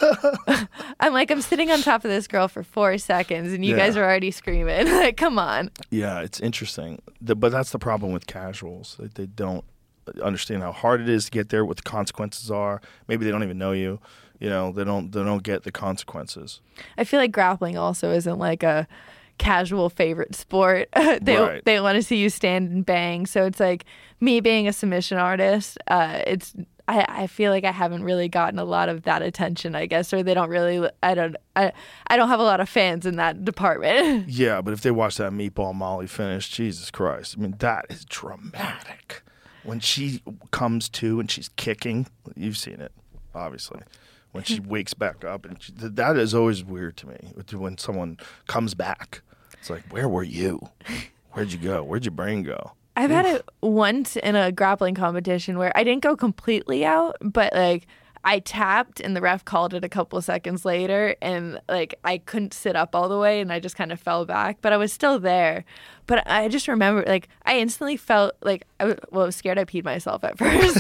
[1.01, 3.79] I'm like I'm sitting on top of this girl for four seconds, and you Yeah.
[3.87, 4.87] guys are already screaming.
[4.93, 5.71] like, come on.
[5.91, 7.03] Yeah, it's interesting.
[7.21, 8.97] The, but that's the problem with casuals.
[9.01, 9.65] They, they don't
[10.23, 12.81] understand how hard it is to get there, what the consequences are.
[13.09, 14.01] Maybe they don't even know you.
[14.39, 16.61] You know, they don't they don't get the consequences.
[16.99, 18.87] I feel like grappling also isn't like a
[19.39, 20.89] casual favorite sport.
[21.23, 21.65] they Right.
[21.65, 23.27] they want to see you stand and bang.
[23.27, 23.85] So it's like
[24.21, 25.79] me being a submission artist.
[25.89, 26.55] Uh, it's
[26.89, 29.75] I, I feel like I haven't really gotten a lot of that attention.
[29.75, 30.89] I guess, or they don't really.
[31.03, 31.35] I don't.
[31.57, 31.73] I
[32.07, 34.29] I don't have a lot of fans in that department.
[34.29, 37.37] Yeah, but if they watch that meatball Molly finish, Jesus Christ!
[37.39, 39.23] I mean, that is dramatic.
[39.67, 42.07] When she comes to and she's kicking.
[42.35, 42.93] You've seen it,
[43.35, 43.81] obviously.
[44.33, 47.17] When she wakes back up, and she, that is always weird to me.
[47.53, 49.23] When someone comes back,
[49.55, 50.61] it's like, where were you?
[51.33, 51.83] Where'd you go?
[51.83, 52.73] Where'd your brain go?
[52.99, 57.53] I've had it once in a grappling competition where I didn't go completely out, but
[57.53, 57.87] like
[58.27, 62.53] I tapped and the ref called it a couple seconds later and like I couldn't
[62.53, 64.93] sit up all the way and I just kind of fell back, but I was
[64.93, 65.65] still there.
[66.09, 69.61] But I just remember like I instantly felt like I was, well, I was scared
[69.61, 70.77] I peed myself at first.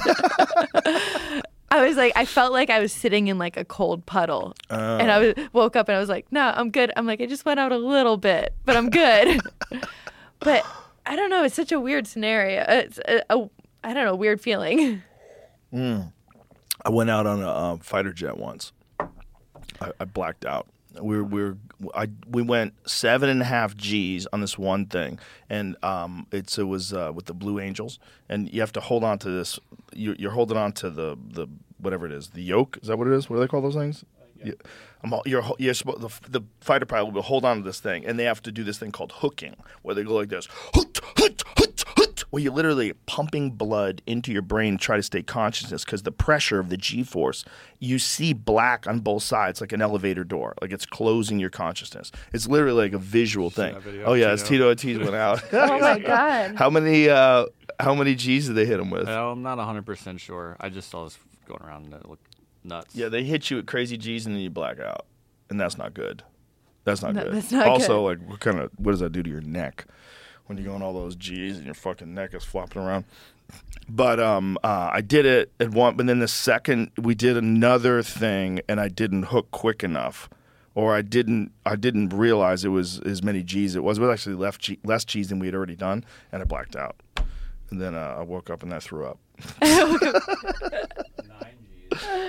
[1.70, 5.10] I was like, I felt like I was sitting in like a cold puddle, and
[5.10, 5.20] I oh.
[5.20, 7.60] was, woke up and I was like, "No, I'm good." I'm like, I just went
[7.60, 9.40] out a little bit, but I'm good.
[10.40, 10.64] but
[11.05, 11.44] I don't know.
[11.44, 12.64] It's such a weird scenario.
[12.68, 13.51] It's a, a
[13.85, 15.02] I don't know, weird feeling.
[15.73, 16.02] Hmm.
[16.85, 18.73] I went out on a um, fighter jet once.
[19.81, 20.66] I, I blacked out.
[21.01, 21.57] We were, we were
[21.94, 25.19] I we went seven and a half G's on this one thing,
[25.51, 27.98] and um, it's it was uh, with the Blue Angels,
[28.31, 29.59] and you have to hold on to this.
[29.93, 31.48] You, you're holding on to the the
[31.78, 32.78] whatever it is, the yoke.
[32.81, 33.28] Is that what it is?
[33.28, 34.05] What do they call those things?
[34.43, 34.53] Yeah.
[35.03, 38.05] I'm, all- you're, you're supposed, the, the fighter pilot will hold on to this thing,
[38.07, 40.98] and they have to do this thing called hooking, where they go like this, hoot,
[41.19, 41.26] hoot,
[42.36, 46.12] where you're literally pumping blood into your brain to try to stay consciousness because the
[46.12, 47.46] pressure of the G-force,
[47.78, 52.12] you see black on both sides like an elevator door, like it's closing your consciousness.
[52.34, 53.74] It's literally like a visual thing.
[54.04, 54.66] Oh yeah, it's Tito?
[54.68, 55.42] Ortiz went out.
[55.54, 56.56] Oh my god!
[56.56, 57.46] how many uh,
[57.80, 59.08] how many G's did they hit him with?
[59.08, 60.58] I'm not 100% sure.
[60.60, 61.18] I just saw this
[61.48, 62.94] going around and it looked nuts.
[62.94, 65.06] Yeah, they hit you with crazy G's and then you black out,
[65.48, 66.22] and that's not good.
[66.84, 67.32] That's not No, good.
[67.32, 68.20] that's not also, good.
[68.20, 69.86] like, what kind of what does that do to your neck
[70.47, 73.05] when you're going all those G's and your fucking neck is flopping around?
[73.89, 78.02] But um, uh, I did it at one, but then the second we did another
[78.02, 80.28] thing, and I didn't hook quick enough,
[80.74, 83.77] or I didn't I didn't realize it was as many G's.
[83.77, 86.43] It was it was actually left G, less G's than we had already done, and
[86.43, 86.97] I blacked out.
[87.70, 89.18] And then uh, I woke up and I threw up.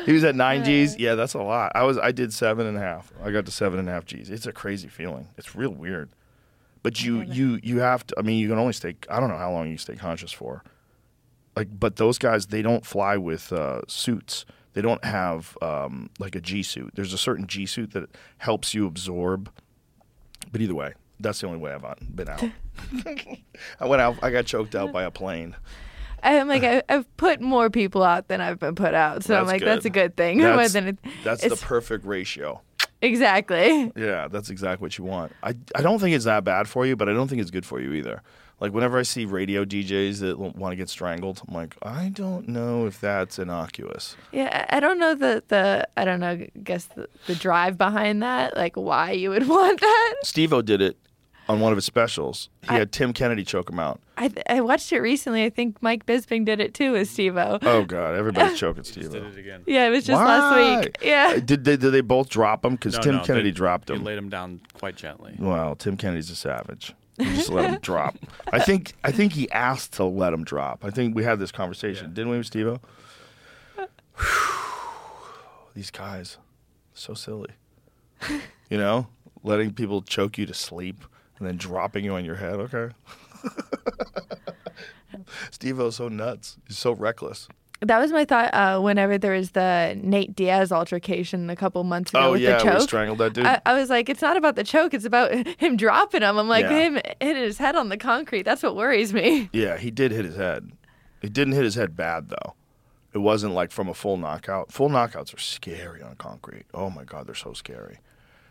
[0.05, 0.97] He was at nine G's.
[0.97, 1.73] Yeah, that's a lot.
[1.75, 3.11] I was I did seven and a half.
[3.23, 4.29] I got to seven and a half G's.
[4.29, 5.27] It's a crazy feeling.
[5.37, 6.09] It's real weird.
[6.87, 8.15] But you you you have to.
[8.17, 8.95] I mean, you can only stay.
[9.09, 10.63] I don't know how long you stay conscious for.
[11.57, 14.45] Like, but those guys they don't fly with uh, suits.
[14.71, 16.91] They don't have um, like a G suit.
[16.95, 19.51] There's a certain G suit that helps you absorb.
[20.49, 22.41] But either way, that's the only way I've been out.
[23.81, 24.15] I went out.
[24.23, 25.57] I got choked out by a plane.
[26.23, 29.45] I'm like I, I've put more people out than I've been put out, so I'm
[29.45, 29.67] like good.
[29.67, 30.37] that's a good thing.
[30.41, 32.61] That's, than it- that's the perfect ratio.
[33.01, 33.91] Exactly.
[33.95, 35.31] Yeah, that's exactly what you want.
[35.43, 37.65] I, I don't think it's that bad for you, but I don't think it's good
[37.65, 38.21] for you either.
[38.59, 42.47] Like whenever I see radio DJs that want to get strangled, I'm like, I don't
[42.47, 44.15] know if that's innocuous.
[44.31, 46.31] Yeah, I don't know the the I don't know.
[46.31, 50.15] I guess the, the drive behind that, like why you would want that.
[50.23, 50.97] Steve-O did it
[51.49, 52.49] on one of his specials.
[52.67, 53.99] He had Tim Kennedy choke him out.
[54.17, 55.43] I I watched it recently.
[55.43, 57.59] I think Mike Bisping did it too with Steve-O.
[57.61, 59.09] Oh God, everybody's choking Just Steve-O.
[59.11, 59.63] did it again.
[59.65, 60.97] Yeah, it was just last week.
[61.01, 61.33] Yeah.
[61.35, 62.73] Uh, did they, did they both drop him?
[62.75, 64.03] Because No, Tim no, Kennedy they- dropped He him.
[64.03, 65.35] laid him down quite gently.
[65.39, 66.93] Well, Tim Kennedy's a savage.
[67.17, 68.15] He just let him drop.
[68.53, 70.85] I think I think he asked to let him drop.
[70.85, 72.79] I think we had this conversation, didn't we, with Steve-O?
[75.73, 76.37] These guys,
[76.93, 77.51] so silly.
[78.69, 79.07] you know,
[79.43, 81.03] letting people choke you to sleep
[81.39, 82.55] and then dropping you on your head.
[82.55, 82.89] Okay.
[85.51, 86.57] Steve-O's so nuts.
[86.67, 87.47] He's so reckless.
[87.81, 92.09] That was my thought uh, whenever there was the Nate Diaz altercation a couple months
[92.09, 93.45] ago Oh with yeah, the we strangled that dude.
[93.45, 96.37] I, I was like, it's not about the choke; it's about him dropping him.
[96.39, 96.69] I'm like, Yeah.
[96.89, 98.43] him hitting his head on the concrete.
[98.43, 99.49] That's what worries me.
[99.53, 100.71] Yeah, he did hit his head.
[101.21, 102.55] He didn't hit his head bad though.
[103.13, 104.71] It wasn't like from a full knockout.
[104.71, 106.65] Full knockouts are scary on concrete.
[106.73, 107.99] Oh my god, they're so scary.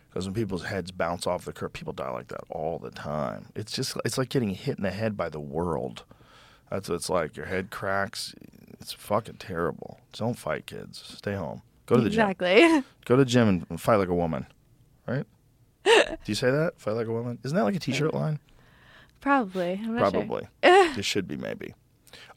[0.09, 3.47] Because when people's heads bounce off the curb, people die like that all the time.
[3.55, 6.03] It's just it's like getting hit in the head by the world.
[6.71, 7.37] That's what it's like.
[7.37, 8.33] Your head cracks.
[8.79, 9.99] It's fucking terrible.
[10.13, 11.01] Don't fight, kids.
[11.17, 11.61] Stay home.
[11.85, 12.29] Go to the gym.
[12.29, 12.83] exactly.
[13.05, 14.45] Go to the gym and- and fight like a woman.
[15.07, 15.25] Right?
[15.85, 16.73] Do you say that?
[16.79, 17.39] Fight like a woman?
[17.45, 18.39] Isn't that like a t-shirt line?
[19.21, 19.73] Probably.
[19.81, 20.21] I'm not sure.
[20.21, 20.47] Probably.
[20.63, 21.73] it should be maybe.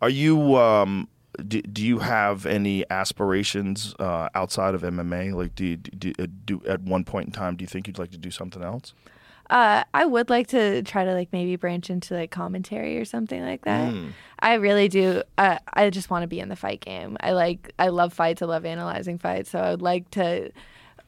[0.01, 1.09] Are you um
[1.47, 5.35] do, do you have any aspirations uh, outside of MMA?
[5.35, 7.99] Like do, you, do uh, do at one point in time do you think you'd
[7.99, 8.95] like to do something else?
[9.51, 13.43] Uh, I would like to try to like maybe branch into like commentary or something
[13.43, 13.93] like that.
[13.93, 14.13] Mm.
[14.39, 15.23] I really do.
[15.37, 17.17] Uh, I just want to be in the fight game.
[17.21, 17.75] I like.
[17.79, 18.43] I love fights.
[18.43, 19.51] I love analyzing fights.
[19.51, 20.53] So I would like to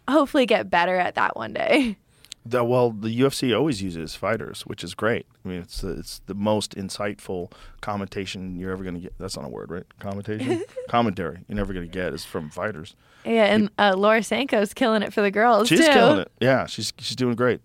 [0.08, 1.96] hopefully get better at that one day.
[2.44, 5.26] The, well, the UFC always uses fighters, which is great.
[5.44, 9.14] I mean, it's the, it's the most insightful commentation you're ever going to get.
[9.18, 9.84] That's not a word, right?
[10.00, 12.96] Commentation, commentary you're never going to get is from fighters.
[13.24, 15.92] Yeah, and uh, Laura Sanko's killing it for the girls She's too.
[15.92, 16.32] killing it.
[16.40, 17.60] Yeah, she's she's doing great.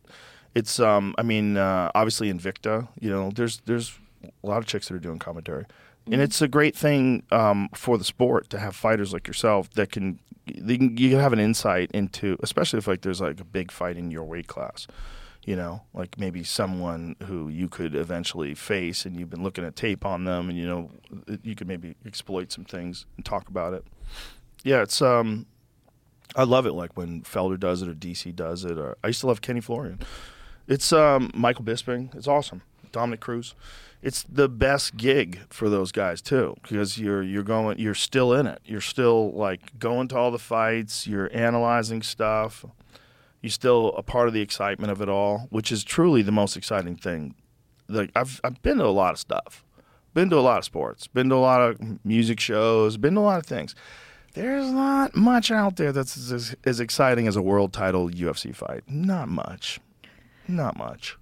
[0.53, 2.87] It's um, I mean, uh, obviously Invicta.
[2.99, 5.65] You know, there's there's a lot of chicks that are doing commentary.
[6.11, 9.91] and it's a great thing um, for the sport to have fighters like yourself that
[9.91, 10.19] can,
[10.55, 13.71] they can you can have an insight into, especially if like there's like a big
[13.71, 14.87] fight in your weight class.
[15.45, 19.77] You know, like maybe someone who you could eventually face, and you've been looking at
[19.77, 20.91] tape on them, and you know,
[21.41, 23.85] you could maybe exploit some things and talk about it.
[24.63, 25.45] Yeah, it's um,
[26.35, 26.73] I love it.
[26.73, 29.61] Like when Felder does it or DC does it, or I used to love Kenny
[29.61, 29.99] Florian.
[30.67, 32.13] It's um, Michael Bisping.
[32.13, 32.61] It's awesome.
[32.91, 33.55] Dominick Cruz.
[34.07, 38.47] It's the best gig for those guys too, because you're you're going, you're still in
[38.47, 38.61] it.
[38.63, 41.05] You're still like going to all the fights.
[41.05, 42.63] You're analyzing stuff.
[43.41, 46.55] You're still a part of the excitement of it all, which is truly the most
[46.55, 47.35] exciting thing.
[47.89, 49.65] Like I've I've been to a lot of stuff,
[50.13, 53.19] been to a lot of sports, been to a lot of music shows, been to
[53.19, 53.75] a lot of things
[54.37, 58.83] there's not much out there that's as, as exciting as a world title UFC fight.
[58.87, 59.79] Not much.
[60.47, 61.17] Not much.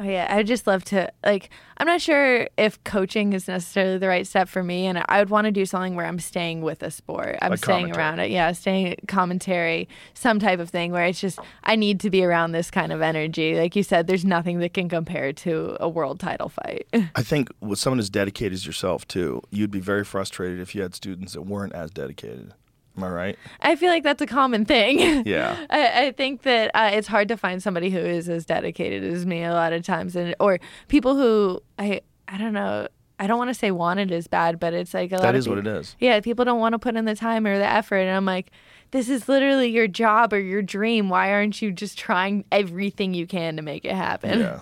[0.00, 1.50] Oh yeah, I would just love to like.
[1.76, 5.28] I'm not sure if coaching is necessarily the right step for me, and I would
[5.28, 7.36] want to do something where I'm staying with a sport.
[7.42, 8.02] I'm Like staying commentary.
[8.02, 8.30] around it.
[8.30, 12.52] Yeah, staying commentary, some type of thing where it's just I need to be around
[12.52, 13.56] this kind of energy.
[13.58, 16.86] Like you said, there's nothing that can compare to a world title fight.
[17.14, 20.80] I think with someone as dedicated as yourself too, you'd be very frustrated if you
[20.80, 22.54] had students that weren't as dedicated.
[22.96, 23.38] Am I right?
[23.60, 25.24] I feel like that's a common thing.
[25.26, 25.56] Yeah.
[25.70, 29.24] I, I think that uh, it's hard to find somebody who is as dedicated as
[29.26, 30.58] me a lot of times, and or
[30.88, 32.88] people who I I don't know.
[33.18, 35.40] I don't want to say wanted is bad, but it's like a lot That of
[35.40, 35.94] is what it is.
[35.98, 38.50] Yeah, people don't want to put in the time or the effort, and I'm like,
[38.92, 41.10] this is literally your job or your dream.
[41.10, 44.40] Why aren't you just trying everything you can to make it happen?
[44.40, 44.60] Yeah.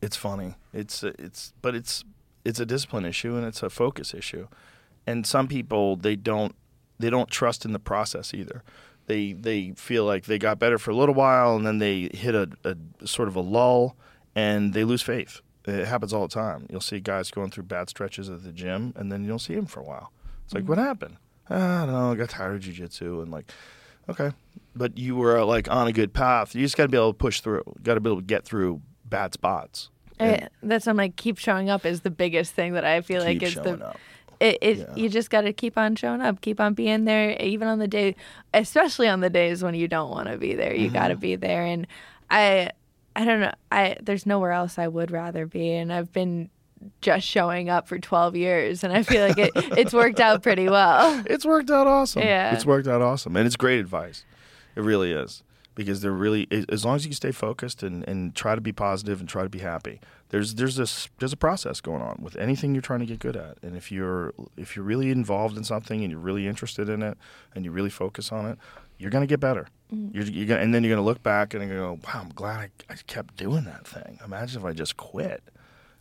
[0.00, 0.54] It's funny.
[0.72, 2.04] It's it's but it's
[2.44, 4.48] it's a discipline issue and it's a focus issue.
[5.06, 6.54] And some people they don't
[6.98, 8.62] they don't trust in the process either.
[9.06, 12.34] They they feel like they got better for a little while and then they hit
[12.34, 12.76] a, a
[13.06, 13.96] sort of a lull
[14.34, 15.40] and they lose faith.
[15.66, 16.66] It happens all the time.
[16.70, 19.54] You'll see guys going through bad stretches at the gym and then you don't see
[19.54, 20.12] them for a while.
[20.44, 20.70] It's like, mm-hmm.
[20.70, 21.16] what happened?
[21.50, 22.12] "Ah, I don't know.
[22.12, 23.50] I got tired of jujitsu and like,
[24.08, 24.32] okay,
[24.74, 26.54] but you were uh, like on a good path.
[26.54, 27.62] You just got to be able to push through.
[27.82, 29.90] Got to be able to get through bad spots.
[30.20, 33.00] Eh, I- that's why I'm like, keep showing up is the biggest thing that I
[33.00, 33.98] feel like is the up.
[34.40, 34.94] It, it Yeah.
[34.94, 37.88] you just got to keep on showing up keep on being there even on the
[37.88, 38.14] day
[38.54, 41.20] especially on the days when you don't want to be there you got to Mm-hmm.
[41.20, 41.86] be there and
[42.30, 42.70] i
[43.16, 46.50] i don't know i there's nowhere else i would rather be and i've been
[47.00, 50.68] just showing up for 12 years and i feel like it, it's worked out pretty
[50.68, 52.22] well It's worked out awesome.
[52.22, 52.54] Yeah.
[52.54, 53.36] It's worked out awesome.
[53.36, 54.24] And it's great advice.
[54.76, 55.42] It really is.
[55.74, 59.18] Because they're really as long as you stay focused and, and try to be positive
[59.20, 60.00] and try to be happy.
[60.30, 63.36] There's there's this there's a process going on with anything you're trying to get good
[63.36, 63.56] at.
[63.62, 67.16] And if you're if you're really involved in something and you're really interested in it
[67.54, 68.58] and you really focus on it,
[68.98, 69.68] you're gonna get better.
[69.90, 72.92] You're, you're gonna, and then you're gonna look back and go, Wow, I'm glad I,
[72.92, 74.18] I kept doing that thing.
[74.22, 75.42] Imagine if I just quit.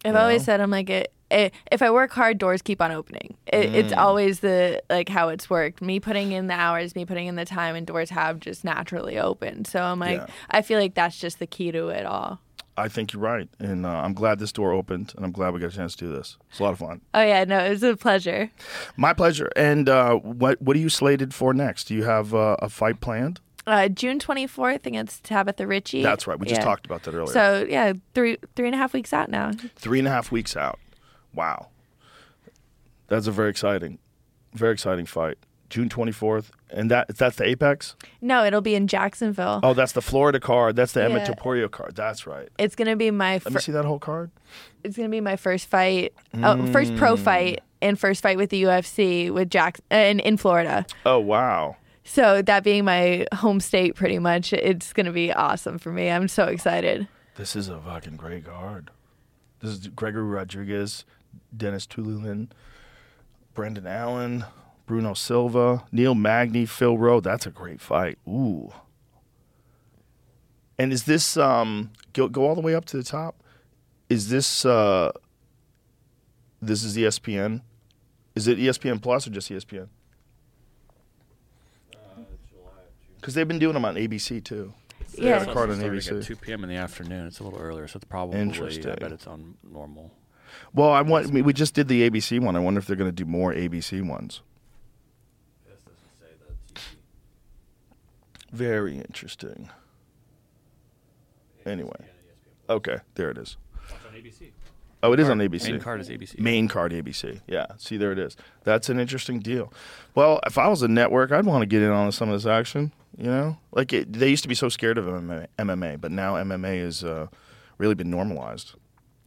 [0.04, 0.46] I've You always know?
[0.46, 3.36] said I'm like it, it, if I work hard, doors keep on opening.
[3.48, 3.98] It, It's Mm.
[3.98, 5.82] always the like how it's worked.
[5.82, 9.18] Me putting in the hours, me putting in the time, and doors have just naturally
[9.18, 9.68] opened.
[9.68, 10.28] So I'm like, Yeah.
[10.50, 12.42] I feel like that's just the key to it all.
[12.80, 13.50] I think you're right.
[13.60, 16.06] And uh, I'm glad this door opened and I'm glad we got a chance to
[16.06, 16.38] do this.
[16.52, 17.02] It's a lot of fun.
[17.14, 18.52] Oh yeah, no, it was a pleasure.
[18.96, 19.50] My pleasure.
[19.56, 21.86] And uh, what what are you slated for next?
[21.86, 23.40] Do you have uh, a fight planned?
[23.66, 26.02] Uh, June 24th against Tabatha Ricci.
[26.02, 26.40] That's right.
[26.40, 26.66] We just Yeah.
[26.66, 27.34] talked about that earlier.
[27.34, 29.52] So yeah, three three and a half weeks out now.
[29.76, 30.80] Three and a half weeks out.
[31.34, 31.68] Wow.
[33.08, 34.00] That's a very exciting,
[34.54, 35.38] very exciting fight.
[35.70, 36.50] June 24th.
[36.70, 37.96] And that that's the Apex?
[38.22, 39.60] No, it'll be in Jacksonville.
[39.64, 40.76] Oh, that's the Florida card.
[40.76, 41.68] That's the Emmett Yeah.
[41.68, 41.96] Card.
[41.96, 42.50] That's right.
[42.58, 44.32] It's gonna be my Let fir- me see that whole card.
[44.84, 47.20] it's gonna be my first fight, oh, first pro Mm.
[47.20, 50.86] fight and first fight with the UFC with Jack uh, in in Florida.
[51.06, 51.78] Oh, wow.
[52.04, 56.10] So that being my home state, pretty much, it's gonna be awesome for me.
[56.10, 57.08] I'm so excited.
[57.36, 58.90] This is a fucking great card.
[59.62, 61.06] This is Gregory Rodrigues,
[61.56, 62.50] Denis Tiuliulin,
[63.54, 64.46] Brendan Allen,
[64.88, 67.20] Bruno Silva, Neil Magny, Phil Rowe.
[67.20, 68.18] That's a great fight.
[68.28, 68.72] Ooh.
[70.80, 73.44] And is this um go go all the way up to the top?
[74.10, 75.12] Is this uh
[76.62, 77.62] this is ESPN?
[78.34, 79.90] Is it ESPN Plus or just ESPN?
[83.18, 84.74] Because they've been doing them on ABC too.
[85.18, 85.40] They Yeah.
[85.40, 86.18] have a card on ABC.
[86.20, 86.64] at 2 p.m.
[86.64, 87.28] in the afternoon.
[87.28, 88.40] It's a little earlier, so it's probably.
[88.40, 88.92] Interesting.
[88.92, 90.12] I bet it's on normal.
[90.74, 91.28] Well, I want.
[91.28, 92.56] I mean, we just did the ABC one.
[92.56, 94.42] I wonder if they're going to do more ABC ones.
[98.58, 99.70] Very interesting.
[101.64, 102.06] Anyway,
[102.70, 103.58] okay, there it is.
[105.04, 105.70] Oh, it is on ABC.
[105.70, 106.40] Main card is ABC.
[106.40, 107.42] Main card ABC.
[107.46, 107.68] Yeah.
[107.78, 108.36] See, there it is.
[108.64, 109.72] That's an interesting deal.
[110.16, 112.48] Well, if I was a network, I'd want to get in on some of this
[112.48, 112.92] action.
[113.16, 116.34] You know, like it, they used to be so scared of MMA, MMA but now
[116.34, 117.28] MMA has uh,
[117.78, 118.74] really been normalized.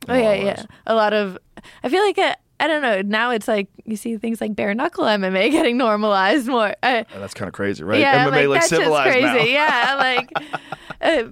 [0.08, 0.64] Oh yeah, yeah.
[0.86, 1.38] A lot of
[1.84, 3.02] I feel like uh I don't know.
[3.02, 6.74] Now it's like you see things like bare knuckle MMA getting normalized more.
[6.82, 7.98] And that's kind of crazy, right?
[8.00, 9.24] yeah, MMA like just civilized crazy.
[9.24, 9.44] now.
[9.44, 10.30] Yeah, like
[11.00, 11.24] uh,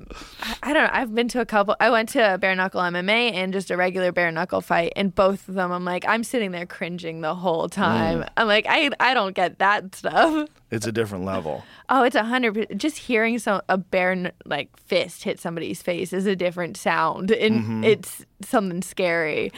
[0.63, 0.91] I don't know.
[0.91, 1.77] I've been to a couple.
[1.79, 5.15] I went to a bare knuckle MMA and just a regular bare knuckle fight, and
[5.15, 8.21] both of them, I'm like, I'm sitting there cringing the whole time.
[8.23, 8.29] Mm.
[8.39, 10.49] I'm like, I I don't get that stuff.
[10.71, 11.65] It's a different level.
[11.91, 12.79] Oh, it's a hundred.
[12.79, 17.59] Just hearing some a bare like fist hit somebody's face is a different sound, and
[17.59, 17.85] Mm-hmm.
[17.85, 19.53] it's something scary.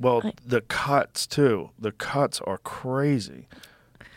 [0.00, 1.70] Well, the cuts too.
[1.78, 3.48] The cuts are crazy.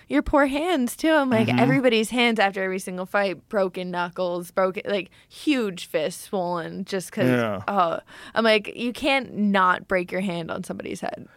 [0.08, 1.10] Your poor hands too.
[1.12, 1.50] I'm Mm-hmm.
[1.52, 7.10] like everybody's hands after every single fight, broken knuckles, broken like huge fists swollen just
[7.12, 7.30] because.
[7.30, 7.64] Yeah.
[7.68, 8.00] Oh,
[8.36, 11.28] I'm like you can't not break your hand on somebody's head.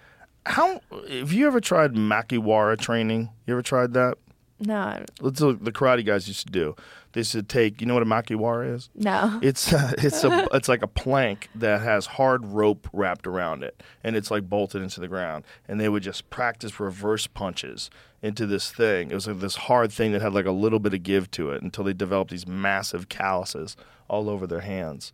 [0.47, 3.31] How have you ever tried Makiwara training?
[3.47, 4.19] You ever tried that?
[4.61, 6.77] No, Let's look, the karate guys used to do.
[7.15, 7.81] They to take.
[7.81, 8.91] You know what a Makiwara is?
[8.95, 9.39] no.
[9.43, 13.82] It's uh, it's a it's like a plank that has hard rope wrapped around it,
[14.03, 15.45] and it's like bolted into the ground.
[15.69, 17.89] And they would just practice reverse punches
[18.20, 19.11] into this thing.
[19.11, 21.51] It was like this hard thing that had like a little bit of give to
[21.51, 23.77] it until they developed these massive calluses
[24.09, 25.12] all over their hands.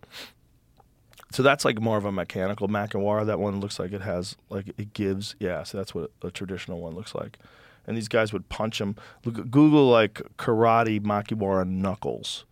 [1.32, 3.26] So that's like more of a mechanical Makiwara.
[3.26, 5.36] That one looks like it has like it gives.
[5.38, 7.38] Yeah, so that's what a traditional one looks like.
[7.90, 8.94] And these guys would punch them.
[9.24, 12.44] Look, Google like karate Makiwara knuckles.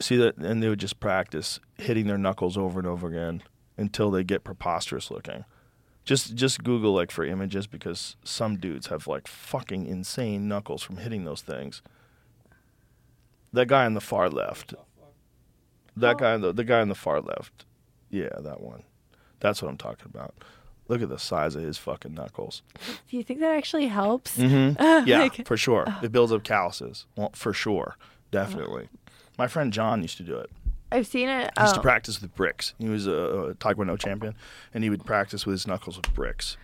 [0.00, 0.36] See that?
[0.36, 3.44] And they would just practice hitting their knuckles over and over again
[3.76, 5.44] until they get preposterous looking.
[6.04, 10.96] Just just google like for images because some dudes have like fucking insane knuckles from
[10.96, 11.80] hitting those things.
[13.52, 14.74] That guy on the far left.
[15.96, 16.18] That oh.
[16.18, 17.64] guy on the, the guy on the far left.
[18.10, 18.82] Yeah that one.
[19.38, 20.34] That's what i'm talking about
[20.88, 22.62] look at the size of his fucking knuckles
[23.08, 24.36] Do you think that actually helps?
[24.36, 24.82] Mm-hmm.
[25.08, 27.96] yeah Like- for sure it builds up calluses well for sure
[28.30, 28.88] definitely
[29.38, 30.50] my friend john used to do it
[30.92, 31.50] I've seen it.
[31.56, 31.82] He used to oh.
[31.82, 32.72] practice with bricks.
[32.78, 34.36] He was a, a Taekwondo champion,
[34.72, 36.56] and he would practice with his knuckles with bricks.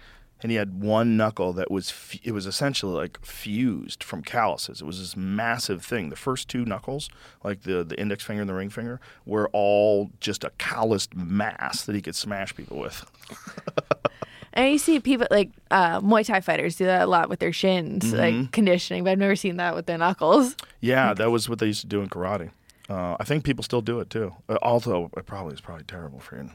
[0.42, 4.80] And he had one knuckle that was f- it was essentially like fused from calluses.
[4.80, 6.08] It was this massive thing.
[6.10, 7.10] The first two knuckles,
[7.44, 11.82] like the the index finger and the ring finger, were all just a calloused mass
[11.84, 13.04] that he could smash people with.
[14.52, 17.52] And you see people like uh, Muay Thai fighters do that a lot with their
[17.52, 18.16] shins, Mm-hmm.
[18.42, 19.04] like conditioning.
[19.04, 20.56] But I've never seen that with their knuckles.
[20.80, 22.50] Yeah, that was what they used to do in karate.
[22.88, 24.34] Uh, I think people still do it too.
[24.48, 26.50] Uh, although it probably is probably terrible for your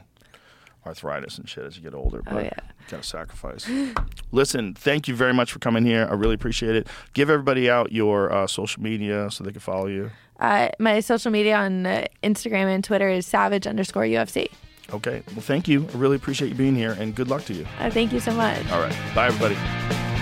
[0.86, 2.22] arthritis and shit as you get older.
[2.22, 2.60] But yeah.
[2.88, 3.68] gotta sacrifice.
[4.32, 6.06] Listen, thank you very much for coming here.
[6.10, 6.86] I really appreciate it.
[7.12, 10.10] Give everybody out your uh, social media so they can follow you.
[10.38, 14.48] Uh, my social media on uh, Instagram and Twitter is savage underscore UFC.
[14.92, 15.22] Okay.
[15.28, 15.86] Well, thank you.
[15.92, 17.66] I really appreciate you being here, and good luck to you.
[17.78, 18.70] Uh, thank you so much.
[18.70, 18.96] All right.
[19.14, 20.15] Bye, everybody.